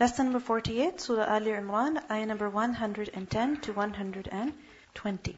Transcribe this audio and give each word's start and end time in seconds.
Lesson 0.00 0.26
number 0.26 0.40
48, 0.40 1.00
Surah 1.00 1.24
Al 1.24 1.42
Imran, 1.42 2.02
ayah 2.10 2.26
number 2.26 2.48
110 2.50 3.60
to 3.60 3.72
120. 3.72 5.36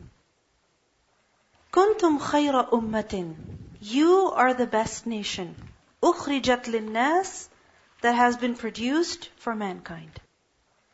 كنتم 1.72 2.18
خير 2.18 2.72
أمة 2.72 3.34
You 3.80 4.30
are 4.34 4.54
the 4.54 4.66
best 4.66 5.06
nation. 5.06 5.54
أخرجت 6.02 6.68
للناس 6.68 7.48
that 8.00 8.14
has 8.14 8.36
been 8.36 8.54
produced 8.54 9.28
for 9.36 9.54
mankind. 9.54 10.20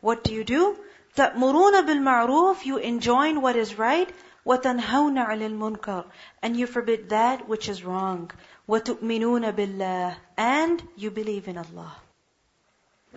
What 0.00 0.24
do 0.24 0.32
you 0.32 0.44
do? 0.44 0.76
تأمرون 1.16 1.86
بالمعروف 1.86 2.64
You 2.64 2.78
enjoin 2.78 3.40
what 3.40 3.56
is 3.56 3.78
right. 3.78 4.08
وتنهون 4.46 5.18
عن 5.18 5.42
المنكر 5.42 6.04
And 6.42 6.56
you 6.56 6.66
forbid 6.66 7.10
that 7.10 7.46
which 7.46 7.68
is 7.68 7.84
wrong. 7.84 8.30
وتؤمنون 8.68 9.50
بالله 9.50 10.16
And 10.38 10.82
you 10.96 11.10
believe 11.10 11.46
in 11.46 11.58
Allah. 11.58 11.94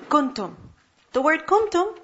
Kuntum. 0.08 0.54
The 1.12 1.22
word 1.22 1.46
kuntum 1.46 1.98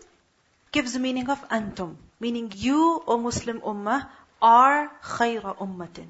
gives 0.72 0.92
the 0.92 0.98
meaning 0.98 1.30
of 1.30 1.48
antum, 1.48 1.96
meaning 2.20 2.52
you, 2.54 3.02
O 3.06 3.16
Muslim 3.16 3.60
ummah, 3.60 4.08
are 4.42 4.90
khayra 5.02 5.56
ummatin. 5.58 6.08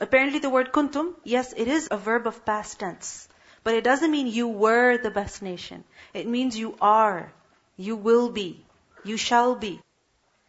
Apparently 0.00 0.38
the 0.38 0.50
word 0.50 0.72
kuntum, 0.72 1.14
yes, 1.24 1.52
it 1.56 1.68
is 1.68 1.88
a 1.90 1.96
verb 1.96 2.26
of 2.26 2.44
past 2.44 2.78
tense. 2.78 3.28
But 3.64 3.74
it 3.74 3.84
doesn't 3.84 4.10
mean 4.10 4.26
you 4.26 4.48
were 4.48 4.96
the 4.96 5.10
best 5.10 5.42
nation. 5.42 5.84
It 6.14 6.26
means 6.26 6.56
you 6.58 6.76
are, 6.80 7.32
you 7.76 7.96
will 7.96 8.30
be, 8.30 8.64
you 9.04 9.16
shall 9.16 9.54
be. 9.54 9.80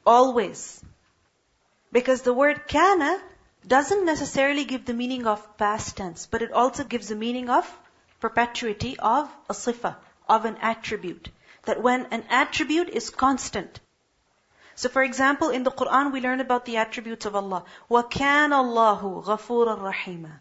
Always. 0.05 0.81
Because 1.91 2.21
the 2.21 2.33
word 2.33 2.67
kana 2.67 3.21
doesn't 3.67 4.05
necessarily 4.05 4.63
give 4.65 4.85
the 4.85 4.93
meaning 4.93 5.27
of 5.27 5.57
past 5.57 5.97
tense, 5.97 6.25
but 6.25 6.41
it 6.41 6.51
also 6.51 6.83
gives 6.83 7.09
the 7.09 7.15
meaning 7.15 7.49
of 7.49 7.65
perpetuity 8.19 8.97
of 8.97 9.29
a 9.49 9.53
sifa, 9.53 9.95
of 10.28 10.44
an 10.44 10.56
attribute. 10.60 11.28
That 11.64 11.82
when 11.82 12.06
an 12.06 12.24
attribute 12.30 12.88
is 12.88 13.10
constant. 13.10 13.80
So 14.74 14.88
for 14.88 15.02
example, 15.02 15.50
in 15.50 15.62
the 15.62 15.70
Quran 15.70 16.12
we 16.12 16.20
learn 16.20 16.40
about 16.40 16.64
the 16.64 16.76
attributes 16.76 17.26
of 17.26 17.34
Allah. 17.34 17.64
وَكَانَ 17.90 18.50
اللَّهُ 18.50 19.24
غَفُورًا 19.24 19.92
رَحِيمًا 19.92 20.38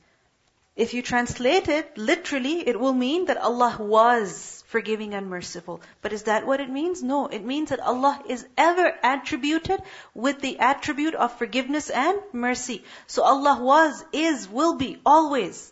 if 0.75 0.93
you 0.93 1.01
translate 1.01 1.69
it 1.69 1.97
literally, 1.97 2.67
it 2.67 2.77
will 2.77 2.93
mean 2.93 3.25
that 3.25 3.37
Allah 3.37 3.77
was 3.79 4.61
forgiving 4.67 5.13
and 5.13 5.29
merciful. 5.29 5.79
But 6.01 6.11
is 6.11 6.23
that 6.23 6.45
what 6.45 6.59
it 6.59 6.69
means? 6.69 7.01
No, 7.01 7.27
it 7.27 7.45
means 7.45 7.69
that 7.69 7.79
Allah 7.79 8.21
is 8.27 8.45
ever 8.57 8.93
attributed 9.01 9.81
with 10.13 10.41
the 10.41 10.59
attribute 10.59 11.15
of 11.15 11.37
forgiveness 11.37 11.89
and 11.89 12.19
mercy. 12.33 12.83
So 13.07 13.23
Allah 13.23 13.57
was, 13.61 14.03
is, 14.11 14.49
will 14.49 14.75
be, 14.75 14.99
always 15.05 15.71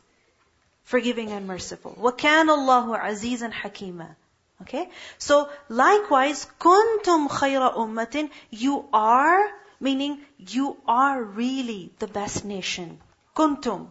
forgiving 0.87 1.31
and 1.31 1.47
merciful. 1.47 1.95
وَكَانَ 1.99 2.47
اللَّهُ 2.47 2.99
عَزِيزًا 2.99 3.51
حَكِيمًا 3.51 4.15
Okay? 4.61 4.89
So, 5.17 5.49
likewise, 5.67 6.47
kuntum 6.59 7.27
khayra 7.29 7.75
ummatin, 7.75 8.29
you 8.49 8.87
are, 8.93 9.49
meaning 9.79 10.21
you 10.37 10.77
are 10.87 11.21
really 11.21 11.91
the 11.99 12.07
best 12.07 12.45
nation. 12.45 12.99
Kuntum. 13.35 13.87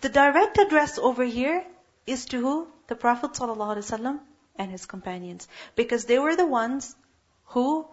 The 0.00 0.08
direct 0.08 0.58
address 0.58 0.98
over 0.98 1.24
here 1.24 1.64
is 2.06 2.26
to 2.26 2.40
who? 2.40 2.68
The 2.86 2.94
Prophet 2.94 3.32
ﷺ 3.32 4.20
and 4.56 4.70
his 4.70 4.86
companions. 4.86 5.48
Because 5.74 6.04
they 6.04 6.18
were 6.18 6.36
the 6.36 6.46
ones 6.46 6.94
who 7.46 7.86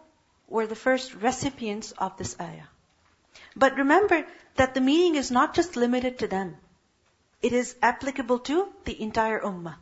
were 0.47 0.67
the 0.67 0.75
first 0.75 1.13
recipients 1.15 1.91
of 1.93 2.17
this 2.17 2.35
ayah. 2.39 2.69
But 3.55 3.75
remember 3.77 4.25
that 4.55 4.73
the 4.73 4.81
meaning 4.81 5.15
is 5.15 5.31
not 5.31 5.53
just 5.53 5.75
limited 5.75 6.19
to 6.19 6.27
them. 6.27 6.57
It 7.42 7.52
is 7.52 7.76
applicable 7.82 8.38
to 8.50 8.68
the 8.84 9.00
entire 9.00 9.40
ummah. 9.40 9.76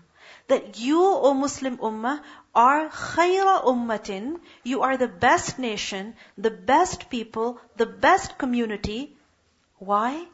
That 0.49 0.79
you, 0.79 1.03
O 1.03 1.33
Muslim 1.35 1.79
ummah, 1.79 2.21
are 2.55 2.89
khayra 2.89 3.65
ummatin. 3.65 4.41
You 4.63 4.83
are 4.83 4.97
the 4.97 5.09
best 5.09 5.59
nation, 5.59 6.17
the 6.37 6.51
best 6.51 7.09
people, 7.11 7.61
the 7.77 7.87
best 7.87 8.37
community. 8.39 9.17
Why? 9.79 10.27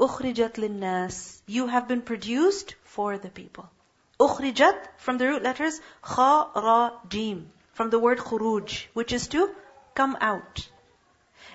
Ukhrijat 0.00 0.54
linnas. 0.54 1.42
You 1.46 1.66
have 1.66 1.88
been 1.88 2.02
produced 2.02 2.74
for 2.84 3.18
the 3.18 3.30
people. 3.30 3.68
Ukhrijat 4.20 4.88
from 4.96 5.18
the 5.18 5.28
root 5.28 5.42
letters 5.42 5.80
kha 6.02 6.50
ra 6.54 6.92
jim 7.08 7.50
from 7.72 7.90
the 7.90 7.98
word 7.98 8.18
khuruj, 8.18 8.86
which 8.92 9.12
is 9.12 9.28
to 9.28 9.54
come 9.94 10.16
out. 10.20 10.68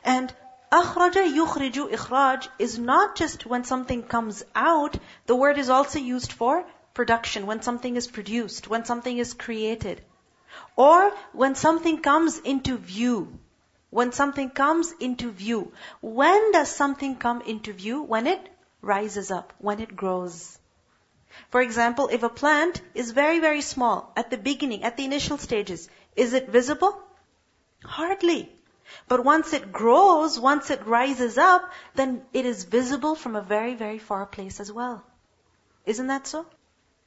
And 0.03 0.33
Akhraja 0.73 1.23
yukhriju 1.31 1.91
ikhraj 1.95 2.47
is 2.57 2.79
not 2.79 3.15
just 3.15 3.45
when 3.45 3.63
something 3.63 4.01
comes 4.01 4.43
out, 4.55 4.97
the 5.27 5.35
word 5.35 5.59
is 5.59 5.69
also 5.69 5.99
used 5.99 6.33
for 6.33 6.65
production, 6.95 7.45
when 7.45 7.61
something 7.61 7.95
is 7.95 8.07
produced, 8.07 8.67
when 8.67 8.83
something 8.83 9.19
is 9.19 9.35
created. 9.35 10.01
Or 10.75 11.11
when 11.31 11.53
something 11.53 11.99
comes 12.01 12.39
into 12.39 12.77
view. 12.77 13.37
When 13.91 14.13
something 14.13 14.49
comes 14.49 14.91
into 14.99 15.29
view. 15.29 15.71
When 16.01 16.51
does 16.51 16.69
something 16.69 17.17
come 17.17 17.41
into 17.41 17.71
view? 17.71 18.01
When 18.01 18.25
it 18.25 18.41
rises 18.81 19.29
up, 19.29 19.53
when 19.59 19.79
it 19.79 19.95
grows. 19.95 20.57
For 21.51 21.61
example, 21.61 22.09
if 22.11 22.23
a 22.23 22.29
plant 22.29 22.81
is 22.95 23.11
very, 23.11 23.37
very 23.37 23.61
small 23.61 24.11
at 24.15 24.31
the 24.31 24.37
beginning, 24.37 24.83
at 24.83 24.97
the 24.97 25.05
initial 25.05 25.37
stages, 25.37 25.87
is 26.15 26.33
it 26.33 26.49
visible? 26.49 26.99
Hardly. 27.83 28.51
But 29.07 29.23
once 29.23 29.53
it 29.53 29.71
grows, 29.71 30.39
once 30.39 30.69
it 30.69 30.85
rises 30.85 31.37
up, 31.37 31.71
then 31.95 32.25
it 32.33 32.45
is 32.45 32.63
visible 32.63 33.15
from 33.15 33.35
a 33.35 33.41
very, 33.41 33.75
very 33.75 33.99
far 33.99 34.25
place 34.25 34.59
as 34.59 34.71
well. 34.71 35.03
Isn't 35.85 36.07
that 36.07 36.27
so? 36.27 36.45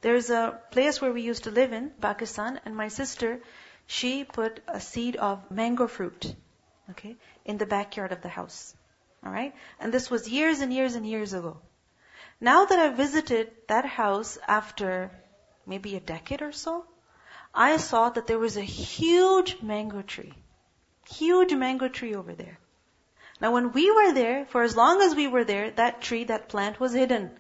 There's 0.03 0.31
a 0.31 0.61
place 0.71 1.01
where 1.01 1.13
we 1.13 1.23
used 1.23 1.45
to 1.45 1.51
live 1.51 1.73
in, 1.73 1.91
Pakistan, 2.01 2.61
and 2.65 2.77
my 2.77 2.89
sister, 2.89 3.41
she 3.87 4.25
put 4.25 4.61
a 4.69 4.81
seed 4.81 5.17
of 5.17 5.51
mango 5.51 5.87
fruit 5.87 6.35
okay, 6.91 7.17
in 7.45 7.59
the 7.59 7.67
backyard 7.67 8.13
of 8.13 8.23
the 8.23 8.29
house. 8.29 8.75
Alright? 9.25 9.55
And 9.81 9.93
this 9.93 10.11
was 10.11 10.29
years 10.29 10.61
and 10.61 10.73
years 10.73 10.95
and 10.95 11.07
years 11.07 11.33
ago. 11.33 11.59
Now 12.41 12.65
that 12.67 12.79
I've 12.79 12.97
visited 12.97 13.51
that 13.69 13.85
house 13.85 14.39
after 14.47 15.11
maybe 15.65 15.97
a 15.97 16.01
decade 16.01 16.43
or 16.43 16.53
so, 16.53 16.85
I 17.55 17.79
saw 17.79 18.11
that 18.11 18.27
there 18.27 18.39
was 18.39 18.57
a 18.57 18.63
huge 18.63 19.63
mango 19.63 20.03
tree. 20.03 20.35
Huge 21.10 21.54
mango 21.54 21.88
tree 21.88 22.16
over 22.16 22.34
there. 22.34 22.60
Now 23.40 23.52
when 23.52 23.72
we 23.72 23.92
were 23.92 24.14
there, 24.14 24.46
for 24.46 24.62
as 24.62 24.76
long 24.76 25.02
as 25.02 25.16
we 25.16 25.28
were 25.28 25.44
there, 25.44 25.72
that 25.72 26.02
tree, 26.02 26.26
that 26.26 26.48
plant 26.50 26.80
was 26.80 26.94
hidden. 26.94 27.32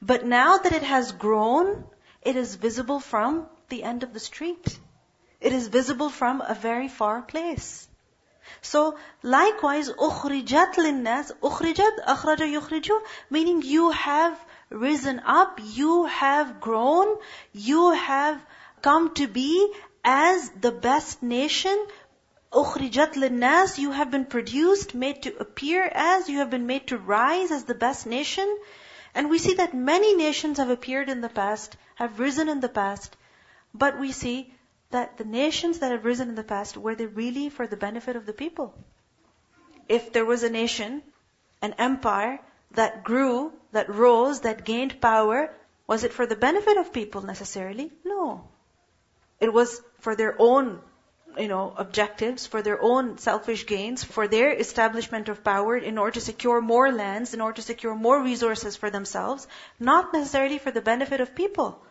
But 0.00 0.26
now 0.26 0.58
that 0.58 0.72
it 0.72 0.82
has 0.82 1.12
grown, 1.12 1.84
it 2.22 2.36
is 2.36 2.54
visible 2.54 3.00
from 3.00 3.46
the 3.68 3.82
end 3.82 4.02
of 4.02 4.12
the 4.12 4.20
street. 4.20 4.78
It 5.40 5.52
is 5.52 5.68
visible 5.68 6.08
from 6.08 6.40
a 6.40 6.54
very 6.54 6.88
far 6.88 7.22
place. 7.22 7.88
So 8.60 8.98
likewise, 9.22 9.88
أخرجت 9.88 10.76
للناس, 10.76 11.32
أخرجت, 11.42 12.04
أخرج 12.06 12.38
يخرج, 12.38 12.90
meaning 13.30 13.62
you 13.62 13.90
have 13.90 14.38
risen 14.70 15.20
up, 15.20 15.60
you 15.62 16.04
have 16.06 16.60
grown, 16.60 17.16
you 17.52 17.92
have 17.92 18.44
come 18.82 19.14
to 19.14 19.26
be 19.26 19.72
as 20.04 20.50
the 20.50 20.72
best 20.72 21.22
nation. 21.22 21.86
أخرجت 22.52 23.16
للناس, 23.16 23.78
you 23.78 23.90
have 23.90 24.10
been 24.10 24.26
produced, 24.26 24.94
made 24.94 25.22
to 25.22 25.36
appear 25.38 25.84
as, 25.92 26.28
you 26.28 26.38
have 26.38 26.50
been 26.50 26.66
made 26.66 26.86
to 26.88 26.98
rise 26.98 27.50
as 27.50 27.64
the 27.64 27.74
best 27.74 28.06
nation. 28.06 28.58
And 29.14 29.30
we 29.30 29.38
see 29.38 29.54
that 29.54 29.74
many 29.74 30.14
nations 30.14 30.58
have 30.58 30.70
appeared 30.70 31.08
in 31.08 31.20
the 31.20 31.28
past, 31.28 31.76
have 31.96 32.20
risen 32.20 32.48
in 32.48 32.60
the 32.60 32.68
past, 32.68 33.16
but 33.74 33.98
we 33.98 34.12
see 34.12 34.54
that 34.90 35.16
the 35.16 35.24
nations 35.24 35.78
that 35.78 35.92
have 35.92 36.04
risen 36.04 36.28
in 36.28 36.34
the 36.34 36.44
past, 36.44 36.76
were 36.76 36.94
they 36.94 37.06
really 37.06 37.48
for 37.48 37.66
the 37.66 37.76
benefit 37.76 38.16
of 38.16 38.26
the 38.26 38.32
people? 38.32 38.74
If 39.88 40.12
there 40.12 40.24
was 40.24 40.42
a 40.42 40.50
nation, 40.50 41.02
an 41.60 41.74
empire, 41.78 42.40
that 42.72 43.04
grew, 43.04 43.52
that 43.72 43.88
rose, 43.88 44.40
that 44.40 44.64
gained 44.64 45.00
power, 45.00 45.54
was 45.86 46.04
it 46.04 46.12
for 46.12 46.26
the 46.26 46.36
benefit 46.36 46.76
of 46.76 46.92
people 46.92 47.22
necessarily? 47.22 47.90
No. 48.04 48.48
It 49.40 49.52
was 49.52 49.82
for 50.00 50.16
their 50.16 50.36
own, 50.38 50.80
you 51.39 51.47
know, 51.47 51.73
objectives, 51.77 52.47
for 52.47 52.61
their 52.61 52.81
own 52.81 53.17
selfish 53.17 53.65
gains, 53.65 54.03
for 54.03 54.27
their 54.27 54.51
establishment 54.51 55.29
of 55.29 55.43
power 55.43 55.77
in 55.77 55.97
order 55.97 56.11
to 56.13 56.21
secure 56.21 56.61
more 56.61 56.91
lands, 56.91 57.33
in 57.33 57.41
order 57.41 57.55
to 57.55 57.61
secure 57.61 57.95
more 57.95 58.21
resources 58.21 58.75
for 58.75 58.89
themselves, 58.89 59.47
not 59.79 60.13
necessarily 60.13 60.57
for 60.57 60.71
the 60.71 60.81
benefit 60.81 61.21
of 61.21 61.35
people. 61.35 61.83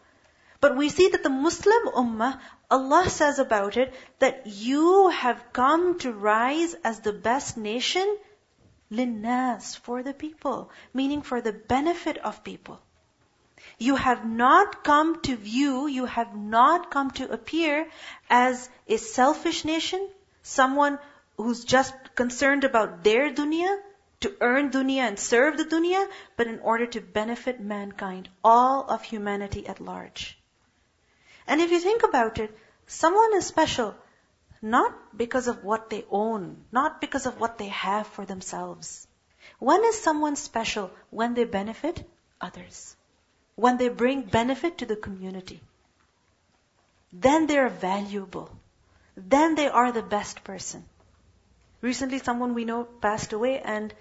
But 0.61 0.77
we 0.77 0.89
see 0.89 1.09
that 1.09 1.23
the 1.23 1.31
Muslim 1.31 1.89
Ummah, 1.95 2.41
Allah 2.71 3.09
says 3.11 3.39
about 3.39 3.77
it 3.77 3.95
that 4.19 4.47
you 4.47 5.09
have 5.09 5.53
come 5.53 5.99
to 5.99 6.13
rise 6.13 6.75
as 6.83 7.01
the 7.01 7.13
best 7.13 7.57
nation 7.57 8.17
linnas 8.91 9.77
for 9.79 10.03
the 10.03 10.15
people, 10.15 10.71
meaning 10.95 11.23
for 11.23 11.41
the 11.41 11.53
benefit 11.53 12.19
of 12.19 12.43
people. 12.43 12.81
You 13.79 13.97
have 13.97 14.25
not 14.25 14.85
come 14.85 15.20
to 15.23 15.37
view, 15.37 15.87
you 15.87 16.05
have 16.05 16.35
not 16.37 16.91
come 16.91 17.11
to 17.12 17.31
appear 17.31 17.88
as 18.31 18.69
a 18.87 18.97
selfish 18.97 19.64
nation, 19.64 20.08
someone 20.43 20.99
who's 21.37 21.64
just 21.64 21.94
concerned 22.14 22.64
about 22.64 23.05
their 23.05 23.32
dunya, 23.32 23.81
to 24.20 24.35
earn 24.41 24.70
dunya 24.70 25.03
and 25.03 25.19
serve 25.19 25.56
the 25.56 25.64
dunya, 25.64 26.08
but 26.37 26.47
in 26.47 26.61
order 26.61 26.87
to 26.87 27.00
benefit 27.00 27.61
mankind, 27.61 28.29
all 28.43 28.88
of 28.88 29.03
humanity 29.03 29.67
at 29.67 29.81
large. 29.81 30.38
And 31.47 31.61
if 31.61 31.70
you 31.70 31.79
think 31.79 32.02
about 32.02 32.38
it, 32.38 32.56
someone 32.87 33.35
is 33.35 33.47
special 33.47 33.94
not 34.62 35.17
because 35.17 35.49
of 35.49 35.62
what 35.64 35.91
they 35.91 36.05
own, 36.11 36.64
not 36.73 37.00
because 37.00 37.26
of 37.26 37.38
what 37.38 37.59
they 37.59 37.69
have 37.69 38.06
for 38.06 38.25
themselves. 38.25 39.06
When 39.59 39.85
is 39.85 40.00
someone 40.00 40.37
special? 40.37 40.91
When 41.11 41.35
they 41.35 41.44
benefit 41.44 42.02
others. 42.41 42.96
When 43.56 43.79
they 43.79 43.88
bring 43.88 44.23
benefit 44.23 44.79
to 44.79 44.87
the 44.87 44.97
community. 44.97 45.61
Then 47.12 47.47
they 47.47 47.58
are 47.58 47.69
valuable. 47.69 48.50
Then 49.17 49.55
they 49.55 49.69
are 49.69 49.93
the 49.93 50.03
best 50.03 50.44
person. 50.44 50.85
Recently 51.81 52.19
someone 52.19 52.55
we 52.55 52.64
know 52.64 52.85
passed 52.85 53.32
away 53.32 53.61
and 53.61 53.94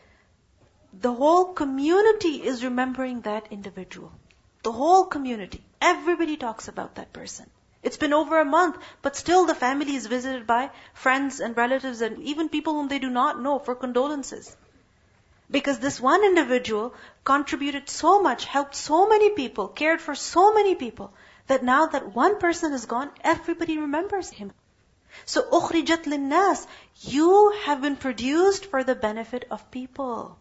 the 0.93 1.13
whole 1.13 1.53
community 1.53 2.43
is 2.43 2.63
remembering 2.63 3.21
that 3.21 3.47
individual. 3.51 4.11
The 4.63 4.71
whole 4.71 5.05
community. 5.05 5.63
Everybody 5.81 6.37
talks 6.37 6.67
about 6.67 6.95
that 6.95 7.13
person. 7.13 7.49
It's 7.83 7.97
been 7.97 8.13
over 8.13 8.39
a 8.39 8.45
month, 8.45 8.77
but 9.01 9.15
still 9.15 9.45
the 9.45 9.53
family 9.53 9.95
is 9.95 10.07
visited 10.07 10.47
by 10.47 10.71
friends 10.93 11.39
and 11.39 11.55
relatives 11.55 12.01
and 12.01 12.21
even 12.23 12.49
people 12.49 12.73
whom 12.73 12.87
they 12.87 12.99
do 12.99 13.09
not 13.09 13.39
know 13.39 13.59
for 13.59 13.75
condolences. 13.75 14.55
Because 15.50 15.78
this 15.80 16.00
one 16.00 16.24
individual 16.24 16.94
contributed 17.24 17.88
so 17.88 18.22
much, 18.22 18.44
helped 18.44 18.74
so 18.74 19.08
many 19.08 19.30
people, 19.30 19.68
cared 19.68 20.00
for 20.00 20.14
so 20.14 20.54
many 20.54 20.74
people, 20.74 21.12
that 21.48 21.64
now 21.64 21.86
that 21.86 22.14
one 22.14 22.38
person 22.38 22.72
is 22.72 22.86
gone, 22.86 23.10
everybody 23.22 23.78
remembers 23.78 24.30
him. 24.30 24.52
So, 25.24 25.42
أُخْرِجَتْ 25.42 26.04
لِلنَّاسِ 26.04 26.66
You 27.00 27.50
have 27.64 27.82
been 27.82 27.96
produced 27.96 28.66
for 28.66 28.84
the 28.84 28.94
benefit 28.94 29.44
of 29.50 29.70
people. 29.70 30.38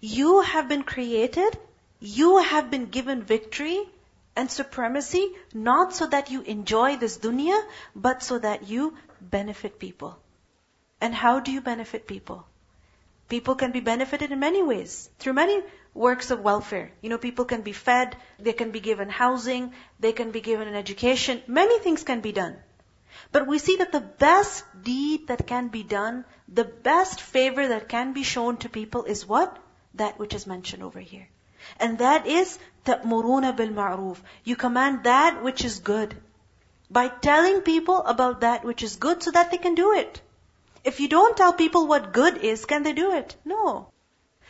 You 0.00 0.40
have 0.40 0.68
been 0.68 0.82
created, 0.82 1.56
you 2.00 2.38
have 2.38 2.70
been 2.70 2.86
given 2.86 3.22
victory, 3.22 3.88
and 4.34 4.50
supremacy, 4.50 5.34
not 5.54 5.94
so 5.94 6.06
that 6.06 6.30
you 6.30 6.42
enjoy 6.42 6.96
this 6.96 7.16
dunya, 7.18 7.58
but 7.94 8.22
so 8.22 8.38
that 8.38 8.68
you 8.68 8.94
benefit 9.20 9.78
people. 9.78 10.18
And 11.00 11.14
how 11.14 11.40
do 11.40 11.52
you 11.52 11.60
benefit 11.60 12.06
people? 12.06 12.46
People 13.30 13.56
can 13.56 13.72
be 13.72 13.80
benefited 13.80 14.30
in 14.30 14.38
many 14.38 14.62
ways, 14.62 15.10
through 15.18 15.32
many 15.32 15.62
works 15.94 16.30
of 16.30 16.40
welfare. 16.40 16.92
You 17.00 17.10
know, 17.10 17.18
people 17.18 17.44
can 17.44 17.62
be 17.62 17.72
fed, 17.72 18.16
they 18.38 18.52
can 18.52 18.70
be 18.70 18.80
given 18.80 19.08
housing, 19.08 19.72
they 19.98 20.12
can 20.12 20.30
be 20.30 20.40
given 20.40 20.68
an 20.68 20.74
education, 20.74 21.42
many 21.46 21.78
things 21.80 22.04
can 22.04 22.20
be 22.20 22.32
done. 22.32 22.56
But 23.32 23.46
we 23.46 23.58
see 23.58 23.76
that 23.76 23.92
the 23.92 24.00
best 24.00 24.64
deed 24.82 25.28
that 25.28 25.46
can 25.46 25.68
be 25.68 25.82
done, 25.82 26.24
the 26.48 26.64
best 26.64 27.20
favor 27.20 27.68
that 27.68 27.88
can 27.88 28.12
be 28.12 28.22
shown 28.22 28.58
to 28.58 28.68
people 28.68 29.04
is 29.04 29.26
what? 29.26 29.58
That 29.94 30.18
which 30.18 30.34
is 30.34 30.46
mentioned 30.46 30.82
over 30.82 31.00
here. 31.00 31.28
And 31.80 31.98
that 31.98 32.26
is 32.26 32.58
تَأْمُرُونَ 32.84 33.56
بِالْمَعْرُوفِ 33.56 34.18
You 34.44 34.54
command 34.54 35.04
that 35.04 35.42
which 35.42 35.64
is 35.64 35.80
good. 35.80 36.16
By 36.90 37.08
telling 37.08 37.62
people 37.62 37.98
about 38.04 38.42
that 38.42 38.64
which 38.64 38.82
is 38.82 38.96
good 38.96 39.22
so 39.22 39.32
that 39.32 39.50
they 39.50 39.58
can 39.58 39.74
do 39.74 39.92
it. 39.92 40.20
If 40.83 40.99
you 40.99 41.07
don't 41.07 41.37
tell 41.37 41.53
people 41.53 41.87
what 41.87 42.13
good 42.13 42.37
is, 42.37 42.65
can 42.65 42.83
they 42.83 42.93
do 42.93 43.11
it? 43.13 43.35
No. 43.45 43.91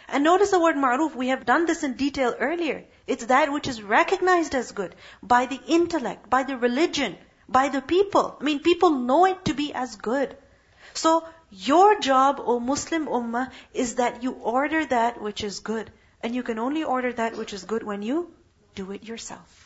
And 0.08 0.24
notice 0.24 0.52
the 0.52 0.60
word 0.60 0.76
ma'ruf, 0.76 1.16
we 1.16 1.30
have 1.30 1.46
done 1.46 1.66
this 1.66 1.84
in 1.84 1.94
detail 1.94 2.36
earlier. 2.40 2.86
It's 3.08 3.26
that 3.26 3.52
which 3.52 3.68
is 3.68 3.82
recognized 3.82 4.56
as 4.56 4.72
good 4.72 4.96
by 5.22 5.46
the 5.46 5.60
intellect, 5.68 6.30
by 6.30 6.44
the 6.44 6.58
religion, 6.58 7.18
by 7.48 7.70
the 7.70 7.82
people. 7.82 8.38
I 8.40 8.44
mean, 8.44 8.60
people 8.60 8.92
know 8.92 9.26
it 9.26 9.46
to 9.46 9.54
be 9.54 9.74
as 9.74 9.96
good. 9.96 10.38
So, 10.94 11.28
your 11.50 12.00
job, 12.00 12.42
O 12.44 12.60
Muslim 12.60 13.08
Ummah, 13.08 13.52
is 13.74 13.96
that 13.96 14.24
you 14.24 14.32
order 14.32 14.86
that 14.86 15.22
which 15.22 15.44
is 15.44 15.60
good. 15.60 15.92
And 16.24 16.34
you 16.34 16.44
can 16.44 16.60
only 16.60 16.84
order 16.84 17.12
that 17.14 17.38
which 17.38 17.54
is 17.54 17.66
good 17.66 17.84
when 17.84 18.02
you 18.02 18.34
do 18.76 18.92
it 18.92 19.04
yourself. 19.04 19.61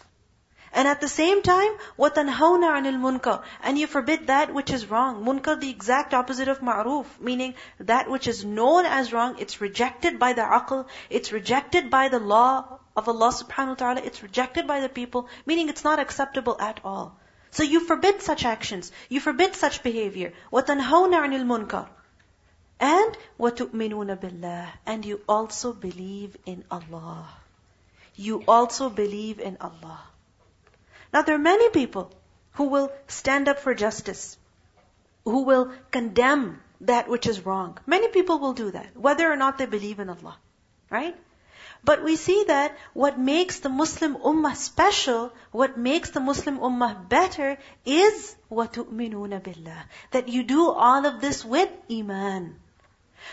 And 0.74 0.86
at 0.86 1.00
the 1.00 1.08
same 1.08 1.42
time, 1.42 1.72
وَتَنْهَوْنَ 1.98 2.62
عَنِ 2.62 2.86
الْمُنْكَرِ 2.86 3.42
And 3.62 3.76
you 3.76 3.88
forbid 3.88 4.28
that 4.28 4.54
which 4.54 4.70
is 4.70 4.88
wrong. 4.88 5.24
Munkar, 5.24 5.60
the 5.60 5.68
exact 5.68 6.14
opposite 6.14 6.46
of 6.46 6.60
ma'ruf, 6.60 7.06
meaning 7.20 7.54
that 7.80 8.08
which 8.08 8.28
is 8.28 8.44
known 8.44 8.86
as 8.86 9.12
wrong, 9.12 9.36
it's 9.40 9.60
rejected 9.60 10.18
by 10.20 10.32
the 10.32 10.42
aql, 10.42 10.86
it's 11.10 11.32
rejected 11.32 11.90
by 11.90 12.08
the 12.08 12.20
law 12.20 12.78
of 12.96 13.08
Allah 13.08 13.32
subhanahu 13.32 13.68
wa 13.68 13.74
ta'ala, 13.74 14.00
it's 14.02 14.22
rejected 14.22 14.68
by 14.68 14.80
the 14.80 14.88
people, 14.88 15.28
meaning 15.44 15.68
it's 15.68 15.82
not 15.82 15.98
acceptable 15.98 16.56
at 16.60 16.80
all. 16.84 17.18
So 17.50 17.64
you 17.64 17.80
forbid 17.80 18.22
such 18.22 18.44
actions, 18.44 18.92
you 19.08 19.18
forbid 19.18 19.56
such 19.56 19.82
behavior. 19.82 20.32
وَتَنْهَوْنَ 20.52 21.12
عَنِ 21.12 21.34
الْمُنْكَرِ 21.34 21.88
and 22.78 23.18
وَتُؤْمِنُونَ 23.38 24.18
بِاللَّهِ 24.18 24.68
And 24.86 25.04
you 25.04 25.20
also 25.28 25.72
believe 25.72 26.36
in 26.46 26.64
Allah. 26.70 27.28
You 28.14 28.44
also 28.46 28.88
believe 28.88 29.40
in 29.40 29.58
Allah. 29.60 30.00
Now 31.12 31.22
there 31.22 31.34
are 31.34 31.38
many 31.38 31.68
people 31.70 32.12
who 32.52 32.64
will 32.64 32.92
stand 33.08 33.48
up 33.48 33.58
for 33.58 33.74
justice, 33.74 34.38
who 35.24 35.42
will 35.42 35.72
condemn 35.90 36.60
that 36.82 37.08
which 37.08 37.26
is 37.26 37.44
wrong. 37.44 37.78
Many 37.86 38.08
people 38.08 38.38
will 38.38 38.52
do 38.52 38.70
that, 38.70 38.96
whether 38.96 39.30
or 39.30 39.36
not 39.36 39.58
they 39.58 39.66
believe 39.66 40.00
in 40.00 40.08
Allah. 40.08 40.36
Right? 40.90 41.16
But 41.82 42.02
we 42.04 42.16
see 42.16 42.44
that 42.44 42.76
what 42.92 43.18
makes 43.18 43.60
the 43.60 43.68
Muslim 43.68 44.16
Ummah 44.16 44.54
special, 44.56 45.32
what 45.50 45.78
makes 45.78 46.10
the 46.10 46.20
Muslim 46.20 46.58
Ummah 46.58 47.08
better 47.08 47.56
is 47.84 48.36
وَتُؤْمِنُونَ 48.50 49.40
بِاللَّهِ 49.40 49.82
That 50.10 50.28
you 50.28 50.42
do 50.42 50.70
all 50.70 51.06
of 51.06 51.20
this 51.20 51.44
with 51.44 51.70
Iman. 51.90 52.60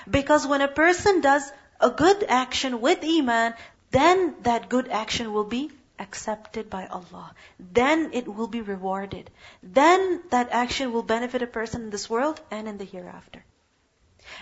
Because 0.10 0.48
when 0.48 0.62
a 0.62 0.68
person 0.68 1.22
does 1.22 1.52
a 1.82 1.90
good 1.90 2.24
action 2.24 2.80
with 2.80 3.04
Iman, 3.04 3.54
then 3.92 4.36
that 4.44 4.70
good 4.70 4.88
action 4.90 5.34
will 5.34 5.44
be 5.44 5.72
accepted 6.03 6.69
by 6.69 6.87
Allah. 6.87 7.35
Then 7.59 8.11
it 8.13 8.29
will 8.29 8.49
be 8.49 8.61
rewarded. 8.61 9.31
Then 9.63 10.23
that 10.31 10.51
action 10.51 10.93
will 10.93 11.03
benefit 11.15 11.43
a 11.43 11.47
person 11.47 11.83
in 11.83 11.91
this 11.91 12.11
world 12.11 12.41
and 12.51 12.69
in 12.69 12.79
the 12.79 12.85
hereafter. 12.85 13.45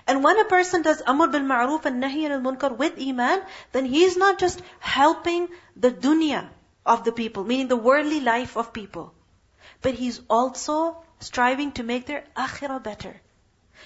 And 0.07 0.23
when 0.25 0.39
a 0.39 0.45
person 0.45 0.83
does 0.83 1.03
amr 1.07 1.29
bil 1.29 1.47
ma'ruf 1.51 1.85
and 1.91 2.03
nahi 2.03 2.29
al 2.31 2.41
munkar 2.41 2.77
with 2.77 2.99
iman, 3.09 3.43
then 3.73 3.87
he 3.87 4.05
is 4.05 4.17
not 4.17 4.39
just 4.39 4.63
helping 4.79 5.49
the 5.77 5.91
dunya 5.91 6.49
of 6.85 7.05
the 7.05 7.13
people, 7.13 7.45
meaning 7.45 7.69
the 7.69 7.77
worldly 7.89 8.21
life 8.21 8.57
of 8.57 8.73
people, 8.73 9.13
but 9.83 9.95
he's 9.95 10.21
also 10.29 11.03
striving 11.21 11.73
to 11.73 11.83
make 11.83 12.07
their 12.07 12.25
akhirah 12.37 12.83
better. 12.83 13.21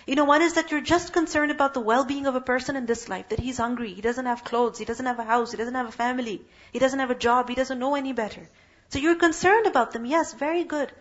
You 0.07 0.17
know, 0.17 0.25
one 0.25 0.43
is 0.43 0.55
that 0.55 0.71
you're 0.71 0.81
just 0.81 1.13
concerned 1.13 1.51
about 1.51 1.75
the 1.75 1.81
well-being 1.81 2.27
of 2.27 2.35
a 2.35 2.41
person 2.41 2.77
in 2.77 2.87
this 2.87 3.09
life, 3.09 3.29
that 3.31 3.41
he's 3.41 3.59
hungry, 3.59 3.93
he 3.95 4.03
doesn't 4.03 4.27
have 4.27 4.45
clothes, 4.45 4.79
he 4.79 4.85
doesn't 4.85 5.07
have 5.07 5.19
a 5.19 5.25
house, 5.25 5.51
he 5.51 5.57
doesn't 5.57 5.75
have 5.75 5.89
a 5.89 5.93
family, 5.93 6.43
he 6.73 6.79
doesn't 6.79 6.99
have 6.99 7.11
a 7.11 7.15
job, 7.15 7.49
he 7.49 7.55
doesn't 7.55 7.79
know 7.79 7.95
any 7.95 8.13
better. 8.13 8.49
So 8.91 8.99
you're 8.99 9.15
concerned 9.15 9.67
about 9.67 9.93
them, 9.93 10.05
yes, 10.05 10.35
very 10.35 10.65
good. 10.65 10.93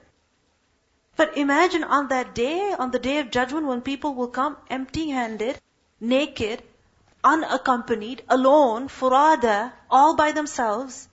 But 1.15 1.37
imagine 1.37 1.83
on 1.83 2.07
that 2.07 2.33
day, 2.33 2.73
on 2.77 2.91
the 2.91 2.99
day 2.99 3.19
of 3.19 3.29
judgment, 3.29 3.67
when 3.67 3.81
people 3.81 4.15
will 4.15 4.29
come 4.29 4.57
empty-handed, 4.69 5.59
naked, 5.99 6.63
unaccompanied, 7.23 8.23
alone, 8.29 8.87
furada, 8.87 9.73
all 9.89 10.15
by 10.15 10.31
themselves, 10.31 11.07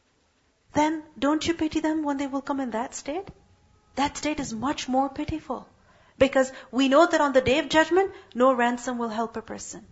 then 0.73 1.03
don't 1.19 1.47
you 1.47 1.55
pity 1.55 1.81
them 1.81 2.03
when 2.03 2.17
they 2.17 2.27
will 2.27 2.41
come 2.41 2.61
in 2.61 2.71
that 2.71 2.95
state? 2.95 3.29
That 3.97 4.17
state 4.17 4.41
is 4.41 4.53
much 4.53 4.89
more 4.89 5.09
pitiful. 5.09 5.67
Because 6.21 6.53
we 6.71 6.89
know 6.89 7.07
that 7.07 7.21
on 7.21 7.33
the 7.33 7.41
day 7.41 7.59
of 7.59 7.69
judgment, 7.69 8.13
no 8.35 8.53
ransom 8.53 8.99
will 8.99 9.09
help 9.09 9.37
a 9.37 9.43
person. 9.43 9.87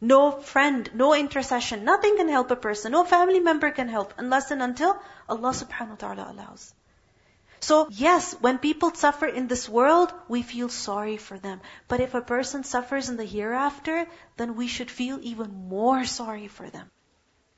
No 0.00 0.30
friend, 0.32 0.90
no 0.94 1.14
intercession, 1.14 1.84
nothing 1.84 2.16
can 2.16 2.28
help 2.28 2.50
a 2.50 2.56
person. 2.56 2.92
No 2.92 3.04
family 3.04 3.40
member 3.40 3.70
can 3.70 3.88
help 3.88 4.14
unless 4.16 4.50
and 4.50 4.62
until 4.62 4.96
Allah 5.28 5.52
subhanahu 5.58 5.90
wa 5.90 6.02
ta'ala 6.04 6.32
allows. 6.32 6.74
So 7.60 7.88
yes, 7.90 8.34
when 8.40 8.58
people 8.58 8.94
suffer 8.94 9.26
in 9.26 9.46
this 9.46 9.68
world, 9.68 10.12
we 10.28 10.42
feel 10.42 10.68
sorry 10.68 11.16
for 11.16 11.38
them. 11.38 11.60
But 11.88 12.00
if 12.00 12.14
a 12.14 12.20
person 12.20 12.64
suffers 12.64 13.08
in 13.08 13.16
the 13.16 13.24
hereafter, 13.24 14.06
then 14.36 14.56
we 14.56 14.66
should 14.66 14.90
feel 14.90 15.18
even 15.22 15.68
more 15.68 16.04
sorry 16.04 16.48
for 16.48 16.68
them. 16.68 16.90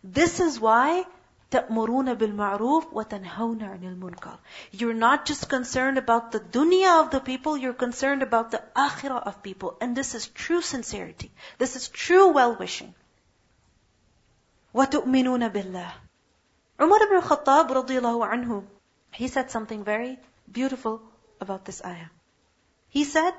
This 0.04 0.38
is 0.40 0.60
why 0.60 1.04
تَأْمُرُونَ 1.51 2.15
بِالْمَعْرُوفِ 2.15 2.93
وَتَنْهَوْنَ 2.93 3.59
عَنِ 3.59 3.83
الْمُنْكَرِ 3.83 4.37
You're 4.71 4.93
not 4.93 5.25
just 5.25 5.49
concerned 5.49 5.97
about 5.97 6.31
the 6.31 6.39
dunya 6.39 7.01
of 7.03 7.11
the 7.11 7.19
people, 7.19 7.57
you're 7.57 7.73
concerned 7.73 8.23
about 8.23 8.51
the 8.51 8.63
akhirah 8.75 9.21
of 9.23 9.43
people. 9.43 9.77
And 9.81 9.95
this 9.95 10.15
is 10.15 10.27
true 10.27 10.61
sincerity. 10.61 11.31
This 11.57 11.75
is 11.75 11.89
true 11.89 12.29
well-wishing. 12.29 12.95
وَتُؤْمِنُونَ 14.73 15.51
بِاللَّهِ 15.51 15.91
Umar 16.81 17.03
ibn 17.03 17.21
Khattab 17.21 17.69
radiallahu 17.69 18.27
anhu, 18.33 18.63
he 19.11 19.27
said 19.27 19.51
something 19.51 19.83
very 19.83 20.17
beautiful 20.49 21.01
about 21.41 21.65
this 21.65 21.81
ayah. 21.83 22.09
He 22.89 23.03
said 23.03 23.33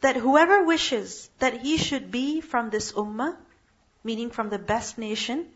that 0.00 0.16
whoever 0.16 0.64
wishes 0.64 1.30
that 1.38 1.60
he 1.62 1.78
should 1.78 2.10
be 2.10 2.40
from 2.40 2.70
this 2.70 2.92
ummah, 2.92 3.36
meaning 4.02 4.30
from 4.30 4.50
the 4.50 4.58
best 4.58 4.98
nation, 4.98 5.46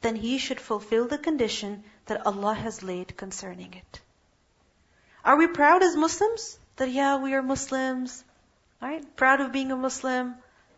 then 0.00 0.16
he 0.16 0.38
should 0.38 0.60
fulfill 0.60 1.06
the 1.06 1.18
condition 1.18 1.84
that 2.06 2.26
Allah 2.26 2.54
has 2.54 2.82
laid 2.82 3.16
concerning 3.16 3.74
it. 3.74 4.00
Are 5.24 5.36
we 5.36 5.46
proud 5.46 5.82
as 5.82 5.96
Muslims? 5.96 6.58
That 6.76 6.90
yeah, 6.90 7.16
we 7.18 7.34
are 7.34 7.42
Muslims, 7.42 8.24
right? 8.80 9.04
Proud 9.16 9.40
of 9.40 9.52
being 9.52 9.72
a 9.72 9.76
Muslim. 9.76 10.34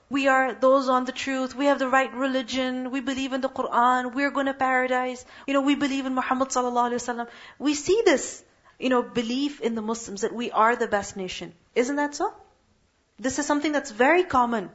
We 0.09 0.27
are 0.29 0.55
those 0.55 0.89
on 0.89 1.05
the 1.05 1.13
truth. 1.13 1.55
We 1.55 1.67
have 1.67 1.79
the 1.79 1.89
right 1.89 2.13
religion. 2.13 2.91
We 2.91 3.01
believe 3.01 3.33
in 3.33 3.43
the 3.43 3.49
Quran. 3.49 4.15
We're 4.15 4.31
going 4.31 4.47
to 4.47 4.55
paradise. 4.55 5.25
You 5.47 5.55
know, 5.55 5.61
we 5.61 5.75
believe 5.77 6.07
in 6.07 6.15
Muhammad 6.15 6.49
sallallahu 6.49 6.91
alaihi 6.91 7.03
wasallam. 7.03 7.29
We 7.59 7.75
see 7.75 8.03
this 8.05 8.43
you 8.81 8.89
know, 8.89 9.03
belief 9.03 9.61
in 9.61 9.75
the 9.75 9.83
Muslims 9.83 10.23
that 10.23 10.35
we 10.35 10.51
are 10.51 10.75
the 10.75 10.89
best 10.89 11.17
nation. 11.17 11.53
Isn't 11.75 11.97
that 11.97 12.15
so? 12.15 12.33
This 13.19 13.39
is 13.39 13.47
something 13.47 13.73
that's 13.73 13.91
very 13.91 14.25
common. 14.25 14.71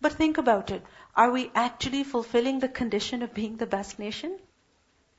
But 0.00 0.12
think 0.12 0.38
about 0.38 0.70
it. 0.70 0.82
Are 1.16 1.30
we 1.30 1.50
actually 1.54 2.04
fulfilling 2.04 2.60
the 2.60 2.68
condition 2.68 3.22
of 3.22 3.34
being 3.34 3.56
the 3.56 3.66
best 3.66 3.98
nation? 3.98 4.38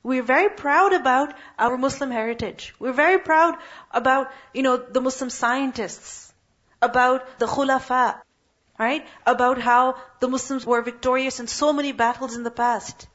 We're 0.02 0.22
very 0.22 0.48
proud 0.48 0.94
about 0.94 1.34
our 1.58 1.76
Muslim 1.76 2.10
heritage. 2.10 2.74
We're 2.78 2.94
very 2.94 3.18
proud 3.18 3.58
about, 3.90 4.30
you 4.54 4.62
know, 4.62 4.78
the 4.78 5.02
Muslim 5.02 5.28
scientists, 5.28 6.32
about 6.80 7.38
the 7.38 7.46
khulafa, 7.46 8.22
right? 8.78 9.06
About 9.26 9.58
how 9.58 9.96
the 10.20 10.28
Muslims 10.28 10.64
were 10.64 10.80
victorious 10.80 11.38
in 11.38 11.46
so 11.46 11.74
many 11.74 11.92
battles 11.92 12.34
in 12.34 12.42
the 12.42 12.50
past. 12.50 13.06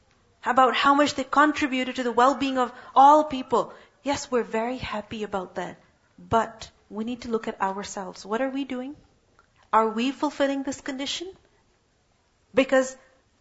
About 0.44 0.76
how 0.76 0.94
much 0.94 1.14
they 1.16 1.24
contributed 1.24 1.96
to 1.96 2.04
the 2.04 2.12
well-being 2.12 2.58
of 2.58 2.70
all 2.94 3.24
people. 3.24 3.74
Yes, 4.04 4.30
we're 4.30 4.44
very 4.44 4.76
happy 4.76 5.24
about 5.24 5.56
that. 5.56 5.80
But 6.16 6.70
we 6.88 7.02
need 7.02 7.22
to 7.22 7.30
look 7.30 7.48
at 7.48 7.60
ourselves. 7.60 8.24
What 8.24 8.40
are 8.40 8.50
we 8.50 8.62
doing? 8.64 8.94
Are 9.72 9.88
we 9.88 10.12
fulfilling 10.12 10.62
this 10.62 10.80
condition? 10.80 11.32
Because 12.56 12.96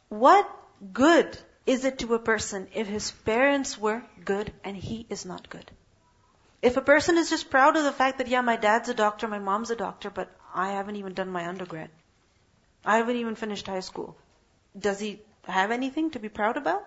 what 0.10 0.48
good 0.94 1.38
is 1.66 1.86
it 1.86 2.00
to 2.00 2.14
a 2.14 2.20
person 2.20 2.68
if 2.76 2.88
his 2.88 3.10
parents 3.12 3.78
were 3.78 4.04
good 4.24 4.52
and 4.64 4.76
he 4.76 5.06
is 5.10 5.26
not 5.26 5.50
good? 5.50 5.72
If 6.62 6.78
a 6.78 6.82
person 6.82 7.18
is 7.18 7.30
just 7.30 7.50
proud 7.50 7.78
of 7.78 7.86
the 7.86 7.92
fact 7.92 8.18
that, 8.18 8.28
yeah, 8.28 8.42
my 8.42 8.58
dad's 8.58 8.90
a 8.90 8.94
doctor, 8.94 9.28
my 9.28 9.40
mom's 9.40 9.72
a 9.72 9.76
doctor, 9.76 10.10
but 10.10 10.30
I 10.54 10.72
haven't 10.72 10.98
even 10.98 11.14
done 11.14 11.30
my 11.30 11.48
undergrad. 11.48 11.90
I 12.84 12.98
haven't 12.98 13.16
even 13.16 13.36
finished 13.36 13.68
high 13.68 13.86
school. 13.88 14.18
Does 14.78 15.00
he 15.00 15.22
have 15.44 15.72
anything 15.72 16.12
to 16.12 16.20
be 16.20 16.30
proud 16.30 16.58
about? 16.58 16.84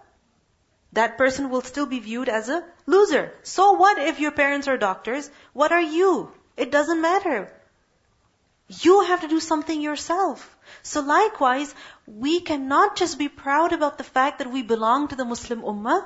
That 0.92 1.18
person 1.18 1.48
will 1.50 1.62
still 1.62 1.86
be 1.86 2.00
viewed 2.00 2.28
as 2.28 2.48
a 2.48 2.64
loser. 2.86 3.32
So 3.42 3.72
what 3.72 3.98
if 3.98 4.20
your 4.20 4.32
parents 4.32 4.68
are 4.68 4.76
doctors? 4.76 5.30
What 5.52 5.72
are 5.72 5.88
you? 5.98 6.30
It 6.56 6.70
doesn't 6.70 7.00
matter. 7.00 7.52
You 8.67 9.01
have 9.01 9.21
to 9.21 9.27
do 9.27 9.39
something 9.39 9.81
yourself. 9.81 10.57
So 10.81 11.01
likewise, 11.01 11.73
we 12.07 12.39
cannot 12.39 12.95
just 12.95 13.17
be 13.17 13.29
proud 13.29 13.73
about 13.73 13.97
the 13.97 14.03
fact 14.03 14.39
that 14.39 14.51
we 14.51 14.63
belong 14.63 15.07
to 15.09 15.15
the 15.15 15.25
Muslim 15.25 15.61
Ummah, 15.61 16.05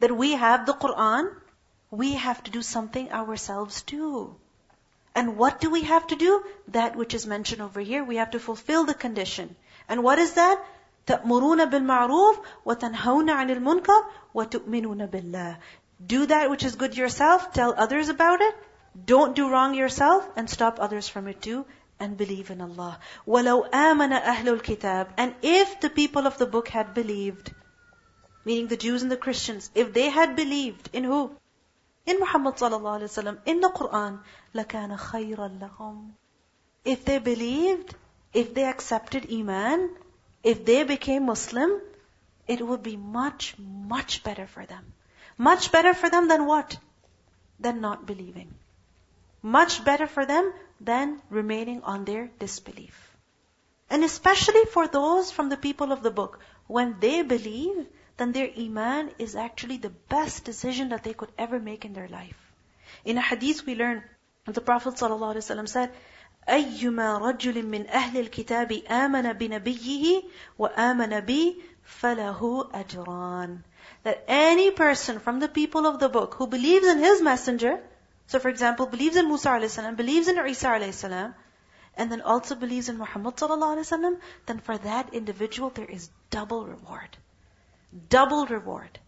that 0.00 0.16
we 0.16 0.32
have 0.32 0.66
the 0.66 0.74
Quran. 0.74 1.34
We 1.90 2.14
have 2.14 2.42
to 2.44 2.50
do 2.50 2.62
something 2.62 3.12
ourselves 3.12 3.82
too. 3.82 4.36
And 5.14 5.36
what 5.36 5.60
do 5.60 5.70
we 5.70 5.82
have 5.82 6.06
to 6.06 6.16
do? 6.16 6.44
That 6.68 6.96
which 6.96 7.14
is 7.14 7.26
mentioned 7.26 7.62
over 7.62 7.80
here. 7.80 8.02
We 8.02 8.16
have 8.16 8.30
to 8.30 8.40
fulfill 8.40 8.84
the 8.84 8.94
condition. 8.94 9.54
And 9.88 10.02
what 10.02 10.18
is 10.18 10.34
that? 10.34 10.64
تأمرون 11.06 11.64
بالمعروف 11.64 12.38
وتنهون 12.64 13.30
عن 13.30 13.50
المنكر 13.50 14.04
وتؤمنون 14.34 15.06
بالله. 15.06 15.56
Do 16.06 16.26
that 16.26 16.48
which 16.48 16.64
is 16.64 16.76
good 16.76 16.96
yourself, 16.96 17.52
tell 17.52 17.74
others 17.76 18.08
about 18.08 18.40
it, 18.40 18.54
don't 19.06 19.34
do 19.34 19.50
wrong 19.50 19.74
yourself 19.74 20.28
and 20.36 20.48
stop 20.50 20.78
others 20.78 21.08
from 21.08 21.26
it 21.26 21.40
too 21.40 21.64
and 21.98 22.16
believe 22.16 22.50
in 22.50 22.60
Allah. 22.60 22.98
وَلَوْ 23.26 23.70
آمَنَ 23.70 24.22
أَهْلُ 24.22 24.60
الْكِتَابِ 24.60 25.08
And 25.16 25.34
if 25.42 25.80
the 25.80 25.88
people 25.88 26.26
of 26.26 26.36
the 26.36 26.46
book 26.46 26.68
had 26.68 26.92
believed, 26.94 27.54
meaning 28.44 28.66
the 28.66 28.76
Jews 28.76 29.02
and 29.02 29.10
the 29.10 29.16
Christians, 29.16 29.70
if 29.74 29.92
they 29.94 30.10
had 30.10 30.36
believed 30.36 30.90
in 30.92 31.04
who? 31.04 31.30
In 32.04 32.18
Muhammad 32.18 32.56
sallallahu 32.56 33.00
alaihi 33.00 33.12
wasallam, 33.12 33.38
in 33.46 33.60
the 33.60 33.70
Quran, 33.70 34.20
لَكَانَ 34.54 34.98
خَيْرًا 34.98 35.58
لَهُمْ 35.58 36.10
If 36.84 37.04
they 37.04 37.18
believed, 37.18 37.94
if 38.34 38.52
they 38.52 38.64
accepted 38.64 39.32
Iman, 39.32 39.88
if 40.42 40.64
they 40.64 40.82
became 40.82 41.26
Muslim, 41.26 41.80
it 42.48 42.66
would 42.66 42.82
be 42.82 42.96
much, 42.96 43.54
much 43.58 44.24
better 44.24 44.46
for 44.46 44.66
them. 44.66 44.92
Much 45.38 45.70
better 45.70 45.94
for 45.94 46.10
them 46.10 46.28
than 46.28 46.46
what? 46.46 46.76
Than 47.60 47.80
not 47.80 48.04
believing. 48.06 48.52
Much 49.42 49.84
better 49.84 50.06
for 50.06 50.24
them 50.24 50.52
than 50.80 51.20
remaining 51.30 51.82
on 51.82 52.04
their 52.04 52.30
disbelief. 52.38 53.16
And 53.90 54.04
especially 54.04 54.64
for 54.66 54.88
those 54.88 55.30
from 55.30 55.48
the 55.48 55.56
people 55.56 55.92
of 55.92 56.02
the 56.02 56.10
book, 56.10 56.38
when 56.66 56.96
they 57.00 57.22
believe, 57.22 57.86
then 58.16 58.32
their 58.32 58.50
iman 58.58 59.10
is 59.18 59.36
actually 59.36 59.76
the 59.76 59.90
best 59.90 60.44
decision 60.44 60.90
that 60.90 61.02
they 61.04 61.12
could 61.12 61.32
ever 61.36 61.58
make 61.58 61.84
in 61.84 61.92
their 61.92 62.08
life. 62.08 62.36
In 63.04 63.18
a 63.18 63.20
hadith 63.20 63.66
we 63.66 63.74
learn, 63.74 64.02
the 64.46 64.60
Prophet 64.60 64.94
ﷺ 64.94 65.68
said, 65.68 65.92
أيما 66.48 67.20
رجل 67.20 67.62
من 67.64 67.86
أهل 67.86 68.28
الكتاب 68.28 68.72
آمن 68.88 69.32
بنبيه 69.38 70.22
وآمن 70.58 71.20
بي 71.26 71.60
فله 71.84 72.70
أجران. 72.72 73.62
That 74.04 74.24
any 74.26 74.70
person 74.70 75.20
from 75.20 75.38
the 75.38 75.48
people 75.48 75.86
of 75.86 76.00
the 76.00 76.08
book 76.08 76.34
who 76.34 76.46
believes 76.46 76.86
in 76.86 76.98
his 76.98 77.22
messenger 77.22 77.80
so 78.26 78.38
for 78.38 78.48
example, 78.48 78.86
believes 78.86 79.16
in 79.16 79.28
Musa 79.28 79.50
a.s., 79.50 79.78
believes 79.96 80.28
in 80.28 80.38
Isa 80.38 80.68
a.s., 80.68 81.04
and 81.04 82.10
then 82.10 82.22
also 82.22 82.54
believes 82.54 82.88
in 82.88 82.96
Muhammad 82.96 83.36
sallallahu 83.36 84.18
then 84.46 84.58
for 84.60 84.78
that 84.78 85.12
individual 85.12 85.70
there 85.70 85.84
is 85.84 86.08
double 86.30 86.64
reward. 86.66 87.16
Double 88.08 88.46
reward. 88.46 88.98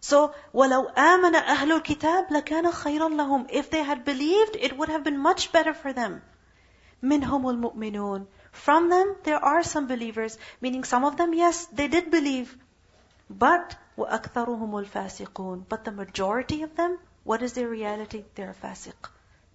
So, 0.00 0.34
وَلَوْ 0.54 0.94
آمَنَ 0.94 1.34
أَهْلُ 1.34 1.80
الْكِتَابِ 1.80 2.28
لَكَانَ 2.28 2.72
خَيْرًا 2.72 3.10
لَهُمْ 3.10 3.48
If 3.50 3.70
they 3.70 3.82
had 3.82 4.04
believed, 4.04 4.56
it 4.56 4.76
would 4.78 4.88
have 4.88 5.04
been 5.04 5.18
much 5.18 5.52
better 5.52 5.74
for 5.74 5.92
them. 5.92 6.22
مِنْهُمُ 7.02 7.42
الْمُؤْمِنُونَ 7.44 8.26
From 8.52 8.88
them, 8.88 9.16
there 9.24 9.44
are 9.44 9.62
some 9.62 9.86
believers, 9.86 10.38
meaning 10.60 10.84
some 10.84 11.04
of 11.04 11.16
them, 11.16 11.34
yes, 11.34 11.66
they 11.66 11.88
did 11.88 12.10
believe. 12.10 12.56
But, 13.28 13.76
وَأَكْثَرُهُمُ 13.98 14.86
الْفَاسِقُونَ 14.86 15.64
But 15.68 15.84
the 15.84 15.92
majority 15.92 16.62
of 16.62 16.76
them 16.76 16.98
what 17.23 17.41
is 17.41 17.53
their 17.53 17.67
reality? 17.67 18.25
They're 18.35 18.55
fasiq. 18.61 19.09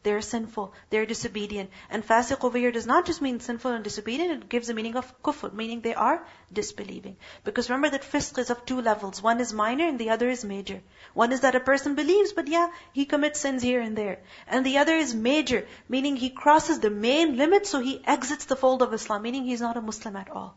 They're 0.06 0.22
sinful. 0.22 0.72
They're 0.90 1.04
disobedient. 1.04 1.70
And 1.90 2.06
fasiq 2.06 2.44
over 2.44 2.56
here 2.56 2.70
does 2.70 2.86
not 2.86 3.06
just 3.06 3.20
mean 3.20 3.40
sinful 3.40 3.72
and 3.72 3.82
disobedient, 3.82 4.30
it 4.30 4.48
gives 4.48 4.68
the 4.68 4.74
meaning 4.74 4.94
of 4.94 5.20
kufr, 5.20 5.52
meaning 5.52 5.80
they 5.80 5.94
are 5.94 6.24
disbelieving. 6.52 7.16
Because 7.42 7.68
remember 7.68 7.90
that 7.90 8.04
fisq 8.04 8.38
is 8.38 8.50
of 8.50 8.64
two 8.64 8.80
levels. 8.80 9.20
One 9.20 9.40
is 9.40 9.52
minor 9.52 9.88
and 9.88 9.98
the 9.98 10.10
other 10.10 10.28
is 10.28 10.44
major. 10.44 10.80
One 11.12 11.32
is 11.32 11.40
that 11.40 11.56
a 11.56 11.60
person 11.70 11.96
believes, 11.96 12.32
but 12.32 12.46
yeah, 12.46 12.68
he 12.92 13.04
commits 13.04 13.40
sins 13.40 13.64
here 13.64 13.80
and 13.80 13.98
there. 13.98 14.20
And 14.46 14.64
the 14.64 14.78
other 14.78 14.94
is 14.94 15.12
major, 15.12 15.66
meaning 15.88 16.14
he 16.14 16.30
crosses 16.30 16.78
the 16.78 16.90
main 16.90 17.36
limit, 17.36 17.66
so 17.66 17.80
he 17.80 18.00
exits 18.06 18.44
the 18.44 18.54
fold 18.54 18.82
of 18.82 18.94
Islam, 18.94 19.22
meaning 19.22 19.44
he's 19.44 19.60
not 19.60 19.76
a 19.76 19.82
Muslim 19.82 20.14
at 20.14 20.30
all. 20.30 20.56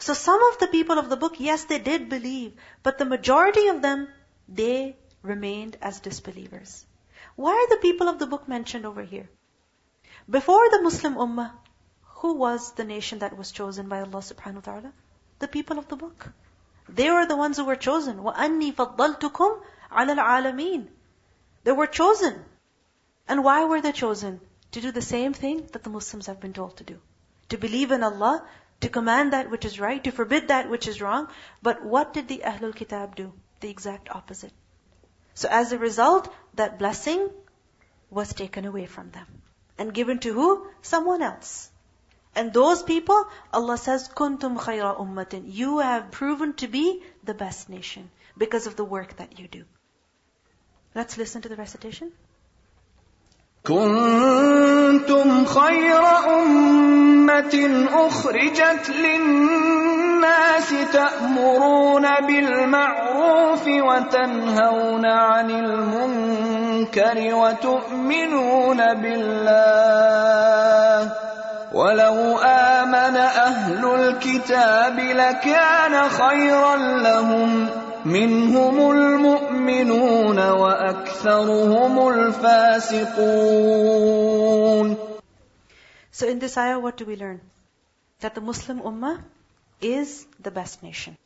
So 0.00 0.12
some 0.12 0.42
of 0.50 0.58
the 0.58 0.66
people 0.66 0.98
of 0.98 1.08
the 1.08 1.16
book, 1.16 1.38
yes, 1.38 1.66
they 1.66 1.78
did 1.78 2.08
believe, 2.08 2.54
but 2.82 2.98
the 2.98 3.04
majority 3.04 3.68
of 3.68 3.80
them, 3.80 4.08
they 4.48 4.96
remained 5.23 5.77
as 5.81 5.99
disbelievers. 5.99 6.85
Why 7.35 7.53
are 7.53 7.69
the 7.69 7.81
people 7.81 8.07
of 8.07 8.19
the 8.19 8.27
book 8.27 8.47
mentioned 8.47 8.85
over 8.85 9.03
here? 9.03 9.29
Before 10.29 10.69
the 10.69 10.81
Muslim 10.81 11.15
Ummah, 11.15 11.51
who 12.21 12.33
was 12.33 12.73
the 12.73 12.83
nation 12.83 13.19
that 13.19 13.37
was 13.37 13.51
chosen 13.51 13.87
by 13.87 14.01
Allah 14.01 14.21
subhanahu 14.21 14.55
wa 14.55 14.61
ta'ala? 14.61 14.93
The 15.39 15.47
people 15.47 15.79
of 15.79 15.87
the 15.87 15.95
book. 15.95 16.27
They 16.87 17.09
were 17.11 17.25
the 17.25 17.37
ones 17.37 17.57
who 17.57 17.65
were 17.65 17.75
chosen. 17.75 18.17
وَأَنِّي 18.17 18.73
فَضَّلْتُكُمْ 18.73 19.61
عَلَى 19.91 20.17
الْعَالَمِينَ 20.17 20.87
They 21.63 21.71
were 21.71 21.87
chosen. 21.87 22.43
And 23.27 23.43
why 23.43 23.65
were 23.65 23.81
they 23.81 23.91
chosen? 23.91 24.41
To 24.71 24.81
do 24.81 24.91
the 24.91 25.01
same 25.01 25.33
thing 25.33 25.67
that 25.71 25.83
the 25.83 25.89
Muslims 25.89 26.27
have 26.27 26.39
been 26.39 26.53
told 26.53 26.77
to 26.77 26.83
do. 26.83 26.99
To 27.49 27.57
believe 27.57 27.91
in 27.91 28.03
Allah, 28.03 28.45
to 28.81 28.89
command 28.89 29.33
that 29.33 29.49
which 29.49 29.65
is 29.65 29.79
right, 29.79 30.03
to 30.03 30.11
forbid 30.11 30.47
that 30.47 30.69
which 30.69 30.87
is 30.87 31.01
wrong. 31.01 31.27
But 31.61 31.83
what 31.83 32.13
did 32.13 32.27
the 32.27 32.41
Ahlul 32.45 32.75
Kitab 32.75 33.15
do? 33.15 33.33
The 33.61 33.69
exact 33.69 34.09
opposite. 34.09 34.53
So 35.33 35.47
as 35.49 35.71
a 35.71 35.77
result, 35.77 36.33
that 36.55 36.79
blessing 36.79 37.29
was 38.09 38.33
taken 38.33 38.65
away 38.65 38.85
from 38.85 39.11
them. 39.11 39.25
And 39.77 39.93
given 39.93 40.19
to 40.19 40.33
who? 40.33 40.67
Someone 40.81 41.21
else. 41.21 41.69
And 42.35 42.53
those 42.53 42.83
people, 42.83 43.25
Allah 43.53 43.77
says, 43.77 44.09
kuntum 44.09 44.57
khayra 44.57 44.97
ummatin. 44.99 45.43
You 45.47 45.79
have 45.79 46.11
proven 46.11 46.53
to 46.55 46.67
be 46.67 47.01
the 47.23 47.33
best 47.33 47.69
nation 47.69 48.09
because 48.37 48.67
of 48.67 48.75
the 48.75 48.83
work 48.83 49.15
that 49.17 49.39
you 49.39 49.47
do. 49.47 49.63
Let's 50.95 51.17
listen 51.17 51.41
to 51.43 51.49
the 51.49 51.55
recitation. 51.55 52.11
كنتم 53.65 55.45
خير 55.45 56.01
أمة 56.27 57.55
أخرجت 57.91 58.89
للناس 58.89 60.69
تأمرون 60.93 62.05
بالمعروف 62.27 63.12
وتنهون 63.94 65.06
عن 65.06 65.50
المنكر 65.50 67.34
وتؤمنون 67.34 68.94
بالله 68.94 69.92
ولو 71.72 72.38
آمن 72.38 73.16
أهل 73.16 73.84
الكتاب 73.94 74.98
لكان 74.98 76.08
خيرا 76.08 76.76
لهم 76.76 77.68
منهم 78.04 78.90
المؤمنون 78.90 80.38
وأكثرهم 80.38 82.08
الفاسقون 82.08 83.54
So 86.12 86.28
in 86.28 86.38
this 86.38 86.56
ayah, 86.56 86.78
what 86.78 86.96
do 86.96 87.04
we 87.04 87.16
learn? 87.16 87.40
That 88.20 88.36
the 88.36 88.40
Muslim 88.40 88.78
Ummah 88.80 89.18
is 89.82 90.26
the 90.38 90.52
best 90.52 90.80
nation. 90.84 91.16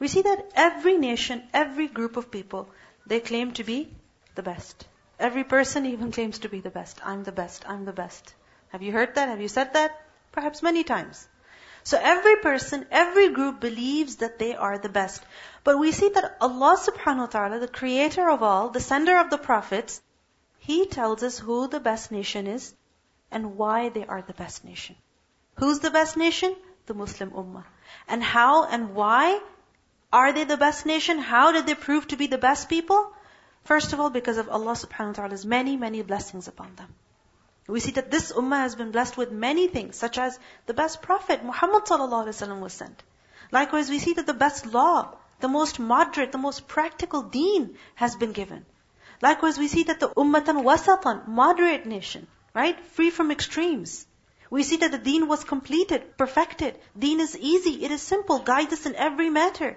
We 0.00 0.08
see 0.08 0.22
that 0.22 0.50
every 0.54 0.96
nation, 0.96 1.42
every 1.52 1.86
group 1.86 2.16
of 2.16 2.30
people, 2.30 2.68
they 3.06 3.20
claim 3.20 3.52
to 3.52 3.64
be 3.64 3.94
the 4.34 4.42
best. 4.42 4.86
Every 5.18 5.44
person 5.44 5.84
even 5.84 6.10
claims 6.10 6.38
to 6.40 6.48
be 6.48 6.60
the 6.60 6.70
best. 6.70 6.98
I'm 7.04 7.22
the 7.22 7.32
best, 7.32 7.68
I'm 7.68 7.84
the 7.84 7.92
best. 7.92 8.34
Have 8.70 8.82
you 8.82 8.92
heard 8.92 9.14
that? 9.16 9.28
Have 9.28 9.42
you 9.42 9.48
said 9.48 9.74
that? 9.74 10.00
Perhaps 10.32 10.62
many 10.62 10.84
times. 10.84 11.28
So 11.82 11.98
every 12.00 12.36
person, 12.36 12.86
every 12.90 13.28
group 13.28 13.60
believes 13.60 14.16
that 14.16 14.38
they 14.38 14.54
are 14.54 14.78
the 14.78 14.88
best. 14.88 15.22
But 15.64 15.78
we 15.78 15.92
see 15.92 16.08
that 16.08 16.36
Allah 16.40 16.78
subhanahu 16.78 17.18
wa 17.18 17.26
ta'ala, 17.26 17.58
the 17.58 17.68
creator 17.68 18.30
of 18.30 18.42
all, 18.42 18.70
the 18.70 18.80
sender 18.80 19.18
of 19.18 19.28
the 19.28 19.38
prophets, 19.38 20.00
He 20.58 20.86
tells 20.86 21.22
us 21.22 21.38
who 21.38 21.68
the 21.68 21.80
best 21.80 22.10
nation 22.10 22.46
is 22.46 22.72
and 23.30 23.56
why 23.56 23.90
they 23.90 24.06
are 24.06 24.22
the 24.22 24.34
best 24.34 24.64
nation. 24.64 24.96
Who's 25.56 25.80
the 25.80 25.90
best 25.90 26.16
nation? 26.16 26.56
The 26.86 26.94
Muslim 26.94 27.30
Ummah. 27.32 27.64
And 28.08 28.22
how 28.22 28.64
and 28.64 28.94
why 28.94 29.40
are 30.12 30.32
they 30.32 30.44
the 30.44 30.56
best 30.56 30.86
nation? 30.86 31.18
How 31.18 31.52
did 31.52 31.66
they 31.66 31.74
prove 31.74 32.08
to 32.08 32.16
be 32.16 32.26
the 32.26 32.38
best 32.38 32.68
people? 32.68 33.12
First 33.64 33.92
of 33.92 34.00
all, 34.00 34.10
because 34.10 34.38
of 34.38 34.48
Allah 34.48 34.72
subhanahu 34.72 35.08
wa 35.08 35.12
ta'ala's 35.12 35.44
many, 35.46 35.76
many 35.76 36.02
blessings 36.02 36.48
upon 36.48 36.74
them. 36.76 36.88
We 37.68 37.78
see 37.78 37.92
that 37.92 38.10
this 38.10 38.32
ummah 38.32 38.62
has 38.62 38.74
been 38.74 38.90
blessed 38.90 39.16
with 39.16 39.30
many 39.30 39.68
things, 39.68 39.96
such 39.96 40.18
as 40.18 40.38
the 40.66 40.74
best 40.74 41.02
prophet, 41.02 41.44
Muhammad 41.44 41.84
sallallahu 41.84 42.24
alaihi 42.24 42.38
wasallam 42.38 42.60
was 42.60 42.72
sent. 42.72 43.02
Likewise, 43.52 43.90
we 43.90 44.00
see 44.00 44.14
that 44.14 44.26
the 44.26 44.34
best 44.34 44.66
law, 44.66 45.14
the 45.38 45.48
most 45.48 45.78
moderate, 45.78 46.32
the 46.32 46.38
most 46.38 46.66
practical 46.66 47.22
deen 47.22 47.76
has 47.94 48.16
been 48.16 48.32
given. 48.32 48.66
Likewise, 49.22 49.58
we 49.58 49.68
see 49.68 49.84
that 49.84 50.00
the 50.00 50.08
ummatan 50.08 50.64
wasatan, 50.64 51.28
moderate 51.28 51.86
nation, 51.86 52.26
right? 52.54 52.80
Free 52.96 53.10
from 53.10 53.30
extremes. 53.30 54.06
We 54.50 54.64
see 54.64 54.78
that 54.78 54.90
the 54.90 54.98
deen 54.98 55.28
was 55.28 55.44
completed, 55.44 56.16
perfected. 56.16 56.76
Deen 56.98 57.20
is 57.20 57.36
easy, 57.38 57.84
it 57.84 57.92
is 57.92 58.02
simple, 58.02 58.40
guides 58.40 58.72
us 58.72 58.86
in 58.86 58.96
every 58.96 59.30
matter. 59.30 59.76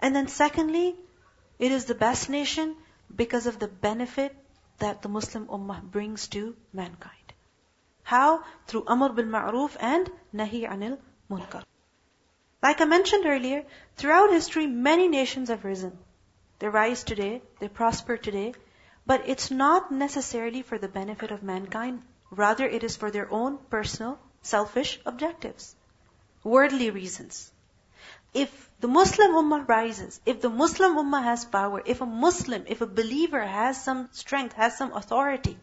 And 0.00 0.16
then 0.16 0.28
secondly, 0.28 0.96
it 1.58 1.72
is 1.72 1.84
the 1.84 1.94
best 1.94 2.30
nation 2.30 2.76
because 3.14 3.46
of 3.46 3.58
the 3.58 3.68
benefit 3.68 4.36
that 4.78 5.02
the 5.02 5.08
Muslim 5.08 5.46
Ummah 5.46 5.82
brings 5.82 6.28
to 6.28 6.56
mankind. 6.72 7.34
How? 8.02 8.44
Through 8.66 8.84
Amr 8.86 9.10
bil 9.10 9.26
Ma'ruf 9.26 9.76
and 9.78 10.10
Nahi 10.34 10.68
anil 10.68 10.98
Munkar. 11.30 11.64
Like 12.62 12.80
I 12.80 12.84
mentioned 12.84 13.26
earlier, 13.26 13.64
throughout 13.96 14.30
history, 14.30 14.66
many 14.66 15.08
nations 15.08 15.48
have 15.48 15.64
risen. 15.64 15.98
They 16.58 16.68
rise 16.68 17.04
today, 17.04 17.42
they 17.58 17.68
prosper 17.68 18.16
today, 18.16 18.54
but 19.06 19.28
it's 19.28 19.50
not 19.50 19.90
necessarily 19.90 20.62
for 20.62 20.78
the 20.78 20.88
benefit 20.88 21.30
of 21.30 21.42
mankind. 21.42 22.02
Rather, 22.30 22.66
it 22.66 22.84
is 22.84 22.96
for 22.96 23.10
their 23.10 23.30
own 23.32 23.58
personal, 23.70 24.18
selfish 24.42 25.00
objectives. 25.04 25.74
Worldly 26.44 26.90
reasons. 26.90 27.50
If 28.34 28.69
the 28.80 28.88
Muslim 28.88 29.32
Ummah 29.32 29.68
rises, 29.68 30.20
if 30.24 30.40
the 30.40 30.48
Muslim 30.48 30.96
Ummah 30.96 31.22
has 31.22 31.44
power, 31.44 31.82
if 31.84 32.00
a 32.00 32.06
Muslim, 32.06 32.64
if 32.66 32.80
a 32.80 32.86
believer 32.86 33.44
has 33.44 33.82
some 33.82 34.08
strength, 34.12 34.54
has 34.54 34.78
some 34.78 34.94
authority, 34.94 35.58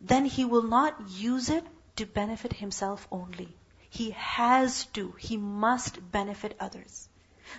then 0.00 0.26
he 0.26 0.44
will 0.44 0.64
not 0.64 1.08
use 1.08 1.48
it 1.48 1.64
to 1.96 2.04
benefit 2.04 2.52
himself 2.52 3.08
only. 3.10 3.56
He 3.88 4.10
has 4.10 4.84
to, 4.96 5.14
he 5.18 5.38
must 5.38 6.12
benefit 6.12 6.54
others. 6.60 7.08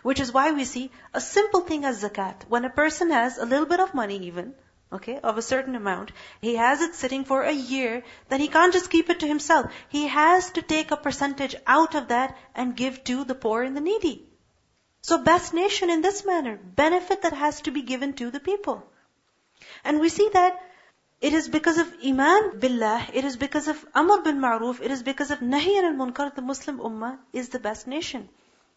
Which 0.03 0.19
is 0.19 0.31
why 0.31 0.51
we 0.51 0.65
see 0.65 0.91
a 1.13 1.19
simple 1.19 1.61
thing 1.61 1.83
as 1.83 2.03
zakat. 2.03 2.47
When 2.47 2.63
a 2.63 2.69
person 2.69 3.09
has 3.09 3.37
a 3.37 3.45
little 3.45 3.65
bit 3.65 3.79
of 3.79 3.95
money 3.95 4.17
even, 4.27 4.53
okay, 4.93 5.17
of 5.17 5.37
a 5.37 5.41
certain 5.41 5.75
amount, 5.75 6.11
he 6.41 6.55
has 6.55 6.81
it 6.81 6.93
sitting 6.93 7.25
for 7.25 7.41
a 7.41 7.51
year, 7.51 8.03
then 8.29 8.39
he 8.39 8.47
can't 8.47 8.71
just 8.71 8.91
keep 8.91 9.09
it 9.09 9.21
to 9.21 9.27
himself. 9.27 9.71
He 9.89 10.07
has 10.07 10.51
to 10.51 10.61
take 10.61 10.91
a 10.91 10.97
percentage 10.97 11.55
out 11.65 11.95
of 11.95 12.09
that 12.09 12.37
and 12.53 12.75
give 12.75 13.03
to 13.05 13.23
the 13.23 13.35
poor 13.35 13.63
and 13.63 13.75
the 13.75 13.81
needy. 13.81 14.27
So 15.03 15.17
best 15.17 15.53
nation 15.53 15.89
in 15.89 16.01
this 16.01 16.25
manner, 16.25 16.57
benefit 16.57 17.23
that 17.23 17.33
has 17.33 17.61
to 17.61 17.71
be 17.71 17.81
given 17.81 18.13
to 18.13 18.29
the 18.29 18.39
people. 18.39 18.83
And 19.83 19.99
we 19.99 20.09
see 20.09 20.29
that 20.33 20.61
it 21.21 21.33
is 21.33 21.47
because 21.47 21.77
of 21.77 21.93
Iman 22.05 22.59
Billah, 22.59 23.07
it 23.13 23.25
is 23.25 23.35
because 23.37 23.67
of 23.67 23.83
Amr 23.93 24.21
bil 24.21 24.33
Ma'ruf, 24.33 24.81
it 24.81 24.91
is 24.91 25.03
because 25.03 25.31
of 25.31 25.39
Nahi 25.39 25.81
al 25.81 25.93
Munkar, 25.93 26.33
the 26.35 26.41
Muslim 26.41 26.79
Ummah 26.79 27.17
is 27.33 27.49
the 27.49 27.59
best 27.59 27.87
nation. 27.87 28.29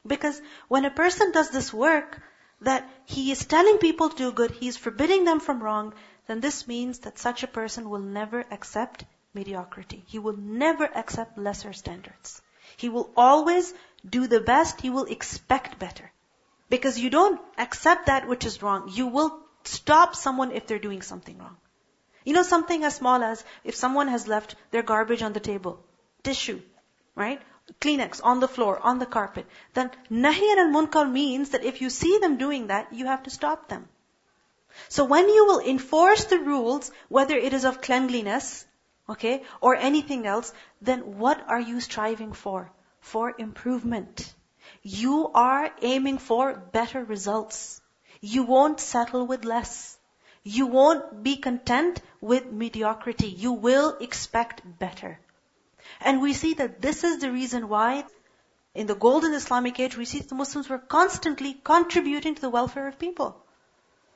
Because 0.06 0.40
when 0.68 0.84
a 0.84 0.90
person 0.90 1.32
does 1.32 1.50
this 1.50 1.72
work, 1.72 2.20
that 2.60 2.88
he 3.04 3.30
is 3.30 3.44
telling 3.44 3.78
people 3.78 4.08
to 4.08 4.16
do 4.16 4.32
good, 4.32 4.50
he 4.50 4.68
is 4.68 4.76
forbidding 4.76 5.24
them 5.24 5.40
from 5.40 5.62
wrong, 5.62 5.92
then 6.26 6.40
this 6.40 6.66
means 6.66 7.00
that 7.00 7.18
such 7.18 7.42
a 7.42 7.48
person 7.48 7.90
will 7.90 8.00
never 8.00 8.44
accept 8.50 9.04
mediocrity. 9.34 10.04
He 10.06 10.18
will 10.18 10.37
never 10.37 10.84
accept 10.84 11.37
lesser 11.37 11.72
standards. 11.72 12.40
He 12.76 12.88
will 12.88 13.10
always 13.16 13.72
do 14.08 14.26
the 14.26 14.40
best, 14.40 14.80
he 14.80 14.90
will 14.90 15.04
expect 15.04 15.78
better. 15.78 16.10
Because 16.68 16.98
you 16.98 17.11
don't 17.11 17.40
accept 17.59 18.07
that 18.07 18.27
which 18.27 18.44
is 18.44 18.62
wrong. 18.62 18.90
You 18.92 19.07
will 19.07 19.40
stop 19.64 20.14
someone 20.16 20.53
if 20.53 20.66
they're 20.66 20.79
doing 20.79 21.03
something 21.03 21.38
wrong. 21.38 21.57
You 22.24 22.33
know, 22.33 22.42
something 22.42 22.85
as 22.85 22.96
small 22.96 23.22
as 23.22 23.44
if 23.64 23.74
someone 23.74 24.09
has 24.09 24.27
left 24.27 24.55
their 24.70 24.83
garbage 24.83 25.22
on 25.22 25.35
the 25.35 25.40
table, 25.40 25.85
tissue, 26.22 26.62
right? 27.14 27.40
Kleenex 27.81 28.20
on 28.22 28.40
the 28.40 28.48
floor, 28.48 28.79
on 28.79 28.98
the 28.98 29.07
carpet. 29.07 29.46
Then 29.74 29.90
nahi 30.11 30.57
al 30.57 30.68
munkar 30.68 31.11
means 31.11 31.50
that 31.50 31.64
if 31.64 31.81
you 31.81 31.90
see 31.90 32.18
them 32.18 32.38
doing 32.38 32.68
that, 32.68 32.92
you 32.92 33.07
have 33.07 33.22
to 33.24 33.31
stop 33.31 33.68
them. 33.68 33.88
So 34.88 35.05
when 35.05 35.29
you 35.29 35.46
will 35.46 35.61
enforce 35.61 36.24
the 36.24 36.38
rules, 36.38 36.90
whether 37.09 37.37
it 37.37 37.53
is 37.53 37.64
of 37.64 37.81
cleanliness, 37.81 38.66
okay, 39.09 39.42
or 39.61 39.77
anything 39.77 40.27
else, 40.27 40.53
then 40.81 41.18
what 41.18 41.44
are 41.48 41.61
you 41.61 41.81
striving 41.81 42.33
for? 42.33 42.70
For 43.00 43.35
improvement. 43.38 44.35
You 44.84 45.30
are 45.34 45.72
aiming 45.80 46.18
for 46.18 46.54
better 46.54 47.02
results. 47.02 47.80
You 48.20 48.42
won't 48.42 48.80
settle 48.80 49.26
with 49.26 49.44
less. 49.44 49.98
You 50.42 50.66
won't 50.66 51.22
be 51.22 51.36
content 51.36 52.02
with 52.20 52.52
mediocrity. 52.52 53.28
You 53.28 53.52
will 53.52 53.96
expect 53.98 54.60
better. 54.78 55.18
And 56.02 56.20
we 56.20 56.34
see 56.34 56.52
that 56.54 56.82
this 56.82 57.02
is 57.02 57.18
the 57.18 57.32
reason 57.32 57.70
why 57.70 58.04
in 58.74 58.86
the 58.86 58.94
golden 58.94 59.32
Islamic 59.32 59.80
age, 59.80 59.96
we 59.96 60.04
see 60.04 60.18
the 60.18 60.34
Muslims 60.34 60.68
were 60.68 60.78
constantly 60.78 61.54
contributing 61.54 62.34
to 62.34 62.40
the 62.42 62.50
welfare 62.50 62.88
of 62.88 62.98
people. 62.98 63.42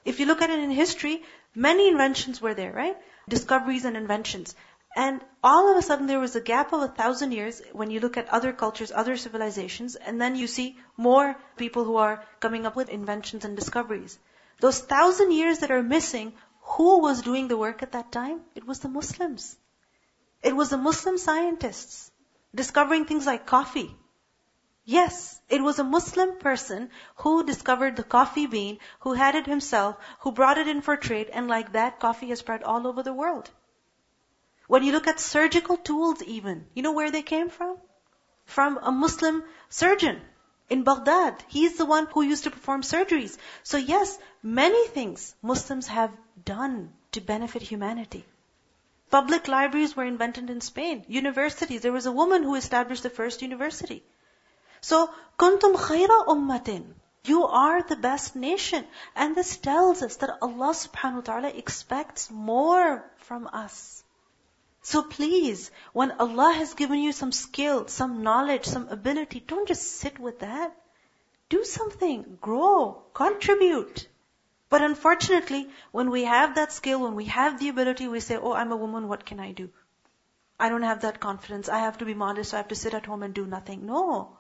If 0.04 0.20
you 0.20 0.26
look 0.26 0.42
at 0.42 0.50
it 0.50 0.58
in 0.58 0.70
history, 0.70 1.22
many 1.54 1.88
inventions 1.88 2.42
were 2.42 2.54
there, 2.54 2.72
right? 2.72 2.96
Discoveries 3.28 3.84
and 3.84 3.96
inventions. 3.96 4.54
And 5.00 5.24
all 5.44 5.70
of 5.70 5.76
a 5.76 5.82
sudden 5.82 6.08
there 6.08 6.18
was 6.18 6.34
a 6.34 6.40
gap 6.40 6.72
of 6.72 6.82
a 6.82 6.88
thousand 6.88 7.30
years 7.30 7.62
when 7.72 7.88
you 7.88 8.00
look 8.00 8.16
at 8.16 8.28
other 8.30 8.52
cultures, 8.52 8.90
other 8.90 9.16
civilizations, 9.16 9.94
and 9.94 10.20
then 10.20 10.34
you 10.34 10.48
see 10.48 10.76
more 10.96 11.36
people 11.56 11.84
who 11.84 11.98
are 11.98 12.24
coming 12.40 12.66
up 12.66 12.74
with 12.74 12.88
inventions 12.88 13.44
and 13.44 13.54
discoveries. 13.54 14.18
Those 14.58 14.80
thousand 14.80 15.30
years 15.30 15.60
that 15.60 15.70
are 15.70 15.84
missing, 15.84 16.32
who 16.62 16.98
was 16.98 17.22
doing 17.22 17.46
the 17.46 17.56
work 17.56 17.84
at 17.84 17.92
that 17.92 18.10
time? 18.10 18.40
It 18.56 18.66
was 18.66 18.80
the 18.80 18.88
Muslims. 18.88 19.56
It 20.42 20.56
was 20.56 20.70
the 20.70 20.76
Muslim 20.76 21.16
scientists 21.16 22.10
discovering 22.52 23.04
things 23.04 23.24
like 23.24 23.46
coffee. 23.46 23.96
Yes, 24.84 25.40
it 25.48 25.62
was 25.62 25.78
a 25.78 25.84
Muslim 25.84 26.38
person 26.38 26.90
who 27.18 27.44
discovered 27.44 27.94
the 27.94 28.02
coffee 28.16 28.48
bean, 28.48 28.80
who 29.06 29.12
had 29.12 29.36
it 29.36 29.46
himself, 29.46 29.94
who 30.22 30.32
brought 30.32 30.58
it 30.58 30.66
in 30.66 30.80
for 30.80 30.96
trade, 30.96 31.30
and 31.32 31.46
like 31.46 31.74
that, 31.74 32.00
coffee 32.00 32.30
has 32.30 32.40
spread 32.40 32.64
all 32.64 32.84
over 32.88 33.04
the 33.04 33.14
world. 33.14 33.48
When 34.68 34.84
you 34.84 34.92
look 34.92 35.06
at 35.06 35.18
surgical 35.18 35.78
tools 35.78 36.22
even, 36.22 36.66
you 36.74 36.82
know 36.82 36.92
where 36.92 37.10
they 37.10 37.22
came 37.22 37.48
from? 37.48 37.78
From 38.44 38.78
a 38.80 38.92
Muslim 38.92 39.42
surgeon 39.70 40.20
in 40.68 40.84
Baghdad. 40.84 41.42
He's 41.48 41.78
the 41.78 41.86
one 41.86 42.06
who 42.06 42.20
used 42.22 42.44
to 42.44 42.50
perform 42.50 42.82
surgeries. 42.82 43.38
So 43.62 43.78
yes, 43.78 44.18
many 44.42 44.86
things 44.88 45.34
Muslims 45.40 45.86
have 45.86 46.12
done 46.44 46.92
to 47.12 47.22
benefit 47.22 47.62
humanity. 47.62 48.26
Public 49.10 49.48
libraries 49.48 49.96
were 49.96 50.04
invented 50.04 50.50
in 50.50 50.60
Spain. 50.60 51.04
Universities. 51.08 51.80
There 51.80 51.92
was 51.92 52.04
a 52.04 52.12
woman 52.12 52.42
who 52.42 52.54
established 52.54 53.02
the 53.02 53.10
first 53.10 53.40
university. 53.40 54.04
So, 54.82 55.10
kuntum 55.38 55.76
khayra 55.76 56.26
ummatin. 56.26 56.84
You 57.24 57.46
are 57.46 57.82
the 57.82 57.96
best 57.96 58.36
nation. 58.36 58.86
And 59.16 59.34
this 59.34 59.56
tells 59.56 60.02
us 60.02 60.16
that 60.16 60.36
Allah 60.42 60.74
subhanahu 60.74 61.14
wa 61.14 61.20
ta'ala 61.22 61.48
expects 61.48 62.30
more 62.30 63.10
from 63.16 63.46
us. 63.46 64.04
So 64.88 65.02
please, 65.02 65.70
when 65.92 66.12
Allah 66.12 66.54
has 66.56 66.72
given 66.72 66.98
you 66.98 67.12
some 67.12 67.30
skill, 67.30 67.88
some 67.88 68.22
knowledge, 68.22 68.64
some 68.64 68.88
ability, 68.88 69.40
don't 69.46 69.68
just 69.68 69.82
sit 69.82 70.18
with 70.18 70.38
that. 70.38 70.74
Do 71.50 71.62
something, 71.62 72.38
grow, 72.40 73.02
contribute. 73.12 74.08
But 74.70 74.80
unfortunately, 74.80 75.68
when 75.92 76.10
we 76.10 76.24
have 76.24 76.54
that 76.54 76.72
skill, 76.72 77.02
when 77.02 77.16
we 77.16 77.26
have 77.26 77.60
the 77.60 77.68
ability, 77.68 78.08
we 78.08 78.20
say, 78.20 78.38
oh, 78.38 78.54
I'm 78.54 78.72
a 78.72 78.76
woman, 78.76 79.08
what 79.08 79.26
can 79.26 79.40
I 79.40 79.52
do? 79.52 79.68
I 80.58 80.70
don't 80.70 80.88
have 80.90 81.02
that 81.02 81.20
confidence. 81.20 81.68
I 81.68 81.80
have 81.80 81.98
to 81.98 82.06
be 82.06 82.14
modest. 82.14 82.54
I 82.54 82.56
have 82.56 82.68
to 82.68 82.74
sit 82.84 82.94
at 82.94 83.04
home 83.04 83.22
and 83.22 83.34
do 83.34 83.44
nothing. 83.44 83.84
No. 83.84 84.38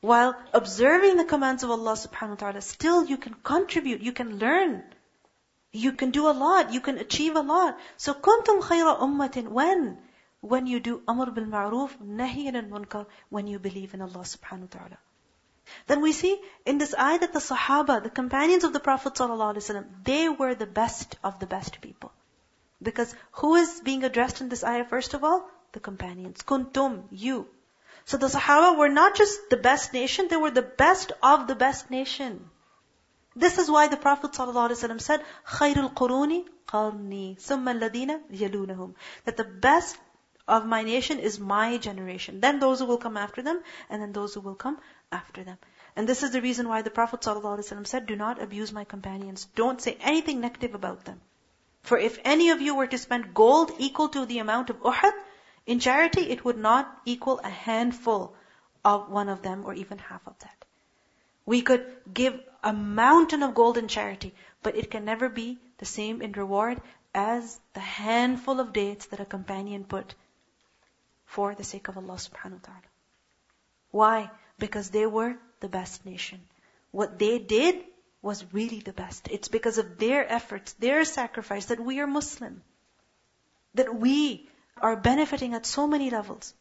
While 0.00 0.34
observing 0.52 1.16
the 1.16 1.24
commands 1.24 1.62
of 1.62 1.70
Allah 1.70 1.92
subhanahu 1.92 2.30
wa 2.30 2.42
ta'ala, 2.42 2.60
still 2.60 3.04
you 3.04 3.18
can 3.18 3.34
contribute, 3.34 4.00
you 4.00 4.10
can 4.10 4.40
learn. 4.40 4.82
You 5.72 5.92
can 5.92 6.10
do 6.10 6.28
a 6.28 6.36
lot. 6.44 6.72
You 6.72 6.80
can 6.80 6.98
achieve 6.98 7.36
a 7.36 7.40
lot. 7.40 7.78
So 7.96 8.14
kuntum 8.14 8.62
khayra 8.62 8.98
ummatin. 9.00 9.48
When? 9.48 9.98
When 10.40 10.66
you 10.66 10.80
do 10.80 11.02
amr 11.08 11.30
bil 11.30 11.44
ma'ruf, 11.44 11.96
nahi 12.02 12.50
anil 12.50 12.68
munkar, 12.68 13.06
when 13.30 13.46
you 13.46 13.58
believe 13.58 13.94
in 13.94 14.02
Allah 14.02 14.24
subhanahu 14.34 14.74
wa 14.74 14.78
ta'ala. 14.78 14.98
Then 15.86 16.00
we 16.02 16.12
see 16.12 16.40
in 16.66 16.78
this 16.78 16.94
ayah 16.98 17.20
that 17.20 17.32
the 17.32 17.38
Sahaba, 17.38 18.02
the 18.02 18.10
companions 18.10 18.64
of 18.64 18.72
the 18.72 18.80
Prophet 18.80 19.14
they 20.04 20.28
were 20.28 20.54
the 20.54 20.66
best 20.66 21.16
of 21.22 21.38
the 21.38 21.46
best 21.46 21.80
people. 21.80 22.12
Because 22.82 23.14
who 23.32 23.54
is 23.54 23.80
being 23.80 24.02
addressed 24.04 24.40
in 24.40 24.48
this 24.48 24.64
ayah 24.64 24.84
first 24.84 25.14
of 25.14 25.22
all? 25.24 25.48
The 25.72 25.80
companions. 25.80 26.42
Kuntum, 26.42 27.04
you. 27.10 27.48
So 28.04 28.16
the 28.16 28.26
Sahaba 28.26 28.76
were 28.76 28.88
not 28.88 29.14
just 29.14 29.48
the 29.50 29.56
best 29.56 29.92
nation, 29.94 30.26
they 30.28 30.36
were 30.36 30.50
the 30.50 30.62
best 30.62 31.12
of 31.22 31.46
the 31.46 31.54
best 31.54 31.90
nation. 31.90 32.50
This 33.35 33.59
is 33.59 33.69
why 33.69 33.87
the 33.87 33.97
Prophet 33.97 34.31
ﷺ 34.31 34.99
said, 34.99 35.23
خَيْرُ 35.45 35.75
الْقُرُونِ 35.75 36.45
قَرْنِي 36.67 37.37
ثُمَّ 37.37 37.79
الَّذِينَ 37.79 38.31
يَلُونَهُم 38.31 38.95
That 39.25 39.37
the 39.37 39.43
best 39.43 39.97
of 40.47 40.65
my 40.65 40.83
nation 40.83 41.19
is 41.19 41.39
my 41.39 41.77
generation. 41.77 42.39
Then 42.39 42.59
those 42.59 42.79
who 42.79 42.85
will 42.85 42.97
come 42.97 43.17
after 43.17 43.41
them, 43.41 43.61
and 43.89 44.01
then 44.01 44.11
those 44.11 44.33
who 44.33 44.41
will 44.41 44.55
come 44.55 44.79
after 45.11 45.43
them. 45.43 45.57
And 45.95 46.07
this 46.07 46.23
is 46.23 46.31
the 46.31 46.41
reason 46.41 46.67
why 46.67 46.81
the 46.81 46.89
Prophet 46.89 47.21
ﷺ 47.21 47.85
said, 47.85 48.05
do 48.07 48.15
not 48.15 48.41
abuse 48.41 48.71
my 48.71 48.83
companions. 48.83 49.45
Don't 49.55 49.81
say 49.81 49.97
anything 50.01 50.41
negative 50.41 50.73
about 50.73 51.05
them. 51.05 51.21
For 51.83 51.97
if 51.97 52.19
any 52.23 52.49
of 52.49 52.61
you 52.61 52.75
were 52.75 52.87
to 52.87 52.97
spend 52.97 53.33
gold 53.33 53.71
equal 53.77 54.09
to 54.09 54.25
the 54.25 54.39
amount 54.39 54.69
of 54.69 54.81
Uhud, 54.81 55.13
in 55.65 55.79
charity, 55.79 56.21
it 56.21 56.43
would 56.45 56.57
not 56.57 57.01
equal 57.05 57.39
a 57.43 57.49
handful 57.49 58.35
of 58.83 59.09
one 59.09 59.29
of 59.29 59.41
them 59.41 59.63
or 59.65 59.73
even 59.73 59.97
half 59.97 60.25
of 60.25 60.37
that. 60.39 60.65
We 61.45 61.61
could 61.61 61.85
give 62.13 62.39
a 62.62 62.72
mountain 62.72 63.42
of 63.42 63.54
gold 63.54 63.76
in 63.76 63.88
charity, 63.88 64.34
but 64.62 64.76
it 64.76 64.90
can 64.90 65.04
never 65.04 65.28
be 65.28 65.58
the 65.78 65.84
same 65.84 66.22
in 66.22 66.32
reward 66.32 66.80
as 67.14 67.60
the 67.74 67.80
handful 67.80 68.60
of 68.60 68.72
dates 68.72 69.06
that 69.06 69.20
a 69.20 69.24
companion 69.24 69.84
put 69.84 70.14
for 71.26 71.54
the 71.54 71.64
sake 71.64 71.88
of 71.88 71.96
Allah 71.96 72.14
subhanahu 72.14 72.60
wa 72.60 72.66
ta'ala. 72.68 72.90
Why? 73.90 74.30
Because 74.58 74.90
they 74.90 75.06
were 75.06 75.36
the 75.60 75.68
best 75.68 76.06
nation. 76.06 76.40
What 76.90 77.18
they 77.18 77.38
did 77.38 77.84
was 78.22 78.44
really 78.52 78.80
the 78.80 78.92
best. 78.92 79.28
It's 79.30 79.48
because 79.48 79.78
of 79.78 79.98
their 79.98 80.30
efforts, 80.30 80.72
their 80.74 81.04
sacrifice 81.04 81.66
that 81.66 81.80
we 81.80 82.00
are 82.00 82.06
Muslim. 82.06 82.62
That 83.74 83.94
we 83.94 84.48
are 84.76 84.96
benefiting 84.96 85.54
at 85.54 85.66
so 85.66 85.86
many 85.86 86.10
levels. 86.10 86.54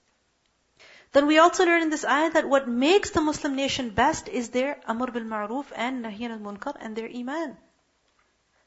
Then 1.13 1.27
we 1.27 1.39
also 1.39 1.65
learn 1.65 1.83
in 1.83 1.91
this 1.91 2.05
ayah 2.05 2.31
that 2.31 2.49
what 2.49 2.69
makes 2.69 3.11
the 3.11 3.21
Muslim 3.23 3.57
nation 3.57 3.91
best 3.91 4.29
is 4.29 4.51
their 4.51 4.79
amr 4.87 5.11
bil 5.11 5.23
ma'ruf 5.23 5.73
and 5.75 6.05
nahi 6.05 6.31
al 6.31 6.39
munkar 6.39 6.77
and 6.79 6.95
their 6.95 7.09
iman. 7.09 7.57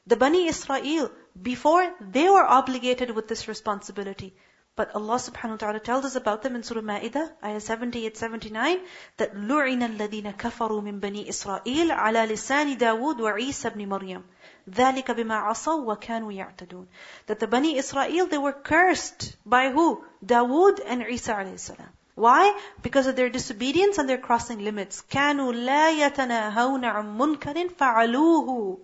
The 0.06 0.16
Bani 0.16 0.46
Israel, 0.48 1.12
before 1.40 1.94
they 2.00 2.28
were 2.28 2.44
obligated 2.44 3.10
with 3.10 3.28
this 3.28 3.46
responsibility. 3.46 4.34
But 4.74 4.94
Allah 4.94 5.16
subhanahu 5.16 5.50
wa 5.50 5.56
ta'ala 5.56 5.80
tells 5.80 6.04
us 6.04 6.16
about 6.16 6.42
them 6.42 6.56
in 6.56 6.62
Surah 6.62 6.80
Ma'idah, 6.80 7.32
ayah 7.44 7.60
78, 7.60 8.16
79, 8.16 8.80
that 9.18 9.34
لُعِنَ 9.34 9.82
الَّذِينَ 9.82 10.32
كَفَرُوا 10.36 10.82
مِن 10.82 11.00
بَنِي 11.00 11.28
إِسْرَائِيلَ 11.28 11.90
عَلَى 11.90 12.26
لِسَانِ 12.32 12.78
دَاوُودَ 12.78 13.20
وَعِيسَى 13.20 13.70
بْنِ 13.70 13.86
مَرْيَمَ 13.86 14.24
ذَلِكَ 14.70 15.10
بِمَا 15.10 15.34
عَصَوْا 15.34 15.84
وَكَانُوا 15.84 16.32
يَعْتَدُونَ 16.32 16.86
That 17.26 17.40
the 17.40 17.46
Bani 17.46 17.76
Israel, 17.76 18.26
they 18.26 18.38
were 18.38 18.52
cursed 18.52 19.36
by 19.44 19.70
who? 19.70 20.04
Dawood 20.24 20.80
and 20.84 21.02
Isa 21.02 21.34
alayhi 21.34 21.58
salam. 21.58 21.92
Why? 22.14 22.58
Because 22.82 23.06
of 23.06 23.16
their 23.16 23.30
disobedience 23.30 23.98
and 23.98 24.08
their 24.08 24.18
crossing 24.18 24.58
limits. 24.58 25.02
كَانُوا 25.10 25.54
لَا 25.54 25.98
يَتَنَاهَوْنَ 25.98 26.84
عَن 26.84 27.16
مُنْكَرٍ 27.16 27.72
فَعَلُوهُ 27.76 28.78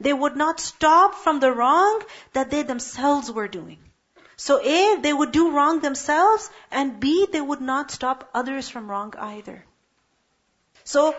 They 0.00 0.12
would 0.12 0.36
not 0.36 0.58
stop 0.58 1.14
from 1.14 1.40
the 1.40 1.52
wrong 1.52 2.02
that 2.32 2.50
they 2.50 2.62
themselves 2.62 3.30
were 3.30 3.48
doing. 3.48 3.78
So 4.36 4.58
A, 4.60 4.96
they 5.00 5.12
would 5.12 5.32
do 5.32 5.50
wrong 5.50 5.80
themselves, 5.80 6.50
and 6.70 6.98
B, 6.98 7.26
they 7.30 7.40
would 7.40 7.60
not 7.60 7.90
stop 7.90 8.28
others 8.34 8.68
from 8.68 8.90
wrong 8.90 9.14
either. 9.18 9.64
So, 10.84 11.14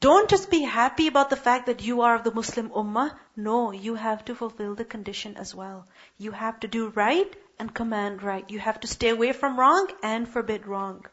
don't 0.00 0.28
just 0.30 0.50
be 0.50 0.62
happy 0.62 1.06
about 1.06 1.30
the 1.30 1.36
fact 1.36 1.66
that 1.66 1.82
you 1.82 2.02
are 2.02 2.14
of 2.14 2.24
the 2.24 2.34
Muslim 2.34 2.70
Ummah. 2.70 3.14
No, 3.36 3.72
you 3.72 3.94
have 3.94 4.24
to 4.26 4.34
fulfill 4.34 4.74
the 4.74 4.84
condition 4.84 5.36
as 5.36 5.54
well. 5.54 5.86
You 6.18 6.30
have 6.30 6.60
to 6.60 6.68
do 6.68 6.88
right 6.90 7.34
and 7.59 7.73
command 7.73 8.23
right. 8.23 8.49
You 8.49 8.59
have 8.59 8.79
to 8.81 8.87
stay 8.87 9.09
away 9.09 9.33
from 9.33 9.59
wrong 9.59 9.89
and 10.03 10.27
forbid 10.27 10.67
wrong. 10.67 11.05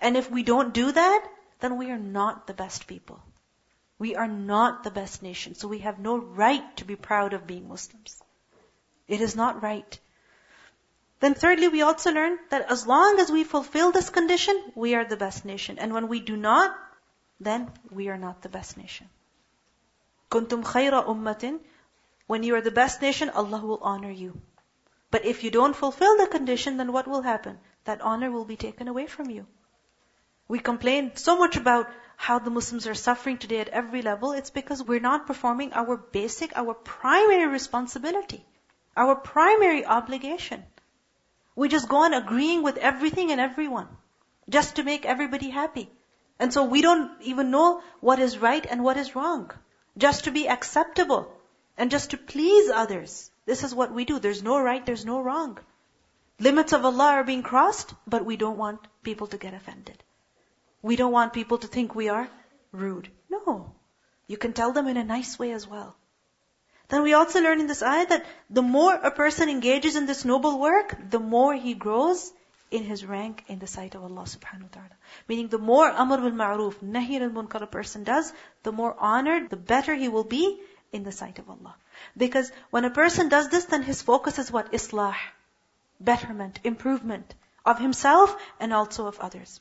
And 0.00 0.16
if 0.16 0.30
we 0.30 0.42
don't 0.42 0.74
do 0.74 0.92
that, 0.92 1.26
then 1.60 1.76
we 1.78 1.90
are 1.90 1.98
not 1.98 2.46
the 2.46 2.54
best 2.54 2.86
people. 2.86 3.20
We 3.98 4.14
are 4.14 4.28
not 4.28 4.82
the 4.84 4.90
best 4.90 5.22
nation. 5.22 5.54
So 5.54 5.68
we 5.68 5.78
have 5.78 5.98
no 5.98 6.18
right 6.18 6.76
to 6.76 6.84
be 6.84 6.96
proud 6.96 7.32
of 7.32 7.46
being 7.46 7.68
Muslims. 7.68 8.22
It 9.08 9.20
is 9.20 9.36
not 9.36 9.62
right. 9.62 9.98
Then 11.20 11.34
thirdly, 11.34 11.68
we 11.68 11.80
also 11.80 12.12
learn 12.12 12.38
that 12.50 12.70
as 12.70 12.86
long 12.86 13.18
as 13.20 13.30
we 13.30 13.44
fulfill 13.44 13.90
this 13.90 14.10
condition, 14.10 14.72
we 14.74 14.94
are 14.94 15.04
the 15.04 15.16
best 15.16 15.44
nation. 15.44 15.78
And 15.78 15.94
when 15.94 16.08
we 16.08 16.20
do 16.20 16.36
not, 16.36 16.76
then 17.40 17.70
we 17.90 18.08
are 18.08 18.18
not 18.18 18.42
the 18.42 18.50
best 18.50 18.76
nation. 18.76 19.08
Kuntum 20.30 20.62
khayra 20.62 21.06
ummatin. 21.06 21.60
When 22.26 22.42
you 22.42 22.54
are 22.56 22.60
the 22.60 22.70
best 22.70 23.00
nation, 23.00 23.30
Allah 23.30 23.64
will 23.64 23.78
honor 23.80 24.10
you. 24.10 24.38
But 25.10 25.24
if 25.24 25.44
you 25.44 25.50
don't 25.50 25.76
fulfill 25.76 26.16
the 26.16 26.26
condition, 26.26 26.76
then 26.76 26.92
what 26.92 27.06
will 27.06 27.22
happen? 27.22 27.58
That 27.84 28.00
honor 28.00 28.30
will 28.30 28.44
be 28.44 28.56
taken 28.56 28.88
away 28.88 29.06
from 29.06 29.30
you. 29.30 29.46
We 30.48 30.58
complain 30.58 31.16
so 31.16 31.36
much 31.38 31.56
about 31.56 31.88
how 32.16 32.38
the 32.38 32.50
Muslims 32.50 32.86
are 32.86 32.94
suffering 32.94 33.38
today 33.38 33.60
at 33.60 33.68
every 33.68 34.02
level. 34.02 34.32
It's 34.32 34.50
because 34.50 34.82
we're 34.82 35.00
not 35.00 35.26
performing 35.26 35.72
our 35.72 35.96
basic, 35.96 36.56
our 36.56 36.74
primary 36.74 37.46
responsibility, 37.46 38.44
our 38.96 39.14
primary 39.14 39.84
obligation. 39.84 40.64
We 41.54 41.68
just 41.68 41.88
go 41.88 41.98
on 41.98 42.14
agreeing 42.14 42.62
with 42.62 42.76
everything 42.76 43.32
and 43.32 43.40
everyone 43.40 43.88
just 44.48 44.76
to 44.76 44.84
make 44.84 45.04
everybody 45.04 45.50
happy. 45.50 45.90
And 46.38 46.52
so 46.52 46.64
we 46.64 46.82
don't 46.82 47.10
even 47.22 47.50
know 47.50 47.82
what 48.00 48.18
is 48.18 48.38
right 48.38 48.64
and 48.68 48.84
what 48.84 48.96
is 48.96 49.16
wrong. 49.16 49.50
Just 49.96 50.24
to 50.24 50.30
be 50.30 50.48
acceptable 50.48 51.32
and 51.78 51.90
just 51.90 52.10
to 52.10 52.16
please 52.16 52.70
others. 52.70 53.30
This 53.46 53.64
is 53.64 53.74
what 53.74 53.92
we 53.92 54.04
do. 54.04 54.18
There's 54.18 54.42
no 54.42 54.60
right, 54.60 54.84
there's 54.84 55.04
no 55.04 55.20
wrong. 55.22 55.58
Limits 56.38 56.72
of 56.72 56.84
Allah 56.84 57.12
are 57.12 57.24
being 57.24 57.42
crossed, 57.42 57.94
but 58.06 58.24
we 58.26 58.36
don't 58.36 58.58
want 58.58 58.80
people 59.02 59.28
to 59.28 59.38
get 59.38 59.54
offended. 59.54 60.02
We 60.82 60.96
don't 60.96 61.12
want 61.12 61.32
people 61.32 61.58
to 61.58 61.66
think 61.66 61.94
we 61.94 62.08
are 62.08 62.28
rude. 62.72 63.08
No. 63.30 63.72
You 64.26 64.36
can 64.36 64.52
tell 64.52 64.72
them 64.72 64.88
in 64.88 64.96
a 64.96 65.04
nice 65.04 65.38
way 65.38 65.52
as 65.52 65.66
well. 65.66 65.96
Then 66.88 67.02
we 67.02 67.14
also 67.14 67.40
learn 67.40 67.60
in 67.60 67.66
this 67.66 67.82
ayah 67.82 68.06
that 68.06 68.26
the 68.50 68.62
more 68.62 68.94
a 68.94 69.10
person 69.10 69.48
engages 69.48 69.96
in 69.96 70.06
this 70.06 70.24
noble 70.24 70.58
work, 70.60 70.96
the 71.10 71.18
more 71.18 71.54
he 71.54 71.74
grows 71.74 72.32
in 72.70 72.84
his 72.84 73.04
rank 73.04 73.44
in 73.48 73.58
the 73.58 73.66
sight 73.66 73.94
of 73.94 74.02
Allah 74.02 74.22
subhanahu 74.22 74.62
wa 74.62 74.74
ta'ala. 74.76 74.96
Meaning 75.28 75.48
the 75.48 75.58
more 75.58 75.88
amr 75.88 76.18
bil 76.18 76.32
ma'ruf, 76.32 76.78
nahi 76.82 77.20
al 77.20 77.30
munkar 77.30 77.62
a 77.62 77.66
person 77.66 78.04
does, 78.04 78.32
the 78.62 78.72
more 78.72 78.94
honored, 78.98 79.50
the 79.50 79.56
better 79.56 79.94
he 79.94 80.08
will 80.08 80.24
be 80.24 80.60
in 80.92 81.02
the 81.02 81.12
sight 81.12 81.38
of 81.38 81.48
Allah. 81.48 81.74
Because 82.16 82.50
when 82.70 82.84
a 82.84 82.90
person 82.90 83.28
does 83.28 83.48
this, 83.48 83.66
then 83.66 83.82
his 83.82 84.02
focus 84.02 84.38
is 84.38 84.50
what? 84.50 84.72
Islah. 84.72 85.16
Betterment, 86.00 86.58
improvement 86.64 87.34
of 87.64 87.78
himself 87.78 88.36
and 88.60 88.72
also 88.72 89.06
of 89.06 89.18
others. 89.20 89.60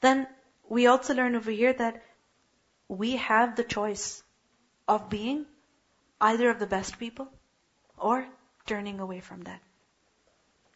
Then 0.00 0.26
we 0.68 0.86
also 0.86 1.14
learn 1.14 1.34
over 1.34 1.50
here 1.50 1.72
that 1.72 2.02
we 2.88 3.16
have 3.16 3.56
the 3.56 3.64
choice 3.64 4.22
of 4.86 5.10
being 5.10 5.46
either 6.20 6.50
of 6.50 6.58
the 6.58 6.66
best 6.66 6.98
people 6.98 7.28
or 7.96 8.26
turning 8.66 9.00
away 9.00 9.20
from 9.20 9.42
that. 9.42 9.60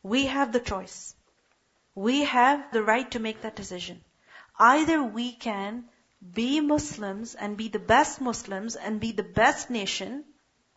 We 0.02 0.26
have 0.26 0.52
the 0.52 0.60
choice. 0.60 1.14
We 1.94 2.24
have 2.24 2.72
the 2.72 2.82
right 2.82 3.10
to 3.12 3.18
make 3.18 3.42
that 3.42 3.56
decision. 3.56 4.02
Either 4.58 5.02
we 5.02 5.32
can 5.32 5.84
be 6.34 6.60
Muslims 6.60 7.34
and 7.34 7.56
be 7.56 7.68
the 7.68 7.78
best 7.78 8.20
Muslims 8.20 8.76
and 8.76 9.00
be 9.00 9.12
the 9.12 9.22
best 9.22 9.70
nation, 9.70 10.24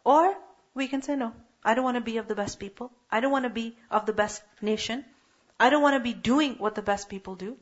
or 0.06 0.34
we 0.74 0.88
can 0.88 1.02
say 1.02 1.16
no. 1.16 1.34
I 1.64 1.74
don't 1.74 1.84
want 1.84 1.96
to 1.96 2.02
be 2.02 2.18
of 2.18 2.28
the 2.28 2.36
best 2.36 2.60
people. 2.60 2.92
I 3.12 3.20
don't 3.20 3.32
want 3.32 3.46
to 3.46 3.50
be 3.50 3.78
of 3.90 4.06
the 4.06 4.14
best 4.14 4.44
nation. 4.62 5.04
I 5.60 5.70
don't 5.70 5.82
want 5.82 5.96
to 5.96 6.00
be 6.00 6.14
doing 6.14 6.56
what 6.60 6.76
the 6.76 6.82
best 6.84 7.10
people 7.10 7.36
do. 7.36 7.58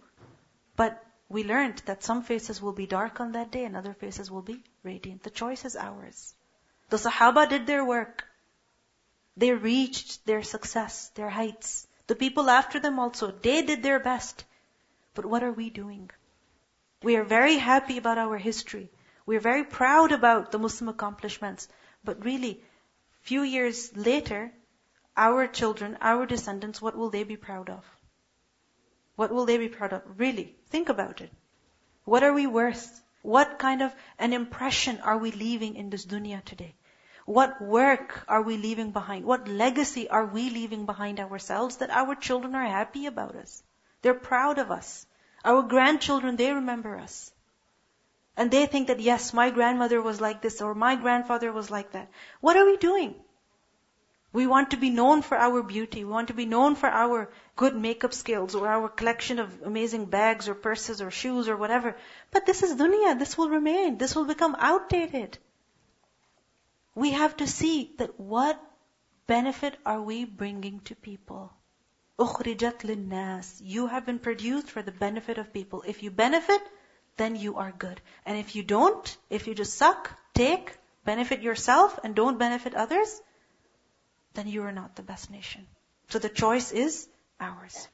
But 0.76 1.04
we 1.30 1.44
learned 1.44 1.82
that 1.86 2.04
some 2.04 2.22
faces 2.22 2.62
will 2.62 2.74
be 2.74 2.86
dark 2.86 3.22
on 3.22 3.32
that 3.32 3.52
day 3.52 3.64
and 3.64 3.78
other 3.78 3.94
faces 3.94 4.30
will 4.30 4.42
be 4.42 4.62
radiant. 4.84 5.24
The 5.24 5.30
choice 5.30 5.64
is 5.66 5.76
ours. 5.76 6.34
The 6.90 6.98
Sahaba 6.98 7.48
did 7.50 7.66
their 7.66 7.86
work. 7.86 8.26
They 9.38 9.52
reached 9.52 10.26
their 10.26 10.44
success, 10.44 11.10
their 11.16 11.30
heights. 11.30 11.88
The 12.08 12.16
people 12.16 12.50
after 12.50 12.80
them 12.80 13.00
also, 13.00 13.32
they 13.32 13.62
did 13.62 13.82
their 13.82 14.00
best. 14.00 14.44
But 15.14 15.26
what 15.26 15.44
are 15.44 15.52
we 15.52 15.70
doing? 15.70 16.12
We 17.02 17.16
are 17.16 17.24
very 17.24 17.58
happy 17.58 17.98
about 17.98 18.18
our 18.18 18.38
history. 18.38 18.90
We 19.26 19.38
are 19.38 19.46
very 19.52 19.64
proud 19.64 20.12
about 20.12 20.52
the 20.52 20.60
Muslim 20.60 20.90
accomplishments. 20.90 21.68
But 22.04 22.24
really, 22.24 22.62
few 23.22 23.44
years 23.44 23.96
later, 23.96 24.52
our 25.16 25.48
children, 25.48 25.98
our 26.02 26.26
descendants, 26.26 26.82
what 26.82 26.96
will 26.98 27.10
they 27.10 27.24
be 27.24 27.38
proud 27.38 27.70
of? 27.70 27.86
What 29.16 29.32
will 29.32 29.46
they 29.46 29.58
be 29.58 29.70
proud 29.70 29.94
of? 29.94 30.02
Really, 30.20 30.56
think 30.70 30.90
about 30.90 31.22
it. 31.22 31.32
What 32.04 32.24
are 32.24 32.34
we 32.34 32.48
worth? 32.48 33.02
What 33.22 33.60
kind 33.60 33.82
of 33.82 33.96
an 34.20 34.34
impression 34.34 35.00
are 35.00 35.18
we 35.18 35.32
leaving 35.32 35.76
in 35.76 35.90
this 35.90 36.06
dunya 36.06 36.44
today? 36.44 36.76
What 37.26 37.62
work 37.62 38.26
are 38.28 38.42
we 38.42 38.58
leaving 38.58 38.92
behind? 38.92 39.24
What 39.24 39.48
legacy 39.48 40.10
are 40.10 40.26
we 40.26 40.50
leaving 40.50 40.86
behind 40.86 41.20
ourselves 41.20 41.78
that 41.78 41.90
our 41.90 42.16
children 42.16 42.54
are 42.54 42.66
happy 42.66 43.06
about 43.06 43.36
us? 43.36 43.64
They're 44.02 44.14
proud 44.14 44.58
of 44.58 44.72
us. 44.72 45.06
Our 45.46 45.64
grandchildren, 45.64 46.36
they 46.36 46.52
remember 46.52 46.98
us. 46.98 47.32
And 48.37 48.51
they 48.51 48.67
think 48.67 48.87
that 48.89 49.01
yes, 49.01 49.33
my 49.33 49.51
grandmother 49.51 50.01
was 50.01 50.21
like 50.21 50.43
this 50.43 50.61
or 50.61 50.75
my 50.75 50.95
grandfather 50.97 51.53
was 51.53 51.71
like 51.71 51.93
that. 51.93 52.11
What 52.41 52.57
are 52.57 52.65
we 52.65 52.77
doing? 52.77 53.15
We 54.33 54.47
want 54.47 54.71
to 54.71 54.77
be 54.77 54.91
known 54.91 55.23
for 55.23 55.37
our 55.39 55.63
beauty. 55.63 56.05
We 56.05 56.13
want 56.13 56.29
to 56.29 56.35
be 56.35 56.45
known 56.45 56.75
for 56.75 56.89
our 56.89 57.31
good 57.57 57.75
makeup 57.75 58.13
skills 58.13 58.55
or 58.55 58.69
our 58.69 58.89
collection 58.89 59.39
of 59.39 59.63
amazing 59.63 60.07
bags 60.07 60.49
or 60.49 60.55
purses 60.55 61.01
or 61.01 61.11
shoes 61.11 61.49
or 61.49 61.57
whatever. 61.57 61.97
But 62.31 62.45
this 62.45 62.63
is 62.63 62.77
dunya. 62.77 63.19
This 63.19 63.39
will 63.39 63.49
remain. 63.49 63.97
This 63.97 64.15
will 64.15 64.27
become 64.27 64.55
outdated. 64.59 65.39
We 66.95 67.13
have 67.13 67.37
to 67.39 67.47
see 67.47 67.95
that 67.99 68.21
what 68.21 68.61
benefit 69.27 69.77
are 69.87 70.03
we 70.03 70.25
bringing 70.25 70.81
to 70.81 70.95
people? 70.95 71.53
أخرجت 72.19 72.85
للناس. 72.85 73.63
You 73.63 73.87
have 73.87 74.05
been 74.05 74.19
produced 74.19 74.71
for 74.71 74.83
the 74.83 74.93
benefit 74.93 75.39
of 75.39 75.53
people. 75.53 75.83
If 75.87 76.03
you 76.03 76.11
benefit, 76.11 76.61
then 77.18 77.36
you 77.36 77.58
are 77.58 77.72
good. 77.72 78.02
And 78.26 78.38
if 78.38 78.56
you 78.56 78.64
don't, 78.64 79.18
if 79.30 79.48
you 79.48 79.56
just 79.56 79.76
suck, 79.76 80.12
take, 80.34 80.78
benefit 81.06 81.42
yourself 81.42 82.00
and 82.04 82.16
don't 82.16 82.40
benefit 82.40 82.74
others, 82.74 83.22
then 84.34 84.48
you 84.48 84.64
are 84.64 84.72
not 84.72 84.96
the 84.96 85.04
best 85.04 85.30
nation. 85.30 85.68
So 86.10 86.20
the 86.20 86.30
choice 86.30 86.72
is 86.72 87.08
ours. 87.40 87.88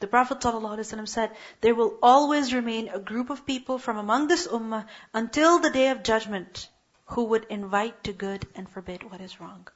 The 0.00 0.06
Prophet 0.06 0.40
ﷺ 0.40 1.08
said, 1.08 1.30
there 1.60 1.74
will 1.74 1.98
always 2.02 2.54
remain 2.54 2.88
a 2.88 2.98
group 2.98 3.28
of 3.28 3.44
people 3.44 3.78
from 3.78 3.98
among 3.98 4.28
this 4.28 4.46
ummah 4.46 4.86
until 5.12 5.58
the 5.58 5.68
day 5.68 5.88
of 5.88 6.02
judgment 6.02 6.70
who 7.04 7.24
would 7.24 7.44
invite 7.50 8.04
to 8.04 8.12
good 8.14 8.46
and 8.54 8.68
forbid 8.68 9.02
what 9.10 9.20
is 9.20 9.40
wrong. 9.40 9.68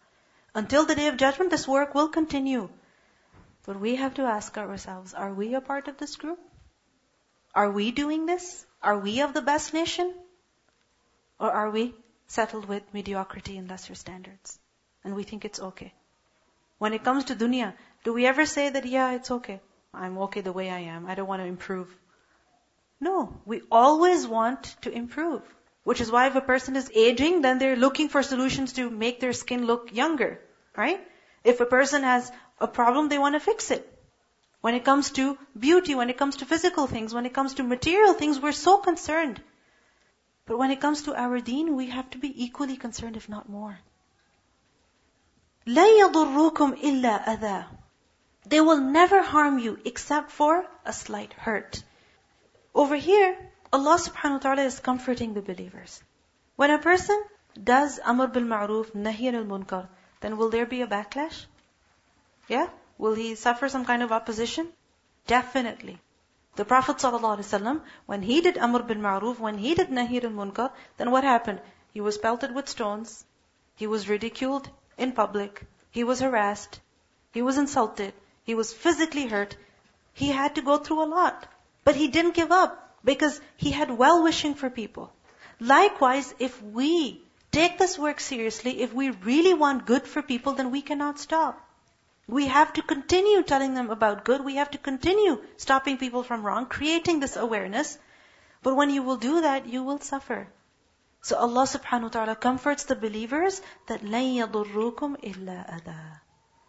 Until 0.54 0.86
the 0.86 0.94
day 0.94 1.08
of 1.08 1.18
judgment, 1.18 1.50
this 1.50 1.68
work 1.68 1.94
will 1.94 2.08
continue. 2.08 2.70
But 3.66 3.80
we 3.80 3.96
have 3.96 4.14
to 4.14 4.22
ask 4.22 4.56
ourselves, 4.56 5.12
are 5.12 5.34
we 5.34 5.54
a 5.54 5.60
part 5.60 5.88
of 5.88 5.98
this 5.98 6.16
group? 6.16 6.38
Are 7.54 7.70
we 7.70 7.92
doing 7.92 8.26
this? 8.26 8.66
Are 8.82 8.98
we 8.98 9.20
of 9.20 9.32
the 9.32 9.42
best 9.42 9.72
nation? 9.72 10.12
Or 11.38 11.50
are 11.50 11.70
we 11.70 11.94
settled 12.26 12.66
with 12.66 12.82
mediocrity 12.92 13.56
and 13.58 13.68
lesser 13.68 13.94
standards? 13.94 14.58
And 15.04 15.14
we 15.14 15.22
think 15.22 15.44
it's 15.44 15.60
okay. 15.60 15.92
When 16.78 16.92
it 16.92 17.04
comes 17.04 17.24
to 17.24 17.36
dunya, 17.36 17.74
do 18.02 18.12
we 18.12 18.26
ever 18.26 18.44
say 18.44 18.70
that, 18.70 18.84
yeah, 18.84 19.12
it's 19.12 19.30
okay. 19.30 19.60
I'm 19.92 20.18
okay 20.18 20.40
the 20.40 20.52
way 20.52 20.70
I 20.70 20.80
am. 20.80 21.06
I 21.06 21.14
don't 21.14 21.28
want 21.28 21.42
to 21.42 21.46
improve. 21.46 21.88
No, 23.00 23.40
we 23.44 23.62
always 23.70 24.26
want 24.26 24.64
to 24.82 24.90
improve. 24.90 25.42
Which 25.84 26.00
is 26.00 26.10
why 26.10 26.26
if 26.26 26.34
a 26.34 26.40
person 26.40 26.76
is 26.76 26.90
aging, 26.94 27.42
then 27.42 27.58
they're 27.58 27.76
looking 27.76 28.08
for 28.08 28.22
solutions 28.22 28.72
to 28.74 28.90
make 28.90 29.20
their 29.20 29.32
skin 29.32 29.66
look 29.66 29.92
younger, 29.92 30.40
right? 30.76 31.00
If 31.44 31.60
a 31.60 31.66
person 31.66 32.02
has 32.02 32.32
a 32.58 32.66
problem, 32.66 33.08
they 33.08 33.18
want 33.18 33.34
to 33.34 33.40
fix 33.40 33.70
it. 33.70 33.86
When 34.63 34.73
it 34.73 34.83
comes 34.83 35.11
to 35.11 35.37
beauty, 35.57 35.95
when 35.95 36.09
it 36.09 36.17
comes 36.17 36.37
to 36.37 36.45
physical 36.45 36.87
things, 36.87 37.13
when 37.13 37.25
it 37.25 37.33
comes 37.33 37.53
to 37.55 37.63
material 37.63 38.13
things, 38.13 38.39
we're 38.39 38.51
so 38.51 38.77
concerned. 38.77 39.41
But 40.45 40.57
when 40.57 40.71
it 40.71 40.81
comes 40.81 41.03
to 41.03 41.15
our 41.15 41.39
deen, 41.39 41.75
we 41.75 41.87
have 41.87 42.09
to 42.11 42.17
be 42.17 42.43
equally 42.43 42.75
concerned, 42.75 43.15
if 43.15 43.29
not 43.29 43.47
more. 43.47 43.79
لَن 45.67 45.99
يَضُرُّكُمْ 46.01 46.81
إِلَّا 46.81 47.25
أَذَى 47.25 47.65
They 48.45 48.59
will 48.59 48.79
never 48.79 49.21
harm 49.21 49.59
you 49.59 49.77
except 49.85 50.31
for 50.31 50.65
a 50.83 50.91
slight 50.91 51.33
hurt. 51.33 51.83
Over 52.73 52.95
here, 52.95 53.37
Allah 53.71 53.99
subhanahu 53.99 54.31
wa 54.31 54.39
ta'ala 54.39 54.63
is 54.63 54.79
comforting 54.79 55.33
the 55.33 55.41
believers. 55.41 56.01
When 56.55 56.71
a 56.71 56.79
person 56.79 57.23
does 57.63 57.99
amr 58.03 58.27
bil 58.27 58.43
ma'ruf, 58.43 58.91
nahi 58.91 59.33
al 59.33 59.43
munkar, 59.45 59.87
then 60.21 60.37
will 60.37 60.49
there 60.49 60.65
be 60.65 60.81
a 60.81 60.87
backlash? 60.87 61.45
Yeah? 62.47 62.69
Will 62.96 63.14
he 63.14 63.34
suffer 63.34 63.68
some 63.68 63.84
kind 63.84 64.02
of 64.02 64.12
opposition? 64.12 64.72
Definitely. 65.26 66.00
The 66.56 66.64
Prophet 66.64 66.98
ﷺ, 66.98 67.80
when 68.06 68.22
he 68.22 68.40
did 68.40 68.58
Amr 68.58 68.82
bil 68.84 68.96
Ma'ruf, 68.96 69.40
when 69.40 69.58
he 69.58 69.74
did 69.74 69.88
Nahir 69.88 70.24
al 70.24 70.30
Munkar, 70.30 70.70
then 70.96 71.10
what 71.10 71.24
happened? 71.24 71.60
He 71.92 72.00
was 72.00 72.18
pelted 72.18 72.54
with 72.54 72.68
stones. 72.68 73.24
He 73.74 73.88
was 73.88 74.08
ridiculed 74.08 74.70
in 74.96 75.12
public. 75.12 75.66
He 75.90 76.04
was 76.04 76.20
harassed. 76.20 76.80
He 77.32 77.42
was 77.42 77.58
insulted. 77.58 78.14
He 78.44 78.54
was 78.54 78.72
physically 78.72 79.26
hurt. 79.26 79.56
He 80.12 80.28
had 80.28 80.54
to 80.54 80.62
go 80.62 80.78
through 80.78 81.02
a 81.02 81.12
lot. 81.16 81.46
But 81.82 81.96
he 81.96 82.08
didn't 82.08 82.34
give 82.34 82.52
up 82.52 82.96
because 83.02 83.40
he 83.56 83.72
had 83.72 83.90
well-wishing 83.90 84.54
for 84.54 84.70
people. 84.70 85.12
Likewise, 85.58 86.34
if 86.38 86.62
we 86.62 87.22
take 87.50 87.78
this 87.78 87.98
work 87.98 88.20
seriously, 88.20 88.82
if 88.82 88.92
we 88.92 89.10
really 89.10 89.54
want 89.54 89.86
good 89.86 90.06
for 90.06 90.22
people, 90.22 90.52
then 90.52 90.70
we 90.70 90.82
cannot 90.82 91.18
stop. 91.18 91.60
We 92.27 92.45
have 92.47 92.73
to 92.73 92.83
continue 92.83 93.41
telling 93.41 93.73
them 93.73 93.89
about 93.89 94.23
good. 94.23 94.45
We 94.45 94.55
have 94.55 94.71
to 94.71 94.77
continue 94.77 95.41
stopping 95.57 95.97
people 95.97 96.21
from 96.21 96.43
wrong, 96.43 96.67
creating 96.67 97.19
this 97.19 97.35
awareness. 97.35 97.97
But 98.61 98.75
when 98.75 98.91
you 98.91 99.01
will 99.01 99.17
do 99.17 99.41
that, 99.41 99.65
you 99.65 99.83
will 99.83 99.99
suffer. 99.99 100.47
So 101.21 101.37
Allah 101.37 101.63
subhanahu 101.63 102.03
wa 102.03 102.09
ta'ala 102.09 102.35
comforts 102.35 102.85
the 102.85 102.95
believers 102.95 103.61
that 103.87 104.01
لَن 104.01 104.35
يَضُرُّكُمْ 104.37 105.17
إِلَّا 105.23 105.57
أَذَى 105.79 106.19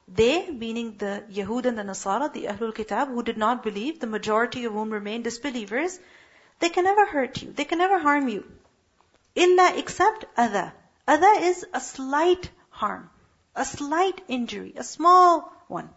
They, 0.09 0.51
meaning 0.51 0.97
the 0.97 1.25
Yahud 1.31 1.67
and 1.67 1.79
the 1.79 1.83
Nasara, 1.83 2.33
the 2.33 2.47
Ahlul 2.47 2.75
Kitab, 2.75 3.09
who 3.09 3.23
did 3.23 3.37
not 3.37 3.63
believe, 3.63 4.01
the 4.01 4.07
majority 4.07 4.65
of 4.65 4.73
whom 4.73 4.91
remained 4.91 5.25
disbelievers, 5.25 6.01
they 6.59 6.71
can 6.71 6.85
never 6.85 7.07
hurt 7.07 7.43
you. 7.43 7.53
They 7.53 7.65
can 7.65 7.79
never 7.79 7.99
harm 7.99 8.29
you. 8.29 8.51
إِلَّا 9.37 9.77
except 9.79 10.25
أَذَى. 10.37 10.73
Adha 11.07 11.43
is 11.43 11.67
a 11.73 11.81
slight 11.81 12.51
harm. 12.71 13.11
A 13.56 13.66
slight 13.66 14.22
injury, 14.28 14.74
a 14.76 14.84
small 14.84 15.52
one. 15.68 15.90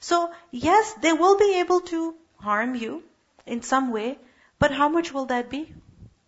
So, 0.00 0.32
yes, 0.50 0.92
they 0.94 1.12
will 1.12 1.36
be 1.36 1.60
able 1.60 1.80
to 1.92 2.14
harm 2.38 2.74
you 2.74 3.02
in 3.44 3.62
some 3.62 3.90
way, 3.90 4.18
but 4.58 4.70
how 4.70 4.88
much 4.88 5.12
will 5.12 5.26
that 5.26 5.50
be? 5.50 5.74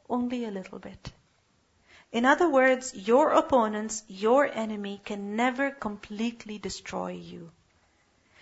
Only 0.08 0.44
a 0.44 0.50
little 0.50 0.78
bit. 0.78 1.12
In 2.10 2.24
other 2.24 2.48
words, 2.48 2.94
your 2.94 3.32
opponents, 3.32 4.02
your 4.08 4.46
enemy 4.46 5.00
can 5.04 5.36
never 5.36 5.70
completely 5.70 6.58
destroy 6.58 7.12
you. 7.12 7.50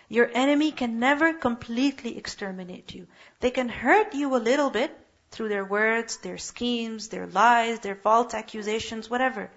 Your 0.08 0.30
enemy 0.32 0.70
can 0.70 1.00
never 1.00 1.34
completely 1.34 2.16
exterminate 2.16 2.94
you. 2.94 3.08
They 3.40 3.50
can 3.50 3.68
hurt 3.68 4.14
you 4.14 4.36
a 4.36 4.38
little 4.38 4.70
bit 4.70 4.96
through 5.32 5.48
their 5.48 5.64
words, 5.64 6.18
their 6.18 6.38
schemes, 6.38 7.08
their 7.08 7.26
lies, 7.26 7.80
their 7.80 7.96
false 7.96 8.32
accusations, 8.32 9.10
whatever. 9.10 9.50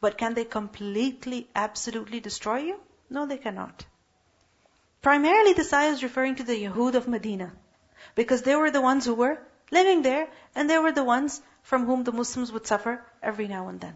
But 0.00 0.18
can 0.18 0.34
they 0.34 0.44
completely, 0.44 1.48
absolutely 1.54 2.20
destroy 2.20 2.58
you? 2.58 2.80
No, 3.08 3.26
they 3.26 3.38
cannot. 3.38 3.84
Primarily, 5.02 5.52
this 5.52 5.72
ayah 5.72 5.90
is 5.90 6.02
referring 6.02 6.36
to 6.36 6.44
the 6.44 6.64
Yahud 6.64 6.94
of 6.94 7.08
Medina. 7.08 7.52
Because 8.14 8.42
they 8.42 8.56
were 8.56 8.70
the 8.70 8.80
ones 8.80 9.04
who 9.04 9.14
were 9.14 9.38
living 9.70 10.02
there, 10.02 10.28
and 10.54 10.68
they 10.68 10.78
were 10.78 10.92
the 10.92 11.04
ones 11.04 11.40
from 11.62 11.86
whom 11.86 12.04
the 12.04 12.12
Muslims 12.12 12.52
would 12.52 12.66
suffer 12.66 13.04
every 13.22 13.48
now 13.48 13.68
and 13.68 13.80
then. 13.80 13.94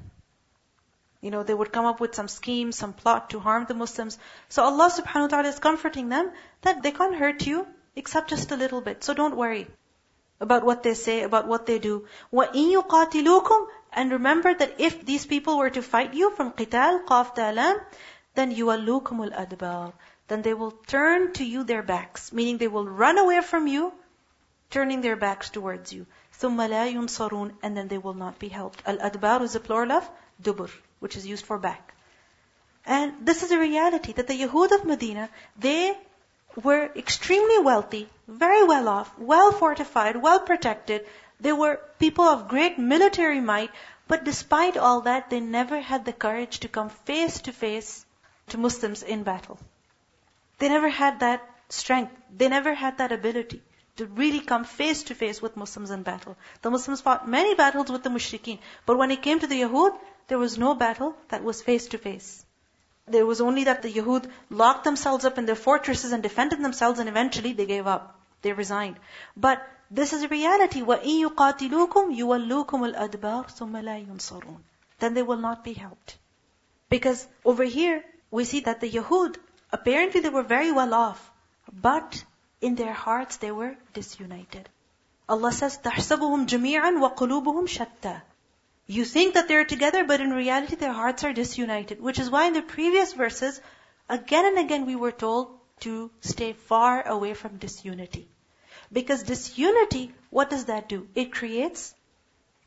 You 1.21 1.31
know, 1.31 1.43
they 1.43 1.55
would 1.55 1.73
come 1.73 1.87
up 1.87 2.01
with 2.01 2.15
some 2.15 2.29
scheme, 2.29 2.73
some 2.73 2.93
plot 2.93 3.31
to 3.31 3.41
harm 3.41 3.67
the 3.67 3.75
Muslims. 3.75 4.19
So 4.49 4.63
Allah 4.63 4.91
subhanahu 4.91 5.23
wa 5.23 5.27
ta'ala 5.29 5.49
is 5.49 5.59
comforting 5.59 6.09
them 6.09 6.31
that 6.63 6.83
they 6.83 6.93
can't 6.93 7.17
hurt 7.17 7.47
you 7.47 7.67
except 7.97 8.31
just 8.31 8.53
a 8.53 8.57
little 8.57 8.81
bit. 8.81 9.03
So 9.03 9.15
don't 9.15 9.37
worry 9.37 9.67
about 10.41 10.65
what 10.65 10.83
they 10.83 10.95
say, 10.95 11.23
about 11.23 11.49
what 11.49 11.67
they 11.67 11.79
do. 11.79 12.07
وَإِن 12.33 12.73
يُقَاتِلُوكُمْ 12.77 13.67
and 13.93 14.13
remember 14.13 14.53
that 14.55 14.75
if 14.79 15.05
these 15.05 15.27
people 15.27 15.59
were 15.59 15.71
to 15.71 15.83
fight 15.83 16.15
you 16.15 16.31
from 16.31 16.53
qital, 16.53 17.05
qaf 17.07 17.35
ta'lam, 17.35 17.81
then 18.35 18.55
yuwallukumul 18.55 19.35
adbar. 19.35 19.93
Then 20.29 20.43
they 20.43 20.55
will 20.55 20.73
turn 20.73 21.33
to 21.35 21.45
you 21.45 21.65
their 21.65 21.83
backs, 21.83 22.33
meaning 22.33 22.59
they 22.59 22.69
will 22.69 22.87
run 22.87 23.19
away 23.19 23.41
from 23.41 23.67
you, 23.67 23.93
turning 24.71 25.01
their 25.01 25.17
backs 25.17 25.51
towards 25.51 25.93
you. 25.93 26.07
ثُمَّ 26.41 26.57
لَا 26.57 26.93
يُنصَرُونَ 26.93 27.55
And 27.63 27.77
then 27.77 27.89
they 27.89 27.99
will 27.99 28.15
not 28.15 28.39
be 28.39 28.49
helped. 28.49 28.83
Al-adbar 28.87 29.43
is 29.43 29.55
a 29.55 29.61
plural 29.61 29.93
of 29.93 30.11
dubur, 30.43 30.71
which 30.99 31.17
is 31.17 31.27
used 31.27 31.47
for 31.47 31.59
back. 31.59 31.95
And 32.85 33.15
this 33.27 33.43
is 33.43 33.51
a 33.51 33.59
reality 33.59 34.13
that 34.13 34.27
the 34.27 34.41
Yahud 34.41 34.73
of 34.73 34.85
Medina, 34.85 35.31
they 35.59 35.97
were 36.63 36.91
extremely 36.97 37.59
wealthy, 37.59 38.09
very 38.29 38.65
well 38.65 38.89
off, 38.89 39.19
well 39.19 39.53
fortified, 39.53 40.17
well 40.17 40.41
protected, 40.41 41.07
they 41.42 41.52
were 41.52 41.80
people 42.00 42.26
of 42.26 42.48
great 42.48 42.78
military 42.78 43.42
might, 43.42 43.72
but 44.08 44.24
despite 44.24 44.78
all 44.78 45.02
that, 45.02 45.30
they 45.30 45.40
never 45.40 45.82
had 45.82 46.06
the 46.06 46.14
courage 46.14 46.60
to 46.60 46.68
come 46.68 46.90
face 46.90 47.42
to 47.42 47.52
face 47.52 48.06
to 48.50 48.58
Muslims 48.58 49.02
in 49.02 49.24
battle. 49.24 49.58
They 50.60 50.70
never 50.70 50.90
had 50.90 51.20
that 51.22 51.44
strength. 51.70 52.14
They 52.36 52.48
never 52.48 52.74
had 52.76 53.00
that 53.00 53.12
ability 53.12 53.62
to 53.98 54.06
really 54.06 54.40
come 54.40 54.64
face 54.64 55.04
to 55.04 55.16
face 55.16 55.42
with 55.42 55.58
Muslims 55.58 55.90
in 55.90 56.04
battle. 56.04 56.38
The 56.62 56.72
Muslims 56.72 57.02
fought 57.02 57.28
many 57.28 57.56
battles 57.56 57.92
with 57.92 58.04
the 58.04 58.10
mushrikeen, 58.10 58.60
but 58.86 58.98
when 58.98 59.12
it 59.12 59.22
came 59.24 59.40
to 59.40 59.48
the 59.48 59.62
Yahud, 59.62 59.98
there 60.28 60.38
was 60.38 60.58
no 60.58 60.76
battle 60.76 61.16
that 61.30 61.44
was 61.44 61.62
face 61.62 61.88
to 61.88 61.98
face. 61.98 62.46
There 63.08 63.26
was 63.26 63.42
only 63.42 63.64
that 63.66 63.82
the 63.82 63.92
Yahud 63.92 64.30
locked 64.50 64.84
themselves 64.84 65.26
up 65.26 65.38
in 65.38 65.46
their 65.46 65.56
fortresses 65.56 66.12
and 66.12 66.22
defended 66.22 66.64
themselves 66.64 67.00
and 67.00 67.10
eventually 67.10 67.54
they 67.54 67.66
gave 67.66 67.88
up. 67.88 68.20
They 68.42 68.54
resigned. 68.54 68.98
But 69.36 69.68
this 69.91 70.13
is 70.13 70.23
a 70.23 70.29
reality. 70.29 70.83
وَإِن 70.83 71.29
يُقَاتِلُوكُمْ 71.29 72.17
يُوَلُّوكُمُ 72.17 72.95
الْأَدْبَارِ 72.95 73.51
ثُمَّ 73.51 73.73
لَا 73.83 74.07
يُنصَرُونَ 74.07 74.61
Then 74.99 75.15
they 75.15 75.23
will 75.23 75.37
not 75.37 75.65
be 75.65 75.73
helped. 75.73 76.19
Because 76.89 77.27
over 77.45 77.65
here, 77.65 78.05
we 78.31 78.45
see 78.45 78.61
that 78.61 78.81
the 78.81 78.91
Yahud, 78.91 79.37
apparently 79.73 80.21
they 80.21 80.29
were 80.29 80.43
very 80.43 80.73
well 80.73 80.95
off, 80.95 81.31
but 81.73 82.25
in 82.61 82.75
their 82.75 82.93
hearts 82.93 83.37
they 83.39 83.51
were 83.51 83.77
disunited. 83.93 84.69
Allah 85.29 85.53
says, 85.53 85.79
تَحْسَبُهُمْ 85.79 86.47
جَمِيعًا 86.47 87.01
وَقُلُوبُهُمْ 87.01 87.67
شَتَّى 87.67 88.23
You 88.87 89.05
think 89.05 89.35
that 89.35 89.49
they're 89.49 89.65
together, 89.65 90.05
but 90.05 90.21
in 90.21 90.31
reality 90.31 90.77
their 90.77 90.93
hearts 90.93 91.25
are 91.25 91.33
disunited. 91.33 92.01
Which 92.01 92.19
is 92.19 92.31
why 92.31 92.47
in 92.47 92.53
the 92.53 92.63
previous 92.63 93.13
verses, 93.13 93.61
again 94.09 94.47
and 94.47 94.59
again 94.59 94.87
we 94.87 94.95
were 94.95 95.13
told 95.13 95.59
to 95.81 96.11
stay 96.21 96.53
far 96.53 97.07
away 97.07 97.35
from 97.35 97.59
disunity. 97.59 98.29
Because 98.92 99.24
disunity, 99.24 100.14
what 100.30 100.50
does 100.50 100.66
that 100.66 100.90
do? 100.90 101.08
It 101.16 101.34
creates 101.34 101.94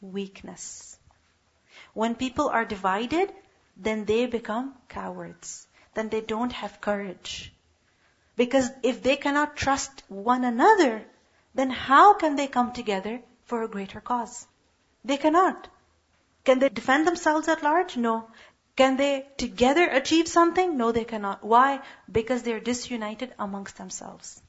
weakness. 0.01 0.99
When 1.93 2.15
people 2.15 2.49
are 2.49 2.65
divided, 2.65 3.33
then 3.77 4.05
they 4.05 4.27
become 4.27 4.75
cowards. 4.89 5.67
Then 5.95 6.09
they 6.09 6.21
don't 6.21 6.53
have 6.53 6.81
courage. 6.81 7.53
Because 8.37 8.69
if 8.83 9.03
they 9.03 9.17
cannot 9.17 9.57
trust 9.57 10.03
one 10.09 10.45
another, 10.45 11.05
then 11.55 11.71
how 11.71 12.15
can 12.15 12.37
they 12.37 12.47
come 12.49 12.73
together 12.73 13.21
for 13.45 13.63
a 13.63 13.69
greater 13.69 14.01
cause? 14.01 14.47
They 15.05 15.17
cannot. 15.17 15.69
Can 16.45 16.59
they 16.59 16.69
defend 16.69 17.07
themselves 17.07 17.49
at 17.49 17.63
large? 17.63 17.97
No. 17.97 18.29
Can 18.77 18.97
they 18.97 19.27
together 19.37 19.89
achieve 19.89 20.27
something? 20.27 20.77
No, 20.77 20.91
they 20.91 21.05
cannot. 21.05 21.45
Why? 21.45 21.81
Because 22.11 22.43
they're 22.43 22.61
disunited 22.61 23.33
amongst 23.39 23.77
themselves. 23.77 24.43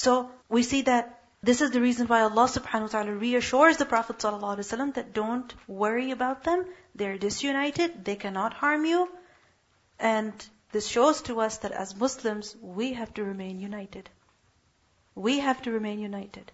So 0.00 0.30
we 0.48 0.62
see 0.62 0.80
that 0.82 1.20
this 1.42 1.60
is 1.60 1.72
the 1.72 1.80
reason 1.80 2.06
why 2.06 2.22
Allah 2.22 2.46
subhanahu 2.48 2.86
wa 2.88 2.92
ta'ala 2.92 3.12
reassures 3.12 3.76
the 3.76 3.84
Prophet 3.84 4.16
ﷺ 4.16 4.94
that 4.94 5.12
don't 5.12 5.54
worry 5.68 6.10
about 6.10 6.42
them. 6.44 6.64
They're 6.94 7.18
disunited. 7.18 8.02
They 8.02 8.16
cannot 8.16 8.54
harm 8.54 8.86
you. 8.86 9.10
And 9.98 10.32
this 10.72 10.86
shows 10.86 11.20
to 11.28 11.42
us 11.42 11.58
that 11.58 11.72
as 11.72 11.94
Muslims, 11.94 12.56
we 12.62 12.94
have 12.94 13.12
to 13.14 13.24
remain 13.24 13.60
united. 13.60 14.08
We 15.14 15.40
have 15.40 15.60
to 15.62 15.70
remain 15.70 16.00
united. 16.00 16.50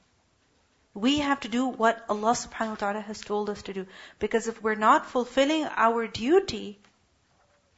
We 0.93 1.19
have 1.19 1.39
to 1.47 1.49
do 1.49 1.69
what 1.69 2.05
Allah 2.09 2.33
subhanahu 2.33 2.71
wa 2.71 2.83
ta'ala 2.85 3.01
has 3.01 3.21
told 3.21 3.49
us 3.49 3.63
to 3.69 3.73
do. 3.73 3.87
Because 4.19 4.49
if 4.49 4.61
we're 4.61 4.83
not 4.87 5.07
fulfilling 5.07 5.69
our 5.87 6.09
duty 6.09 6.81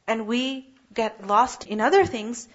and 0.07 0.25
we 0.25 0.73
get 0.95 1.27
lost 1.27 1.67
in 1.67 1.79
other 1.79 2.07
things, 2.07 2.47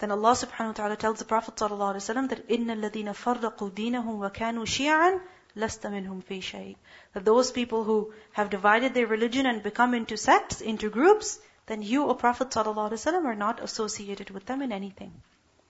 then 0.00 0.10
Allah 0.10 0.32
subhanahu 0.32 0.68
wa 0.68 0.72
ta'ala 0.72 0.96
tells 0.96 1.18
the 1.18 1.24
Prophet 1.24 1.56
sallallahu 1.56 1.94
alaihi 1.94 2.04
wasallam 2.04 2.28
that 2.28 2.48
إِنَّ 2.48 2.66
الَّذِينَ 2.66 3.14
فَرَّقُوا 3.14 3.70
دِينَهُمْ 3.70 4.18
وَكَانُوا 4.30 4.64
شِيَعًا 4.64 5.20
لَسْتَ 5.56 5.86
مِنْهُمْ 5.86 6.22
فِي 6.22 6.40
شَيْءٍ 6.40 6.76
That 7.14 7.24
those 7.24 7.50
people 7.50 7.84
who 7.84 8.12
have 8.32 8.50
divided 8.50 8.92
their 8.92 9.06
religion 9.06 9.46
and 9.46 9.62
become 9.62 9.94
into 9.94 10.16
sects, 10.18 10.60
into 10.60 10.90
groups, 10.90 11.38
then 11.66 11.80
you, 11.82 12.04
O 12.04 12.14
Prophet 12.14 12.50
ﷺ, 12.50 13.24
are 13.24 13.34
not 13.34 13.62
associated 13.62 14.30
with 14.30 14.44
them 14.44 14.60
in 14.60 14.70
anything. 14.70 15.22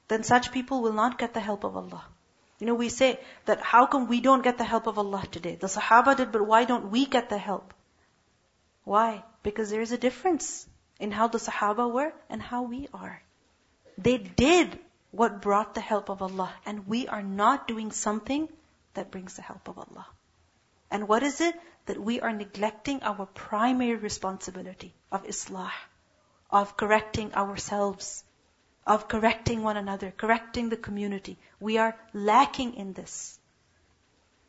Then 0.09 0.25
such 0.25 0.53
people 0.53 0.83
will 0.83 0.93
not 0.93 1.19
get 1.19 1.33
the 1.33 1.41
help 1.41 1.65
of 1.65 1.77
Allah. 1.77 2.05
You 2.59 2.67
know, 2.67 2.75
we 2.75 2.89
say 2.89 3.21
that 3.45 3.61
how 3.61 3.87
come 3.87 4.09
we 4.09 4.21
don't 4.21 4.43
get 4.43 4.59
the 4.59 4.65
help 4.65 4.87
of 4.87 4.99
Allah 4.99 5.25
today? 5.31 5.57
The 5.57 5.67
Sahaba 5.69 6.17
did, 6.17 6.33
but 6.33 6.47
why 6.47 6.65
don't 6.65 6.91
we 6.91 7.07
get 7.07 7.29
the 7.29 7.39
help? 7.39 7.75
Why? 8.85 9.25
Because 9.43 9.71
there 9.71 9.81
is 9.81 9.93
a 9.93 9.99
difference 9.99 10.67
in 10.99 11.11
how 11.13 11.29
the 11.29 11.39
Sahaba 11.39 11.91
were 11.91 12.13
and 12.29 12.41
how 12.43 12.63
we 12.63 12.89
are. 12.95 13.23
They 13.98 14.18
did 14.18 14.80
what 15.12 15.42
brought 15.42 15.74
the 15.74 15.82
help 15.82 16.10
of 16.10 16.22
Allah, 16.22 16.54
and 16.66 16.88
we 16.88 17.08
are 17.08 17.24
not 17.24 17.68
doing 17.68 17.92
something 17.92 18.48
that 18.94 19.12
brings 19.12 19.36
the 19.36 19.42
help 19.42 19.68
of 19.68 19.78
Allah. 19.78 20.08
And 20.90 21.08
what 21.08 21.24
is 21.24 21.42
it? 21.42 21.60
That 21.86 22.00
we 22.00 22.22
are 22.22 22.32
neglecting 22.32 23.02
our 23.04 23.26
primary 23.26 23.96
responsibility 23.96 24.94
of 25.12 25.26
Islah, 25.26 25.72
of 26.50 26.78
correcting 26.78 27.34
ourselves, 27.34 28.24
of 28.86 29.08
correcting 29.08 29.64
one 29.64 29.78
another, 29.78 30.14
correcting 30.16 30.70
the 30.70 30.78
community. 30.78 31.38
We 31.60 31.78
are 31.78 31.98
lacking 32.14 32.76
in 32.76 32.94
this. 32.94 33.40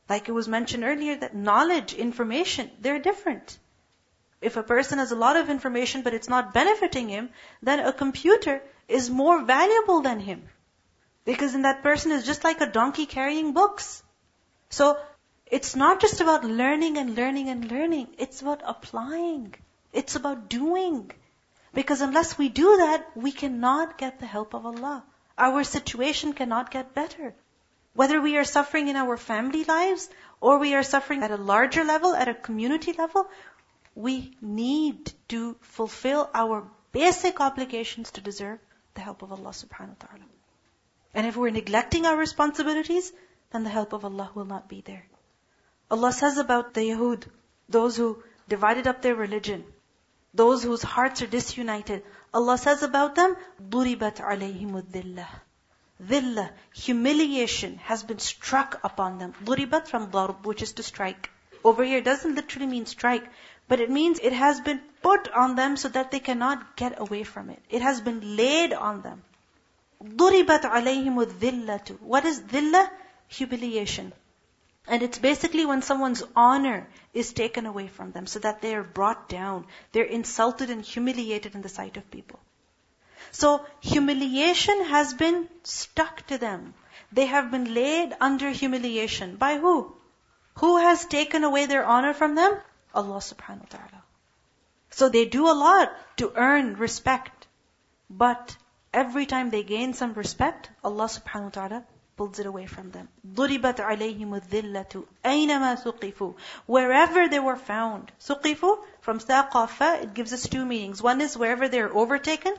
Like 0.09 0.29
it 0.29 0.33
was 0.33 0.49
mentioned 0.49 0.85
earlier 0.85 1.17
that 1.17 1.35
knowledge, 1.35 1.95
information, 1.95 2.71
they're 2.81 2.99
different. 2.99 3.59
If 4.41 4.57
a 4.57 4.63
person 4.63 4.99
has 4.99 5.13
a 5.13 5.17
lot 5.17 5.37
of 5.37 5.49
information 5.49 6.03
but 6.03 6.15
it's 6.15 6.29
not 6.29 6.53
benefiting 6.53 7.09
him, 7.09 7.31
then 7.63 7.81
a 7.81 7.93
computer 7.93 8.63
is 8.93 9.09
more 9.11 9.43
valuable 9.43 10.01
than 10.03 10.21
him. 10.21 10.43
Because 11.25 11.53
then 11.53 11.63
that 11.63 11.83
person 11.83 12.13
is 12.13 12.27
just 12.27 12.45
like 12.45 12.61
a 12.61 12.67
donkey 12.67 13.07
carrying 13.07 13.53
books. 13.53 14.03
So 14.71 14.99
it's 15.47 15.77
not 15.77 16.01
just 16.01 16.21
about 16.21 16.45
learning 16.45 16.99
and 16.99 17.15
learning 17.15 17.49
and 17.49 17.71
learning. 17.71 18.09
It's 18.19 18.43
about 18.43 18.63
applying. 18.65 19.55
It's 19.93 20.17
about 20.17 20.49
doing. 20.49 21.11
Because 21.75 22.01
unless 22.01 22.37
we 22.37 22.49
do 22.49 22.77
that, 22.79 23.07
we 23.15 23.33
cannot 23.33 23.97
get 23.99 24.19
the 24.19 24.27
help 24.27 24.55
of 24.55 24.67
Allah. 24.67 25.05
Our 25.39 25.65
situation 25.65 26.33
cannot 26.33 26.71
get 26.71 26.95
better. 26.95 27.35
Whether 27.95 28.21
we 28.21 28.37
are 28.37 28.45
suffering 28.45 28.89
in 28.89 28.97
our 28.97 29.17
family 29.17 29.65
lives 29.65 30.09
or 30.41 30.59
we 30.59 30.75
are 30.75 30.83
suffering 30.83 31.23
at 31.23 31.31
a 31.31 31.37
larger 31.37 31.85
level, 31.85 32.15
at 32.15 32.29
a 32.29 32.35
community 32.35 32.93
level, 32.93 33.29
we 33.95 34.37
need 34.41 35.13
to 35.29 35.57
fulfill 35.61 36.31
our 36.35 36.67
basic 36.93 37.41
obligations 37.41 38.11
to 38.13 38.21
deserve 38.21 38.59
the 38.96 39.02
help 39.02 39.22
of 39.22 39.32
Allah 39.32 39.52
subhanahu 39.52 39.96
wa 39.96 40.08
ta'ala. 40.08 40.26
And 41.14 41.28
if 41.28 41.36
we're 41.36 41.50
neglecting 41.50 42.06
our 42.06 42.18
responsibilities, 42.18 43.12
then 43.52 43.64
the 43.64 43.70
help 43.70 43.94
of 43.94 44.06
Allah 44.06 44.30
will 44.36 44.46
not 44.46 44.68
be 44.68 44.82
there. 44.82 45.06
Allah 45.90 46.12
says 46.12 46.38
about 46.38 46.74
the 46.74 46.82
Yahud, 46.82 47.28
those 47.70 47.96
who 47.96 48.24
divided 48.50 48.88
up 48.88 49.02
their 49.02 49.16
religion, 49.16 49.64
those 50.34 50.64
whose 50.64 50.84
hearts 50.84 51.22
are 51.22 51.28
disunited. 51.28 52.04
Allah 52.34 52.58
says 52.58 52.84
about 52.84 53.16
them, 53.16 53.36
ضُرِبَتْ 53.62 54.22
عَلَيْهِمُ 54.22 54.82
الذِّلَّةِ 54.84 55.28
Dhillah, 56.04 56.52
humiliation 56.74 57.78
has 57.78 58.04
been 58.04 58.20
struck 58.20 58.80
upon 58.84 59.18
them. 59.18 59.34
ضُرِبَتْ 59.44 59.88
from 59.88 60.12
darb, 60.12 60.46
which 60.46 60.62
is 60.62 60.74
to 60.74 60.84
strike. 60.84 61.32
Over 61.64 61.84
here 61.84 62.02
doesn't 62.02 62.36
literally 62.36 62.68
mean 62.68 62.86
strike, 62.86 63.28
but 63.68 63.80
it 63.80 63.90
means 63.90 64.20
it 64.20 64.34
has 64.34 64.62
been 64.62 64.82
put 65.02 65.28
on 65.30 65.56
them 65.56 65.76
so 65.78 65.90
that 65.90 66.12
they 66.12 66.20
cannot 66.20 66.76
get 66.76 67.00
away 67.00 67.24
from 67.24 67.50
it. 67.50 67.62
It 67.70 67.82
has 67.82 68.02
been 68.02 68.36
laid 68.38 68.74
on 68.74 69.02
them. 69.02 69.24
ضُرِبَتْ 70.04 70.62
عَلَيْهِمُ 70.62 71.26
الذِّلَّةُ 71.26 72.00
What 72.02 72.26
is 72.26 72.40
dhillah? 72.42 72.90
Humiliation. 73.28 74.14
And 74.88 75.04
it's 75.04 75.18
basically 75.18 75.66
when 75.66 75.82
someone's 75.82 76.24
honor 76.36 76.88
is 77.14 77.34
taken 77.34 77.66
away 77.66 77.88
from 77.88 78.12
them 78.12 78.26
so 78.26 78.40
that 78.40 78.62
they 78.62 78.74
are 78.74 78.84
brought 78.84 79.28
down. 79.28 79.66
They're 79.92 80.06
insulted 80.06 80.70
and 80.70 80.82
humiliated 80.82 81.56
in 81.56 81.62
the 81.62 81.70
sight 81.70 81.98
of 81.98 82.10
people. 82.10 82.40
So 83.32 83.66
humiliation 83.82 84.86
has 84.86 85.14
been 85.14 85.50
stuck 85.64 86.26
to 86.28 86.38
them. 86.38 86.74
They 87.12 87.26
have 87.26 87.52
been 87.52 87.74
laid 87.74 88.16
under 88.22 88.50
humiliation. 88.50 89.36
By 89.36 89.58
who? 89.58 89.94
Who 90.56 90.78
has 90.78 91.06
taken 91.06 91.44
away 91.44 91.66
their 91.66 91.86
honor 91.86 92.14
from 92.14 92.36
them? 92.36 92.58
Allah 92.94 93.18
subhanahu 93.18 93.62
wa 93.62 93.78
ta'ala. 93.78 94.04
So 94.90 95.10
they 95.10 95.26
do 95.26 95.48
a 95.48 95.54
lot 95.54 95.92
to 96.18 96.32
earn 96.36 96.78
respect. 96.78 97.48
But 98.10 98.56
every 98.94 99.26
time 99.26 99.50
they 99.50 99.64
gain 99.64 99.94
some 99.94 100.14
respect, 100.14 100.70
Allah 100.84 101.06
subhanahu 101.06 101.44
wa 101.44 101.50
ta'ala 101.50 101.86
pulls 102.16 102.40
it 102.40 102.48
away 102.48 102.66
from 102.66 102.90
them. 102.92 103.08
ضُرِبَتْ 103.36 103.76
عَلَيْهِمُ 103.76 104.42
الذِّلَّةُ 104.42 105.06
أَيْنَمَا 105.24 105.84
ثُقِفُوا 105.84 106.36
Wherever 106.66 107.28
they 107.28 107.40
were 107.40 107.56
found. 107.56 108.12
ثُقِفُوا 108.20 108.84
from 109.02 109.20
ثَقَفَ, 109.20 110.04
it 110.04 110.14
gives 110.14 110.34
us 110.34 110.50
two 110.50 110.66
meanings. 110.66 111.02
One 111.02 111.22
is 111.22 111.38
wherever 111.38 111.68
they're 111.68 111.96
overtaken, 111.96 112.56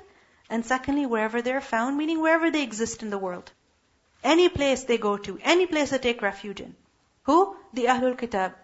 and 0.48 0.64
secondly, 0.64 1.06
wherever 1.06 1.42
they're 1.42 1.60
found, 1.60 1.98
meaning 1.98 2.20
wherever 2.20 2.50
they 2.50 2.62
exist 2.62 3.02
in 3.02 3.10
the 3.10 3.18
world. 3.18 3.50
Any 4.22 4.48
place 4.48 4.84
they 4.84 4.98
go 4.98 5.16
to, 5.16 5.38
any 5.42 5.66
place 5.66 5.90
they 5.90 5.98
take 5.98 6.22
refuge 6.22 6.60
in. 6.60 6.76
Who? 7.24 7.56
The 7.72 7.86
Ahlul 7.86 8.16
Kitab. 8.16 8.54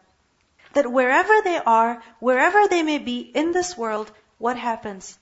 That 0.74 0.92
wherever 0.92 1.42
they 1.44 1.58
are, 1.58 2.02
wherever 2.20 2.68
they 2.68 2.84
may 2.84 2.98
be 2.98 3.20
in 3.20 3.52
this 3.52 3.78
world, 3.78 4.12
what 4.38 4.58
happens? 4.58 5.18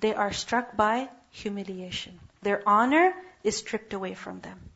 They 0.00 0.14
are 0.14 0.32
struck 0.32 0.76
by 0.76 1.08
humiliation. 1.30 2.18
Their 2.42 2.62
honor 2.66 3.14
is 3.44 3.56
stripped 3.56 3.92
away 3.92 4.14
from 4.14 4.40
them. 4.40 4.70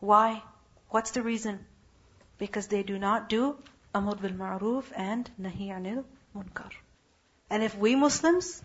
Why? 0.00 0.42
What's 0.88 1.10
the 1.12 1.22
reason? 1.22 1.66
Because 2.38 2.66
they 2.66 2.82
do 2.82 2.98
not 2.98 3.28
do 3.28 3.58
Amr 3.94 4.16
bil 4.16 4.30
Ma'ruf 4.30 4.90
and 4.96 5.30
Nahi 5.40 5.68
anil 5.68 6.04
Munkar. 6.34 6.70
And 7.50 7.62
if 7.62 7.76
we 7.76 7.94
Muslims 7.94 8.62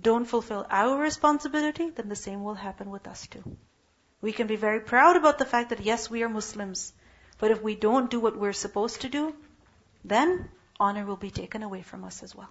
don't 0.00 0.24
fulfill 0.24 0.66
our 0.70 0.96
responsibility, 0.96 1.90
then 1.90 2.08
the 2.08 2.16
same 2.16 2.44
will 2.44 2.54
happen 2.54 2.90
with 2.90 3.08
us 3.08 3.26
too. 3.26 3.56
We 4.20 4.32
can 4.32 4.46
be 4.46 4.56
very 4.56 4.80
proud 4.80 5.16
about 5.16 5.38
the 5.38 5.44
fact 5.44 5.70
that 5.70 5.80
yes, 5.80 6.08
we 6.08 6.22
are 6.22 6.28
Muslims. 6.28 6.92
But 7.38 7.50
if 7.50 7.62
we 7.62 7.74
don't 7.74 8.10
do 8.10 8.20
what 8.20 8.38
we're 8.38 8.52
supposed 8.52 9.00
to 9.00 9.08
do, 9.08 9.34
then 10.03 10.49
honor 10.79 11.05
will 11.05 11.17
be 11.17 11.31
taken 11.31 11.63
away 11.63 11.81
from 11.81 12.03
us 12.03 12.23
as 12.23 12.35
well. 12.35 12.49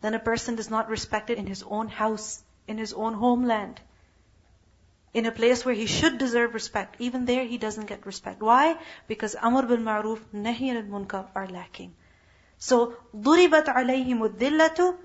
Then 0.00 0.14
a 0.14 0.18
person 0.18 0.58
is 0.58 0.70
not 0.70 0.88
respected 0.88 1.38
in 1.38 1.46
his 1.46 1.62
own 1.62 1.88
house, 1.88 2.42
in 2.66 2.78
his 2.78 2.92
own 2.92 3.14
homeland 3.14 3.80
in 5.14 5.26
a 5.26 5.32
place 5.32 5.64
where 5.64 5.74
he 5.74 5.86
should 5.86 6.18
deserve 6.18 6.54
respect, 6.54 6.96
even 6.98 7.24
there 7.24 7.44
he 7.44 7.56
doesn't 7.56 7.86
get 7.86 8.04
respect. 8.04 8.42
Why? 8.42 8.76
Because 9.06 9.36
Amr 9.36 9.62
bil 9.62 9.76
Ma'ruf, 9.76 10.20
Nahi 10.34 10.74
al 10.74 10.82
Munkar 10.82 11.26
are 11.36 11.46
lacking. 11.46 11.94
So, 12.58 12.96
ضُرِبَتْ 13.16 13.66
عَلَيْهِمُ 13.66 14.28
الذِّلَّةُ 14.28 14.96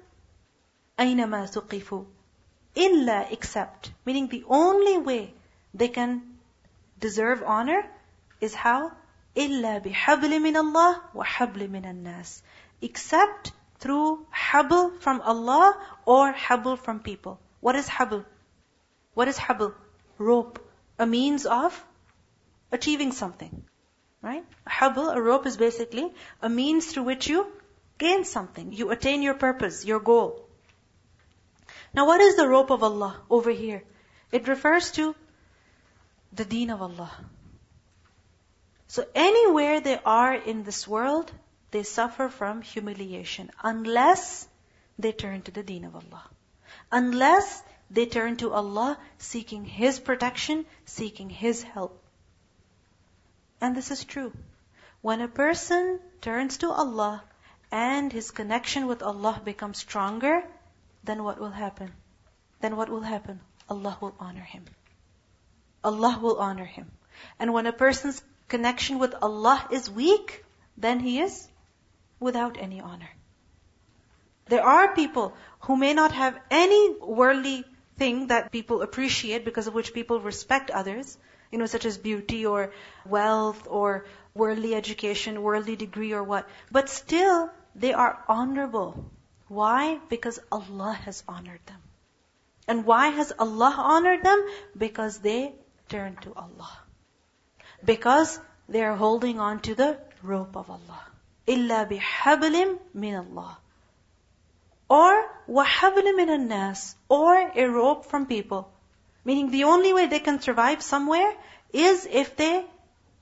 أَيْنَمَا 1.00 1.42
ثُقِفُوا 1.54 2.06
Illa 2.76 3.28
except, 3.30 3.92
meaning 4.06 4.28
the 4.28 4.44
only 4.48 4.98
way 4.98 5.34
they 5.74 5.90
can 5.90 6.40
deserve 7.00 7.44
honor 7.44 7.84
is 8.42 8.56
how? 8.56 8.92
إِلَّا 9.36 9.84
بِحَبْلٍ 9.84 10.32
مِّنَ 10.40 10.56
اللَّهِ 10.56 11.00
وَحَبْلٍ 11.16 11.70
مِّنَ 11.70 11.86
النَّاسِ 11.86 12.42
Except 12.82 13.52
through 13.80 14.26
habl 14.34 15.00
from 15.00 15.22
Allah 15.22 15.78
or 16.06 16.34
habl 16.34 16.78
from 16.78 17.00
people. 17.00 17.40
What 17.62 17.76
is 17.76 17.88
habl? 17.88 18.26
What 19.14 19.28
is 19.28 19.38
habl? 19.38 19.74
Rope. 20.18 20.60
A 20.98 21.06
means 21.06 21.46
of 21.46 21.86
achieving 22.72 23.12
something. 23.12 23.64
Right? 24.22 24.44
A 24.68 24.70
habl, 24.70 25.16
a 25.16 25.22
rope 25.22 25.46
is 25.46 25.56
basically 25.56 26.14
a 26.42 26.50
means 26.50 26.92
through 26.92 27.04
which 27.04 27.30
you 27.30 27.48
gain 27.98 28.26
something. 28.26 28.74
You 28.74 28.92
attain 28.92 29.22
your 29.22 29.34
purpose, 29.36 29.86
your 29.86 30.00
goal. 30.00 30.46
Now 31.94 32.06
what 32.06 32.22
is 32.22 32.36
the 32.36 32.48
rope 32.48 32.70
of 32.70 32.84
Allah 32.84 33.22
over 33.30 33.52
here? 33.52 33.84
It 34.32 34.48
refers 34.48 34.92
to 34.92 35.16
the 36.34 36.46
deen 36.46 36.70
of 36.70 36.82
Allah. 36.82 37.12
so 38.95 39.05
anywhere 39.13 39.81
they 39.81 39.99
are 40.07 40.33
in 40.33 40.63
this 40.63 40.87
world, 40.87 41.33
they 41.73 41.83
suffer 41.83 42.29
from 42.29 42.63
humiliation 42.63 43.51
unless 43.61 44.47
they 45.01 45.11
turn 45.11 45.43
to 45.43 45.51
the 45.51 45.65
deen 45.65 45.85
of 45.85 45.97
Allah. 45.97 46.23
Unless 46.93 47.65
they 47.91 48.07
turn 48.07 48.37
to 48.37 48.53
Allah 48.53 48.97
seeking 49.19 49.65
His 49.65 49.99
protection, 49.99 50.65
seeking 50.85 51.29
His 51.29 51.61
help. 51.61 52.01
And 53.61 53.75
this 53.75 53.91
is 53.91 54.05
true. 54.05 54.33
When 55.01 55.23
a 55.23 55.27
person 55.27 55.99
turns 56.21 56.59
to 56.59 56.71
Allah 56.71 57.25
and 57.73 58.13
his 58.13 58.31
connection 58.31 58.87
with 58.87 59.03
Allah 59.03 59.43
becomes 59.45 59.79
stronger, 59.79 60.45
then 61.03 61.25
what 61.25 61.41
will 61.41 61.51
happen? 61.51 61.91
Then 62.61 62.77
what 62.77 62.91
will 62.91 63.01
happen? 63.01 63.41
Allah 63.69 63.99
will 64.01 64.15
honor 64.21 64.47
him. 64.55 64.67
Allah 65.83 66.17
will 66.23 66.39
honor 66.39 66.65
him. 66.65 66.93
And 67.41 67.53
when 67.53 67.67
a 67.67 67.73
person's 67.73 68.23
connection 68.49 68.99
with 68.99 69.15
Allah 69.21 69.67
is 69.71 69.91
weak, 69.91 70.45
then 70.77 71.01
he 71.01 71.21
is 71.21 71.49
without 72.21 72.57
any 72.59 72.81
honor. 72.81 73.11
There 74.47 74.65
are 74.65 74.95
people 74.95 75.35
who 75.61 75.77
may 75.77 75.95
not 75.95 76.13
have 76.13 76.39
any 76.51 76.95
worldly 77.01 77.65
thing 77.97 78.27
that 78.29 78.53
people 78.53 78.83
appreciate 78.83 79.45
because 79.45 79.67
of 79.67 79.75
which 79.75 79.95
people 79.95 80.21
respect 80.21 80.71
others, 80.71 81.17
you 81.51 81.59
know, 81.59 81.67
such 81.67 81.85
as 81.85 81.97
beauty 81.97 82.45
or 82.45 82.73
wealth 83.07 83.67
or 83.71 84.05
worldly 84.35 84.75
education, 84.75 85.43
worldly 85.43 85.77
degree 85.77 86.13
or 86.13 86.23
what. 86.23 86.49
But 86.71 86.89
still, 86.89 87.51
they 87.75 87.93
are 87.93 88.23
honorable. 88.29 89.11
Why? 89.49 90.01
Because 90.09 90.41
Allah 90.51 90.93
has 90.93 91.23
honored 91.29 91.65
them. 91.67 91.81
And 92.67 92.85
why 92.85 93.09
has 93.09 93.33
Allah 93.39 93.75
honored 93.77 94.23
them? 94.23 94.47
Because 94.77 95.19
they 95.19 95.55
turn 95.89 96.17
to 96.23 96.33
Allah. 96.35 96.84
Because 97.84 98.40
they 98.68 98.84
are 98.84 98.96
holding 98.96 99.40
on 99.40 99.60
to 99.62 99.76
the 99.76 99.98
rope 100.22 100.56
of 100.56 100.70
Allah. 100.70 101.02
إِلَّا 101.48 101.90
بِحَبْلٍ 101.90 102.80
مِّنَ 102.96 103.26
اللَّهِ 103.26 103.56
Or 104.90 105.26
وَحَبْلٍ 105.48 106.04
مِّنَ 106.20 106.30
النَّاسِ 106.30 106.96
Or 107.10 107.52
a 107.56 107.66
rope 107.66 108.06
from 108.06 108.26
people. 108.26 108.72
Meaning 109.26 109.52
the 109.52 109.64
only 109.66 109.94
way 109.94 110.06
they 110.08 110.20
can 110.20 110.40
survive 110.40 110.82
somewhere 110.82 111.34
is 111.74 112.08
if 112.10 112.36
they 112.36 112.66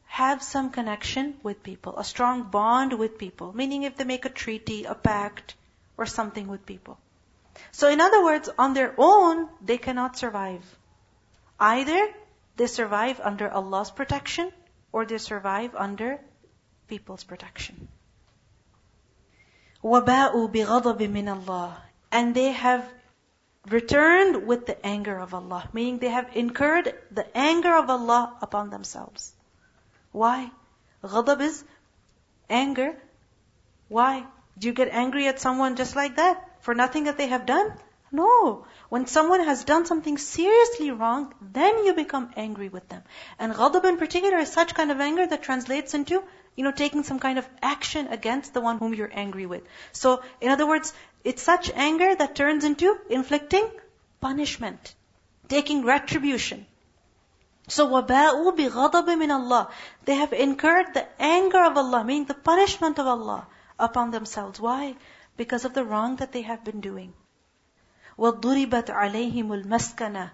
have 0.06 0.42
some 0.42 0.70
connection 0.72 1.38
with 1.44 1.64
people, 1.64 1.98
a 1.98 2.04
strong 2.04 2.44
bond 2.44 2.94
with 2.94 3.18
people. 3.18 3.54
Meaning 3.54 3.84
if 3.84 3.96
they 3.96 4.04
make 4.04 4.26
a 4.26 4.30
treaty, 4.30 4.84
a 4.86 4.96
pact, 4.96 5.56
or 5.98 6.06
something 6.06 6.48
with 6.48 6.66
people. 6.66 6.98
So 7.72 7.90
in 7.90 8.02
other 8.02 8.24
words, 8.24 8.50
on 8.58 8.74
their 8.74 8.94
own, 8.98 9.50
they 9.62 9.78
cannot 9.78 10.18
survive. 10.18 10.64
Either 11.60 12.14
they 12.56 12.68
survive 12.68 13.20
under 13.20 13.50
Allah's 13.50 13.92
protection, 13.92 14.52
or 14.92 15.06
they 15.06 15.18
survive 15.18 15.76
under 15.76 16.20
people's 16.88 17.24
protection. 17.24 17.88
وَبَاءُوا 19.84 20.52
بِغَضَبٍ 20.52 20.98
مِّنَ 20.98 21.46
اللَّهِ 21.46 21.76
And 22.12 22.34
they 22.34 22.52
have 22.52 22.88
returned 23.70 24.48
with 24.48 24.66
the 24.66 24.86
anger 24.86 25.18
of 25.18 25.34
Allah. 25.34 25.70
Meaning 25.74 26.00
they 26.00 26.10
have 26.10 26.36
incurred 26.36 26.94
the 27.12 27.26
anger 27.38 27.76
of 27.76 27.90
Allah 27.90 28.38
upon 28.42 28.70
themselves. 28.70 29.34
Why? 30.12 30.52
Ghadab 31.04 31.42
is 31.42 31.64
anger. 32.50 32.96
Why? 33.88 34.26
Do 34.58 34.68
you 34.68 34.74
get 34.74 34.90
angry 34.90 35.28
at 35.28 35.40
someone 35.40 35.76
just 35.76 35.96
like 35.96 36.16
that? 36.16 36.64
For 36.64 36.74
nothing 36.74 37.04
that 37.04 37.18
they 37.18 37.28
have 37.28 37.46
done? 37.46 37.74
No. 38.12 38.66
When 38.90 39.06
someone 39.06 39.42
has 39.42 39.64
done 39.66 39.86
something 39.86 40.18
seriously 40.18 40.92
wrong, 40.92 41.34
then 41.42 41.84
you 41.86 41.94
become 41.94 42.32
angry 42.38 42.70
with 42.70 42.88
them. 42.88 43.04
And 43.38 43.54
ghadab 43.54 43.84
in 43.86 43.98
particular 43.98 44.38
is 44.38 44.52
such 44.52 44.74
kind 44.74 44.92
of 44.92 45.02
anger 45.02 45.28
that 45.28 45.44
translates 45.44 45.94
into, 45.94 46.24
you 46.56 46.64
know, 46.64 46.72
taking 46.72 47.04
some 47.04 47.20
kind 47.20 47.38
of 47.38 47.48
action 47.62 48.08
against 48.08 48.54
the 48.54 48.62
one 48.62 48.78
whom 48.78 48.94
you're 48.94 49.12
angry 49.12 49.46
with. 49.46 49.64
So, 49.92 50.22
in 50.40 50.50
other 50.50 50.66
words, 50.66 50.94
it's 51.24 51.44
such 51.44 51.70
anger 51.76 52.16
that 52.16 52.36
turns 52.36 52.64
into 52.64 52.98
inflicting 53.10 53.70
punishment, 54.22 54.96
taking 55.50 55.84
retribution. 55.84 56.66
So 57.68 57.88
وَبَاءُوا 57.88 58.56
بِغَضَبٍ 58.56 59.06
مِّنَ 59.06 59.30
اللَّهِ 59.30 59.70
They 60.06 60.16
have 60.16 60.32
incurred 60.32 60.94
the 60.94 61.06
anger 61.22 61.62
of 61.62 61.78
Allah, 61.78 62.06
meaning 62.06 62.26
the 62.26 62.34
punishment 62.34 62.98
of 62.98 63.08
Allah 63.08 63.48
upon 63.78 64.12
themselves. 64.12 64.62
Why? 64.62 64.96
Because 65.36 65.66
of 65.66 65.74
the 65.74 65.84
wrong 65.84 66.16
that 66.18 66.32
they 66.32 66.44
have 66.44 66.64
been 66.64 66.80
doing. 66.80 67.14
وَضُرِبَتْ 68.18 68.90
عَلَيْهِمُ 68.90 69.64
الْمَسْكَنَةِ 69.64 70.32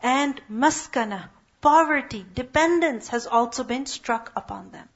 And 0.00 0.40
maskana, 0.50 1.28
poverty, 1.60 2.26
dependence 2.34 3.08
has 3.08 3.26
also 3.26 3.64
been 3.64 3.86
struck 3.86 4.32
upon 4.34 4.70
them. 4.72 4.88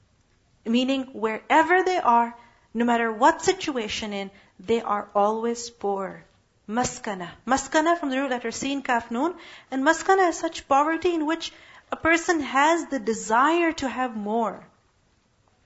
Meaning 0.65 1.05
wherever 1.13 1.83
they 1.83 1.97
are, 1.97 2.35
no 2.73 2.85
matter 2.85 3.11
what 3.11 3.41
situation 3.41 4.13
in, 4.13 4.29
they 4.59 4.81
are 4.81 5.07
always 5.15 5.69
poor. 5.69 6.25
Maskana. 6.67 7.29
Maskana 7.45 7.97
from 7.97 8.09
the 8.09 8.19
root 8.19 8.29
letter 8.29 8.51
Sin 8.51 8.81
Kaf 8.81 9.09
Noon. 9.09 9.33
And 9.71 9.83
maskana 9.83 10.29
is 10.29 10.37
such 10.37 10.67
poverty 10.67 11.13
in 11.13 11.25
which 11.25 11.53
a 11.91 11.95
person 11.95 12.41
has 12.41 12.87
the 12.87 12.99
desire 12.99 13.71
to 13.71 13.87
have 13.87 14.17
more. 14.17 14.67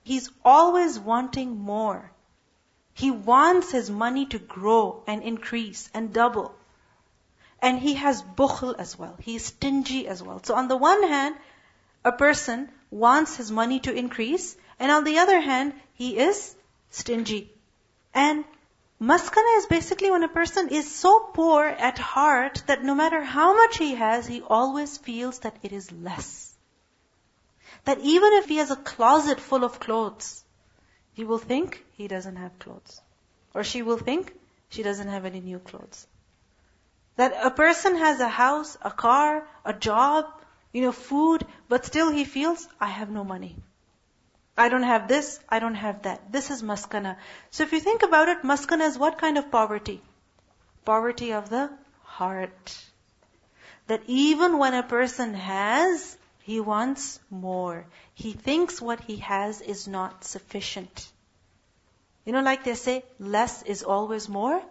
He's 0.04 0.30
always 0.44 0.98
wanting 0.98 1.58
more. 1.58 2.12
He 2.97 3.11
wants 3.11 3.69
his 3.69 3.91
money 3.91 4.25
to 4.25 4.39
grow 4.39 5.03
and 5.05 5.21
increase 5.21 5.87
and 5.93 6.11
double. 6.11 6.55
And 7.61 7.77
he 7.77 7.93
has 7.93 8.23
bukhl 8.23 8.73
as 8.75 8.97
well. 8.97 9.15
He 9.19 9.35
is 9.35 9.45
stingy 9.45 10.07
as 10.07 10.23
well. 10.23 10.41
So 10.43 10.55
on 10.55 10.67
the 10.67 10.77
one 10.77 11.03
hand, 11.03 11.35
a 12.03 12.11
person 12.11 12.71
wants 12.89 13.35
his 13.35 13.51
money 13.51 13.79
to 13.81 13.93
increase, 13.93 14.57
and 14.79 14.91
on 14.91 15.03
the 15.03 15.19
other 15.19 15.39
hand, 15.39 15.73
he 15.93 16.17
is 16.17 16.55
stingy. 16.89 17.53
And 18.15 18.45
Maskana 18.99 19.57
is 19.59 19.67
basically 19.67 20.09
when 20.09 20.23
a 20.23 20.37
person 20.39 20.69
is 20.69 20.89
so 20.91 21.19
poor 21.35 21.65
at 21.65 21.99
heart 21.99 22.63
that 22.65 22.83
no 22.83 22.95
matter 22.95 23.23
how 23.23 23.55
much 23.55 23.77
he 23.77 23.93
has, 23.93 24.25
he 24.25 24.41
always 24.41 24.97
feels 24.97 25.37
that 25.45 25.55
it 25.61 25.71
is 25.71 25.91
less. 25.91 26.51
That 27.85 27.99
even 27.99 28.33
if 28.33 28.47
he 28.47 28.57
has 28.57 28.71
a 28.71 28.75
closet 28.75 29.39
full 29.39 29.63
of 29.63 29.79
clothes, 29.79 30.43
he 31.17 31.23
will 31.23 31.39
think 31.39 31.83
he 31.97 32.07
doesn't 32.07 32.35
have 32.35 32.59
clothes. 32.59 33.01
Or 33.55 33.63
she 33.63 33.81
will 33.81 33.97
think 33.97 34.31
she 34.69 34.83
doesn't 34.83 35.07
have 35.07 35.25
any 35.25 35.39
new 35.39 35.57
clothes. 35.57 36.05
That 37.15 37.33
a 37.43 37.49
person 37.49 37.95
has 37.97 38.19
a 38.19 38.27
house, 38.27 38.77
a 38.83 38.91
car, 38.91 39.47
a 39.65 39.73
job, 39.73 40.25
you 40.71 40.83
know, 40.83 40.91
food, 40.91 41.45
but 41.67 41.85
still 41.85 42.11
he 42.11 42.23
feels, 42.23 42.67
I 42.79 42.89
have 42.97 43.09
no 43.09 43.23
money. 43.23 43.55
I 44.55 44.69
don't 44.69 44.83
have 44.83 45.07
this, 45.07 45.39
I 45.49 45.57
don't 45.57 45.81
have 45.85 46.03
that. 46.03 46.31
This 46.31 46.51
is 46.51 46.61
maskana. 46.61 47.15
So 47.49 47.63
if 47.63 47.73
you 47.73 47.79
think 47.79 48.03
about 48.03 48.29
it, 48.29 48.43
maskana 48.43 48.87
is 48.87 48.99
what 48.99 49.17
kind 49.17 49.39
of 49.39 49.49
poverty? 49.49 50.01
Poverty 50.85 51.33
of 51.33 51.49
the 51.49 51.69
heart. 52.03 52.77
That 53.87 54.03
even 54.05 54.59
when 54.59 54.75
a 54.75 54.83
person 54.83 55.33
has, 55.33 56.16
he 56.47 56.61
wants 56.61 57.19
more. 57.29 57.85
He 58.13 58.31
thinks 58.31 58.81
what 58.81 59.01
he 59.01 59.17
has 59.17 59.59
is 59.59 59.85
not 59.85 60.23
sufficient. 60.23 61.11
You 62.23 62.31
know, 62.31 62.41
like 62.41 62.63
they 62.63 62.75
say, 62.75 63.03
less 63.19 63.63
is 63.63 63.83
always 63.83 64.29
more. 64.29 64.61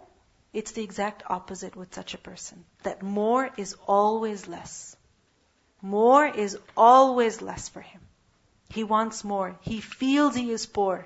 It's 0.53 0.71
the 0.71 0.81
exact 0.83 1.21
opposite 1.29 1.75
with 1.75 1.93
such 1.93 2.15
a 2.15 2.17
person. 2.17 2.65
That 2.81 3.03
more 3.03 3.51
is 3.57 3.75
always 3.85 4.47
less. 4.47 4.97
More 5.83 6.25
is 6.25 6.57
always 6.75 7.43
less 7.43 7.69
for 7.69 7.81
him. 7.81 8.01
He 8.69 8.83
wants 8.83 9.23
more. 9.23 9.55
He 9.61 9.79
feels 9.79 10.33
he 10.33 10.49
is 10.49 10.65
poor. 10.65 11.05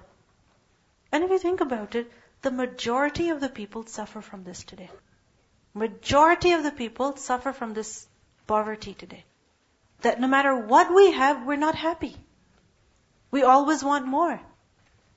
And 1.12 1.26
if 1.26 1.32
you 1.32 1.40
think 1.40 1.60
about 1.60 1.96
it, 1.96 2.10
the 2.44 2.52
majority 2.52 3.28
of 3.28 3.42
the 3.42 3.50
people 3.50 3.86
suffer 3.88 4.22
from 4.22 4.46
this 4.46 4.64
today. 4.64 4.90
Majority 5.74 6.54
of 6.54 6.64
the 6.64 6.72
people 6.72 7.18
suffer 7.18 7.52
from 7.52 7.74
this 7.74 8.08
poverty 8.48 8.94
today. 8.94 9.26
That 10.02 10.20
no 10.20 10.28
matter 10.28 10.56
what 10.56 10.94
we 10.94 11.12
have, 11.12 11.46
we're 11.46 11.56
not 11.56 11.76
happy. 11.76 12.16
We 13.30 13.44
always 13.44 13.84
want 13.84 14.08
more. 14.08 14.40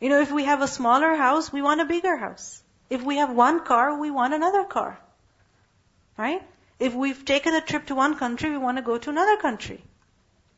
You 0.00 0.08
know, 0.08 0.20
if 0.20 0.30
we 0.30 0.44
have 0.44 0.62
a 0.62 0.68
smaller 0.68 1.14
house, 1.14 1.52
we 1.52 1.62
want 1.62 1.80
a 1.80 1.84
bigger 1.84 2.16
house. 2.16 2.62
If 2.90 3.02
we 3.02 3.16
have 3.16 3.30
one 3.30 3.64
car, 3.64 3.98
we 3.98 4.10
want 4.10 4.34
another 4.34 4.64
car. 4.64 4.98
Right? 6.16 6.42
If 6.78 6.94
we've 6.94 7.24
taken 7.24 7.54
a 7.54 7.60
trip 7.60 7.86
to 7.86 7.94
one 7.94 8.16
country, 8.16 8.50
we 8.50 8.58
want 8.58 8.78
to 8.78 8.82
go 8.82 8.98
to 8.98 9.10
another 9.10 9.36
country. 9.36 9.82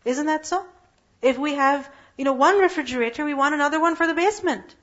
Isn't 0.04 0.26
that 0.26 0.46
so? 0.46 0.64
If 1.22 1.38
we 1.38 1.54
have 1.54 1.88
you 2.16 2.24
know, 2.24 2.32
one 2.32 2.58
refrigerator, 2.58 3.24
we 3.24 3.34
want 3.34 3.54
another 3.54 3.80
one 3.80 3.96
for 3.96 4.06
the 4.06 4.14
basement. 4.14 4.74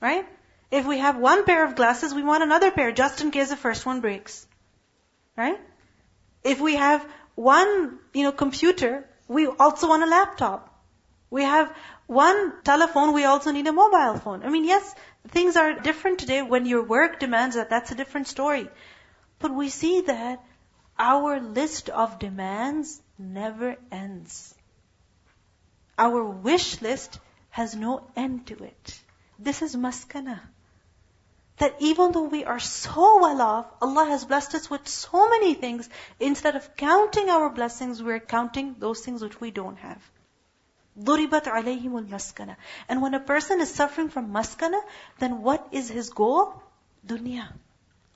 Right? 0.00 0.26
If 0.70 0.86
we 0.86 0.98
have 0.98 1.16
one 1.16 1.44
pair 1.44 1.64
of 1.64 1.76
glasses, 1.76 2.14
we 2.14 2.22
want 2.22 2.42
another 2.42 2.70
pair 2.70 2.92
just 2.92 3.20
in 3.20 3.30
case 3.30 3.48
the 3.48 3.56
first 3.56 3.86
one 3.86 4.00
breaks. 4.00 4.46
Right? 5.36 5.58
If 6.44 6.60
we 6.60 6.76
have 6.76 7.06
one, 7.38 8.00
you 8.14 8.24
know, 8.24 8.32
computer, 8.32 9.08
we 9.28 9.46
also 9.46 9.88
want 9.88 10.02
a 10.02 10.06
laptop. 10.06 10.74
We 11.30 11.44
have 11.44 11.72
one 12.08 12.52
telephone, 12.64 13.12
we 13.12 13.24
also 13.26 13.52
need 13.52 13.68
a 13.68 13.72
mobile 13.72 14.18
phone. 14.18 14.42
I 14.42 14.48
mean, 14.48 14.64
yes, 14.64 14.92
things 15.28 15.56
are 15.56 15.78
different 15.78 16.18
today. 16.18 16.42
When 16.42 16.66
your 16.66 16.82
work 16.82 17.20
demands 17.20 17.54
that, 17.54 17.70
that's 17.70 17.92
a 17.92 17.94
different 17.94 18.26
story. 18.26 18.68
But 19.38 19.54
we 19.54 19.68
see 19.68 20.00
that 20.00 20.44
our 20.98 21.38
list 21.38 21.90
of 21.90 22.18
demands 22.18 23.00
never 23.18 23.76
ends. 23.92 24.52
Our 25.96 26.24
wish 26.24 26.82
list 26.82 27.20
has 27.50 27.76
no 27.76 28.10
end 28.16 28.48
to 28.48 28.64
it. 28.64 29.00
This 29.38 29.62
is 29.62 29.76
maskana 29.76 30.40
That 31.57 31.75
even 31.79 32.11
though 32.11 32.23
we 32.23 32.43
are 32.45 32.59
so 32.59 33.19
well 33.19 33.41
off, 33.41 33.67
Allah 33.81 34.05
has 34.05 34.25
blessed 34.25 34.55
us 34.55 34.69
with 34.69 34.87
so 34.87 35.29
many 35.29 35.53
things, 35.53 35.87
instead 36.19 36.55
of 36.55 36.75
counting 36.75 37.29
our 37.29 37.49
blessings, 37.49 38.01
we're 38.01 38.19
counting 38.19 38.75
those 38.79 39.01
things 39.01 39.21
which 39.21 39.39
we 39.39 39.51
don't 39.51 39.77
have. 39.77 40.01
ضُرِبَتْ 40.99 41.45
عَلَيْهِمُ 41.45 42.07
الْمَسْكَنَةِ 42.07 42.55
And 42.89 43.01
when 43.01 43.13
a 43.13 43.19
person 43.19 43.61
is 43.61 43.73
suffering 43.73 44.09
from 44.09 44.31
maskana, 44.31 44.81
then 45.19 45.41
what 45.41 45.67
is 45.71 45.89
his 45.89 46.09
goal? 46.09 46.61
Dunya. 47.05 47.47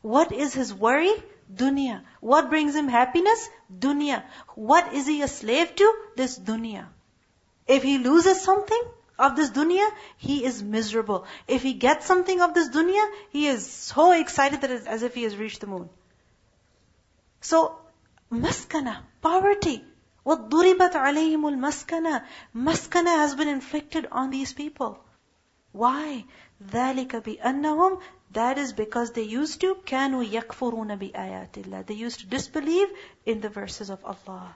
What 0.02 0.32
is 0.32 0.54
his 0.54 0.74
worry? 0.74 1.14
Dunya. 1.54 2.04
What 2.20 2.50
brings 2.50 2.76
him 2.76 2.88
happiness? 2.88 3.50
Dunya. 3.72 4.24
What 4.56 4.94
is 4.94 5.08
he 5.08 5.22
a 5.22 5.28
slave 5.28 5.76
to? 5.76 5.94
This 6.16 6.38
dunya. 6.38 6.86
If 7.68 7.84
he 7.84 7.98
loses 7.98 8.42
something 8.42 8.82
of 9.20 9.36
this 9.36 9.50
dunya, 9.50 9.90
he 10.18 10.46
is 10.46 10.62
miserable. 10.62 11.26
If 11.48 11.64
he 11.64 11.74
gets 11.74 12.06
something 12.06 12.42
of 12.42 12.54
this 12.54 12.70
dunya, 12.70 13.06
he 13.30 13.48
is 13.48 13.70
so 13.70 14.12
excited 14.12 14.62
that 14.62 14.72
it's 14.72 14.86
as 14.86 15.04
if 15.04 15.16
he 15.16 15.24
has 15.24 15.36
reached 15.36 15.62
the 15.62 15.68
moon. 15.68 15.90
So, 17.42 17.80
maskana, 18.32 18.98
poverty. 19.22 19.84
وَضُرِبَتْ 20.26 20.92
عَلَيْهِمُ 20.92 21.42
الْمَسْكَنَةِ 21.56 22.24
Maskana 22.54 23.18
has 23.18 23.34
been 23.36 23.48
inflicted 23.48 24.08
on 24.12 24.30
these 24.30 24.52
people. 24.54 25.00
Why? 25.72 26.26
ذَلِكَ 26.64 27.24
بِأَنَّهُمْ 27.24 28.02
That 28.32 28.58
is 28.58 28.74
because 28.74 29.14
they 29.14 29.24
used 29.24 29.62
to 29.62 29.76
كَانُوا 29.76 30.30
يَكْفُرُونَ 30.30 31.00
بِآيَاتِ 31.00 31.52
اللَّهِ 31.64 31.86
They 31.86 31.94
used 31.94 32.20
to 32.20 32.26
disbelieve 32.26 32.90
in 33.26 33.40
the 33.40 33.50
verses 33.50 33.90
of 33.90 34.04
Allah. 34.04 34.56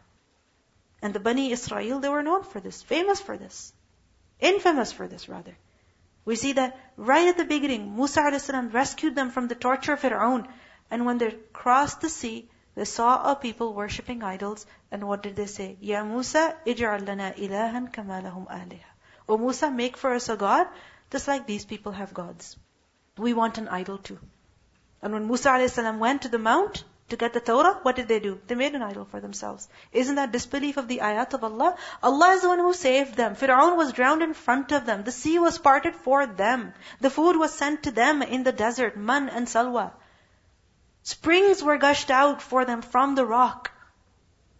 And 1.01 1.13
the 1.13 1.19
Bani 1.19 1.51
Israel, 1.51 1.99
they 1.99 2.09
were 2.09 2.21
known 2.21 2.43
for 2.43 2.59
this, 2.59 2.81
famous 2.83 3.21
for 3.21 3.37
this. 3.37 3.73
Infamous 4.40 4.92
for 4.92 5.06
this, 5.08 5.28
rather. 5.28 5.56
We 6.24 6.36
see 6.36 6.52
that 6.54 6.78
right 6.96 7.28
at 7.28 7.36
the 7.36 7.44
beginning, 7.44 7.96
Musa 7.96 8.20
a.s. 8.20 8.50
rescued 8.50 9.14
them 9.14 9.30
from 9.30 9.48
the 9.48 9.54
torture 9.54 9.92
of 9.92 10.00
Fir'aun. 10.00 10.46
And 10.90 11.06
when 11.06 11.18
they 11.18 11.30
crossed 11.52 12.00
the 12.00 12.08
sea, 12.08 12.48
they 12.74 12.84
saw 12.84 13.30
a 13.30 13.36
people 13.36 13.72
worshipping 13.72 14.22
idols, 14.22 14.66
and 14.90 15.06
what 15.08 15.22
did 15.22 15.36
they 15.36 15.46
say? 15.46 15.76
Ya 15.80 16.04
Musa, 16.04 16.56
ij'al 16.66 17.06
lana 17.06 17.32
ilahan 17.36 17.92
kama 17.92 18.20
lahum 18.20 18.46
aliha. 18.48 18.90
O 19.28 19.38
Musa, 19.38 19.70
make 19.70 19.96
for 19.96 20.12
us 20.14 20.28
a 20.28 20.36
god, 20.36 20.66
just 21.10 21.26
like 21.26 21.46
these 21.46 21.64
people 21.64 21.92
have 21.92 22.12
gods. 22.12 22.56
We 23.16 23.32
want 23.32 23.58
an 23.58 23.68
idol 23.68 23.98
too. 23.98 24.18
And 25.00 25.12
when 25.12 25.26
Musa 25.26 25.50
a.s. 25.50 25.78
went 25.78 26.22
to 26.22 26.28
the 26.28 26.38
mount 26.38 26.84
to 27.09 27.17
get 27.17 27.33
the 27.33 27.41
Torah, 27.41 27.79
what 27.83 27.95
did 27.97 28.07
they 28.07 28.19
do? 28.19 28.39
They 28.47 28.55
made 28.55 28.73
an 28.73 28.81
idol 28.81 29.05
for 29.05 29.19
themselves. 29.19 29.67
Isn't 29.91 30.15
that 30.15 30.31
disbelief 30.31 30.77
of 30.77 30.87
the 30.87 30.99
ayat 30.99 31.33
of 31.33 31.43
Allah? 31.43 31.75
Allah 32.01 32.29
is 32.35 32.41
the 32.41 32.49
one 32.49 32.59
who 32.59 32.73
saved 32.73 33.15
them. 33.15 33.35
Fir'aun 33.35 33.75
was 33.75 33.91
drowned 33.91 34.21
in 34.21 34.33
front 34.33 34.71
of 34.71 34.85
them. 34.85 35.03
The 35.03 35.11
sea 35.11 35.37
was 35.37 35.57
parted 35.57 35.95
for 35.95 36.25
them. 36.25 36.73
The 37.01 37.09
food 37.09 37.35
was 37.37 37.53
sent 37.53 37.83
to 37.83 37.91
them 37.91 38.21
in 38.21 38.43
the 38.43 38.53
desert, 38.53 38.95
man 38.95 39.27
and 39.27 39.47
salwa. 39.47 39.91
Springs 41.03 41.63
were 41.63 41.77
gushed 41.77 42.11
out 42.11 42.41
for 42.41 42.63
them 42.63 42.81
from 42.81 43.15
the 43.15 43.25
rock. 43.25 43.71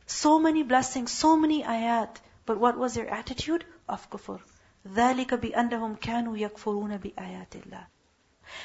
So 0.07 0.37
many 0.39 0.63
blessings, 0.63 1.11
so 1.11 1.37
many 1.37 1.63
ayat. 1.63 2.17
But 2.45 2.59
what 2.59 2.77
was 2.77 2.95
their 2.95 3.09
attitude? 3.09 3.63
Of 3.87 4.09
kufr. 4.09 4.39
ذَلِكَ 4.87 5.27
بِأَنَّهُمْ 5.27 5.99
كَانُوا 5.99 6.37
يَكْفُرُونَ 6.37 6.97
بِآيَاتِ 6.99 7.61
اللَّهِ 7.63 7.85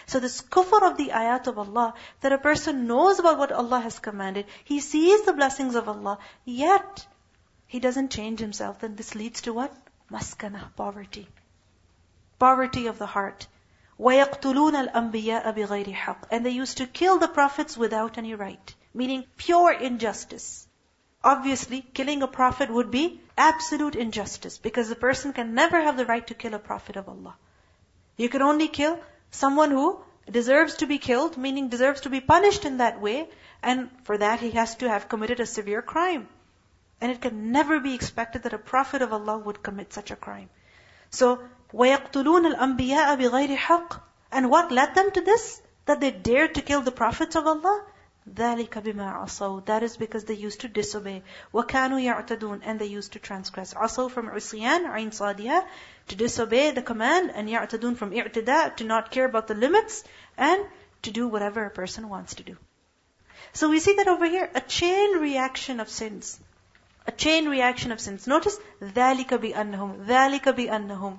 So 0.07 0.21
this 0.21 0.41
kufr 0.41 0.83
of 0.83 0.97
the 0.97 1.11
ayat 1.11 1.47
of 1.47 1.59
Allah, 1.59 1.95
that 2.21 2.33
a 2.33 2.39
person 2.39 2.87
knows 2.87 3.19
about 3.19 3.39
what 3.39 3.53
Allah 3.53 3.81
has 3.81 3.99
commanded, 3.99 4.47
he 4.65 4.81
sees 4.81 5.23
the 5.23 5.33
blessings 5.33 5.75
of 5.75 5.89
Allah, 5.89 6.19
yet 6.45 7.07
he 7.67 7.81
doesn't 7.81 8.11
change 8.11 8.39
himself, 8.39 8.81
then 8.81 8.95
this 8.95 9.15
leads 9.15 9.41
to 9.43 9.53
what? 9.53 9.75
Maskana, 10.11 10.75
poverty. 10.77 11.27
Poverty 12.39 12.87
of 12.87 12.99
the 12.99 13.07
heart. 13.07 13.47
وَيَقْتُلُونَ 13.99 14.91
الْأَنْبِيَاءَ 14.91 15.55
بِغَيْرِ 15.55 15.95
حَقٍّ 15.95 16.29
And 16.31 16.45
they 16.45 16.51
used 16.51 16.77
to 16.77 16.87
kill 16.87 17.19
the 17.19 17.29
prophets 17.29 17.77
without 17.77 18.19
any 18.19 18.35
right. 18.35 18.75
Meaning 18.93 19.25
pure 19.37 19.73
injustice. 19.73 20.69
Obviously, 21.25 21.81
killing 21.81 22.23
a 22.23 22.29
prophet 22.29 22.71
would 22.71 22.91
be 22.91 23.21
absolute 23.37 23.97
injustice 23.97 24.59
because 24.59 24.89
the 24.89 24.95
person 24.95 25.33
can 25.33 25.55
never 25.55 25.81
have 25.81 25.97
the 25.97 26.07
right 26.07 26.27
to 26.27 26.35
kill 26.35 26.55
a 26.55 26.59
prophet 26.59 26.97
of 26.97 27.09
Allah. 27.09 27.35
You 28.17 28.29
can 28.29 28.43
only 28.43 28.69
kill 28.69 29.01
someone 29.31 29.71
who 29.71 30.01
deserves 30.31 30.77
to 30.77 30.87
be 30.87 30.99
killed, 30.99 31.37
meaning 31.37 31.69
deserves 31.69 32.03
to 32.03 32.11
be 32.11 32.21
punished 32.21 32.65
in 32.65 32.79
that 32.79 33.01
way, 33.01 33.29
and 33.63 33.91
for 34.05 34.19
that 34.19 34.41
he 34.41 34.51
has 34.53 34.75
to 34.77 34.89
have 34.89 35.09
committed 35.09 35.41
a 35.41 35.47
severe 35.47 35.83
crime. 35.83 36.29
And 37.01 37.13
it 37.13 37.21
can 37.21 37.53
never 37.53 37.81
be 37.81 37.95
expected 37.95 38.43
that 38.45 38.53
a 38.53 38.59
prophet 38.59 39.03
of 39.03 39.13
Allah 39.13 39.39
would 39.39 39.63
commit 39.63 39.93
such 39.93 40.11
a 40.11 40.17
crime. 40.17 40.49
So, 41.11 41.41
وَيَقْتُلُونَ 41.73 42.55
الْأَنْبِيَاءَ 42.55 43.17
بِغَيْرِ 43.19 43.57
حَقٍّ 43.57 44.01
And 44.33 44.51
what 44.51 44.73
led 44.73 44.95
them 44.95 45.11
to 45.11 45.21
this? 45.21 45.61
That 45.85 46.01
they 46.01 46.11
dared 46.11 46.55
to 46.55 46.63
kill 46.63 46.81
the 46.81 46.93
prophets 46.93 47.37
of 47.37 47.47
Allah? 47.47 47.85
ذَلِكَ 48.29 48.71
بِمَا 48.83 49.23
عَصَوْا 49.23 49.65
That 49.67 49.85
is 49.85 49.97
because 49.97 50.25
they 50.25 50.35
used 50.35 50.61
to 50.63 50.69
disobey. 50.69 51.23
وَكَانُوا 51.55 52.27
يَعْتَدُونَ 52.27 52.61
And 52.65 52.81
they 52.81 52.87
used 52.87 53.13
to 53.13 53.21
transgress. 53.21 53.73
عَصَوْا 53.75 54.11
from 54.11 54.29
عِصْيَان, 54.29 54.85
عَيْن 54.85 55.11
صَادِيَة 55.11 55.65
To 56.09 56.17
disobey 56.17 56.73
the 56.73 56.83
command, 56.83 57.31
and 57.33 57.49
يَعْتَدُون 57.49 57.97
from 57.97 58.11
اِعْتِدَاء 58.11 58.77
To 58.79 58.85
not 58.85 59.13
care 59.13 59.27
about 59.27 59.47
the 59.47 59.55
limits, 59.55 60.03
and 60.37 60.67
to 61.03 61.13
do 61.13 61.29
whatever 61.29 61.65
a 61.65 61.71
person 61.71 62.09
wants 62.09 62.35
to 62.35 62.43
do. 62.43 62.57
So 63.53 63.71
we 63.71 63.79
see 63.79 63.95
that 63.95 64.09
over 64.09 64.27
here, 64.27 64.51
a 64.55 64.61
chain 64.61 65.19
reaction 65.19 65.79
of 65.79 65.89
sins. 65.89 66.41
A 67.07 67.13
chain 67.13 67.49
reaction 67.49 67.93
of 67.93 68.01
sins. 68.01 68.27
Notice, 68.27 68.59
ذَلِكَ 68.83 69.29
بِأَنَّهُمْ 69.29 70.05
ذَلِكَ 70.05 70.43
بِأَنَّهُمْ 70.43 71.19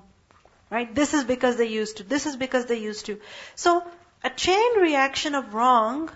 Right? 0.70 0.94
This 0.94 1.14
is 1.14 1.24
because 1.24 1.56
they 1.56 1.68
used 1.68 1.96
to. 1.96 2.04
This 2.04 2.26
is 2.26 2.36
because 2.36 2.66
they 2.66 2.78
used 2.78 3.06
to. 3.06 3.18
So, 3.54 3.82
a 4.22 4.28
chain 4.28 4.78
reaction 4.80 5.34
of 5.34 5.54
wrong 5.54 6.10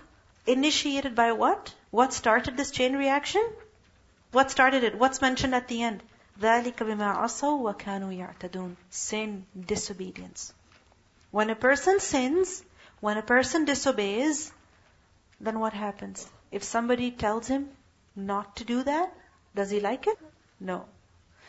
initiated 0.47 1.15
by 1.15 1.31
what? 1.31 1.73
What 1.91 2.13
started 2.13 2.57
this 2.57 2.71
chain 2.71 2.95
reaction? 2.95 3.47
What 4.31 4.51
started 4.51 4.83
it? 4.83 4.97
What's 4.97 5.21
mentioned 5.21 5.55
at 5.55 5.67
the 5.67 5.83
end? 5.83 6.03
ذَلِكَ 6.39 6.75
بِمَا 6.75 7.17
عَصَوْا 7.17 7.75
وَكَانُوا 7.75 8.17
يَعْتَدُونَ 8.17 8.75
Sin, 8.89 9.45
disobedience. 9.59 10.53
When 11.31 11.49
a 11.49 11.55
person 11.55 11.99
sins, 11.99 12.63
when 12.99 13.17
a 13.17 13.21
person 13.21 13.65
disobeys, 13.65 14.51
then 15.39 15.59
what 15.59 15.73
happens? 15.73 16.27
If 16.51 16.63
somebody 16.63 17.11
tells 17.11 17.47
him 17.47 17.69
not 18.15 18.55
to 18.57 18.63
do 18.63 18.83
that, 18.83 19.13
does 19.55 19.69
he 19.69 19.79
like 19.79 20.07
it? 20.07 20.17
No. 20.59 20.85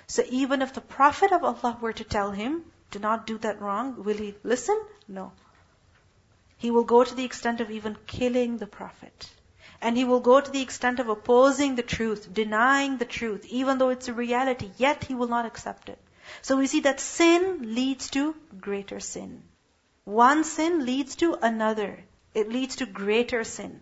So 0.06 0.22
even 0.28 0.62
if 0.62 0.74
the 0.74 0.80
Prophet 0.80 1.32
of 1.32 1.44
Allah 1.44 1.78
were 1.80 1.92
to 1.92 2.04
tell 2.04 2.30
him, 2.30 2.64
do 2.90 2.98
not 2.98 3.26
do 3.26 3.38
that 3.38 3.60
wrong. 3.60 4.04
Will 4.04 4.16
he 4.16 4.34
listen? 4.42 4.78
No. 5.08 5.32
He 6.59 6.71
will 6.71 6.83
go 6.83 7.05
to 7.05 7.15
the 7.15 7.23
extent 7.23 7.61
of 7.61 7.71
even 7.71 7.95
killing 8.05 8.57
the 8.57 8.67
Prophet. 8.67 9.29
And 9.81 9.95
he 9.95 10.03
will 10.03 10.19
go 10.19 10.41
to 10.41 10.51
the 10.51 10.61
extent 10.61 10.99
of 10.99 11.07
opposing 11.07 11.75
the 11.75 11.83
truth, 11.83 12.33
denying 12.33 12.97
the 12.97 13.05
truth, 13.05 13.45
even 13.45 13.77
though 13.77 13.89
it's 13.89 14.09
a 14.09 14.13
reality, 14.13 14.69
yet 14.77 15.05
he 15.05 15.15
will 15.15 15.29
not 15.29 15.45
accept 15.45 15.87
it. 15.87 15.97
So 16.41 16.57
we 16.57 16.67
see 16.67 16.81
that 16.81 16.99
sin 16.99 17.73
leads 17.75 18.09
to 18.09 18.35
greater 18.59 18.99
sin. 18.99 19.41
One 20.03 20.43
sin 20.43 20.85
leads 20.85 21.15
to 21.17 21.37
another. 21.41 22.03
It 22.33 22.49
leads 22.49 22.75
to 22.77 22.85
greater 22.85 23.45
sin. 23.45 23.81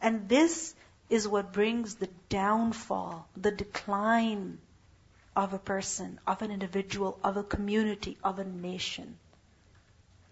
And 0.00 0.28
this 0.28 0.74
is 1.08 1.28
what 1.28 1.52
brings 1.52 1.94
the 1.94 2.10
downfall, 2.28 3.28
the 3.36 3.52
decline 3.52 4.58
of 5.36 5.54
a 5.54 5.60
person, 5.60 6.18
of 6.26 6.42
an 6.42 6.50
individual, 6.50 7.20
of 7.22 7.36
a 7.36 7.44
community, 7.44 8.18
of 8.24 8.40
a 8.40 8.44
nation. 8.44 9.16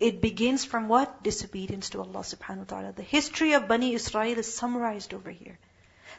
It 0.01 0.21
begins 0.21 0.65
from 0.65 0.89
what? 0.89 1.23
Disobedience 1.23 1.91
to 1.91 2.01
Allah 2.01 2.21
subhanahu 2.21 2.59
wa 2.59 2.65
ta'ala. 2.65 2.93
The 2.93 3.03
history 3.03 3.53
of 3.55 3.69
Bani 3.69 3.95
Israel 3.95 4.39
is 4.39 4.55
summarized 4.55 5.13
over 5.13 5.31
here. 5.31 5.59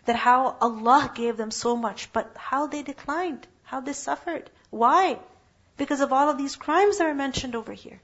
That 0.06 0.16
how 0.16 0.58
Allah 0.62 1.12
gave 1.14 1.38
them 1.38 1.52
so 1.52 1.76
much, 1.76 2.12
but 2.12 2.36
how 2.36 2.68
they 2.68 2.84
declined, 2.84 3.48
how 3.64 3.80
they 3.80 3.94
suffered. 3.94 4.50
Why? 4.70 5.20
Because 5.78 6.02
of 6.02 6.12
all 6.12 6.30
of 6.30 6.38
these 6.38 6.56
crimes 6.56 6.98
that 6.98 7.08
are 7.08 7.14
mentioned 7.14 7.56
over 7.56 7.74
here. 7.74 8.02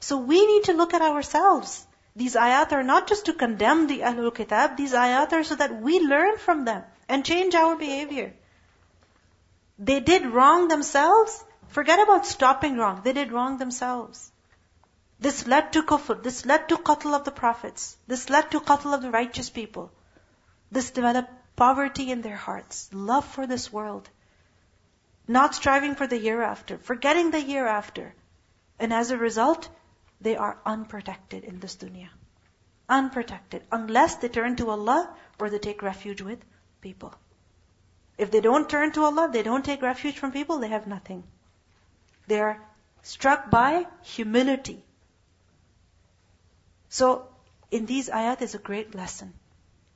So 0.00 0.18
we 0.18 0.46
need 0.46 0.64
to 0.64 0.74
look 0.74 0.94
at 0.94 1.02
ourselves. 1.02 1.86
These 2.16 2.34
ayat 2.34 2.72
are 2.72 2.82
not 2.82 3.06
just 3.06 3.26
to 3.26 3.32
condemn 3.32 3.86
the 3.86 4.00
Ahlul 4.00 4.34
Kitab, 4.34 4.76
these 4.76 4.92
ayat 4.92 5.32
are 5.32 5.44
so 5.44 5.54
that 5.56 5.80
we 5.80 6.00
learn 6.00 6.38
from 6.38 6.64
them 6.64 6.82
and 7.08 7.24
change 7.24 7.54
our 7.54 7.76
behavior. 7.76 8.34
They 9.78 10.00
did 10.00 10.26
wrong 10.26 10.68
themselves, 10.68 11.44
Forget 11.70 12.00
about 12.00 12.26
stopping 12.26 12.76
wrong. 12.76 13.02
They 13.04 13.12
did 13.12 13.30
wrong 13.30 13.58
themselves. 13.58 14.29
This 15.20 15.46
led 15.46 15.72
to 15.74 15.82
kufr. 15.82 16.22
This 16.22 16.46
led 16.46 16.68
to 16.70 16.78
qatl 16.78 17.14
of 17.14 17.24
the 17.24 17.30
prophets. 17.30 17.96
This 18.06 18.30
led 18.30 18.50
to 18.52 18.60
qatl 18.60 18.94
of 18.94 19.02
the 19.02 19.10
righteous 19.10 19.50
people. 19.50 19.92
This 20.72 20.90
developed 20.90 21.30
poverty 21.56 22.10
in 22.10 22.22
their 22.22 22.36
hearts, 22.36 22.88
love 22.92 23.26
for 23.26 23.46
this 23.46 23.70
world, 23.70 24.08
not 25.28 25.54
striving 25.54 25.94
for 25.94 26.06
the 26.06 26.18
hereafter, 26.18 26.78
forgetting 26.78 27.30
the 27.30 27.40
hereafter. 27.40 28.14
And 28.78 28.94
as 28.94 29.10
a 29.10 29.18
result, 29.18 29.68
they 30.22 30.36
are 30.36 30.58
unprotected 30.64 31.44
in 31.44 31.60
this 31.60 31.76
dunya. 31.76 32.08
Unprotected. 32.88 33.62
Unless 33.70 34.16
they 34.16 34.28
turn 34.28 34.56
to 34.56 34.70
Allah 34.70 35.14
or 35.38 35.50
they 35.50 35.58
take 35.58 35.82
refuge 35.82 36.22
with 36.22 36.42
people. 36.80 37.14
If 38.16 38.30
they 38.30 38.40
don't 38.40 38.70
turn 38.70 38.92
to 38.92 39.04
Allah, 39.04 39.28
they 39.30 39.42
don't 39.42 39.64
take 39.64 39.82
refuge 39.82 40.18
from 40.18 40.32
people, 40.32 40.58
they 40.58 40.68
have 40.68 40.86
nothing. 40.86 41.24
They 42.26 42.40
are 42.40 42.60
struck 43.02 43.50
by 43.50 43.86
humility. 44.02 44.82
So, 46.90 47.28
in 47.70 47.86
these 47.86 48.08
ayat 48.10 48.42
is 48.42 48.54
a 48.54 48.58
great 48.58 48.94
lesson 48.94 49.32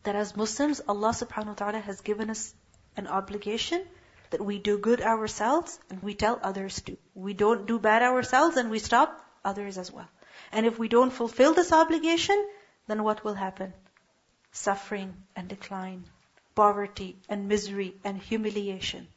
that 0.04 0.14
as 0.14 0.36
Muslims, 0.36 0.80
Allah 0.86 1.10
subhanahu 1.10 1.54
wa 1.54 1.54
ta'ala 1.54 1.80
has 1.80 2.00
given 2.00 2.30
us 2.30 2.54
an 2.96 3.08
obligation 3.08 3.84
that 4.30 4.40
we 4.40 4.58
do 4.58 4.78
good 4.78 5.00
ourselves 5.00 5.78
and 5.90 6.02
we 6.02 6.14
tell 6.14 6.38
others 6.42 6.80
to. 6.82 6.96
We 7.14 7.34
don't 7.34 7.66
do 7.66 7.78
bad 7.78 8.02
ourselves 8.02 8.56
and 8.56 8.70
we 8.70 8.78
stop 8.78 9.18
others 9.44 9.76
as 9.76 9.90
well. 9.90 10.08
And 10.52 10.66
if 10.66 10.78
we 10.78 10.88
don't 10.88 11.12
fulfill 11.12 11.52
this 11.54 11.72
obligation, 11.72 12.46
then 12.86 13.02
what 13.02 13.24
will 13.24 13.34
happen? 13.34 13.72
Suffering 14.52 15.14
and 15.34 15.48
decline, 15.48 16.04
poverty 16.54 17.16
and 17.28 17.48
misery 17.48 17.96
and 18.04 18.22
humiliation. 18.22 19.08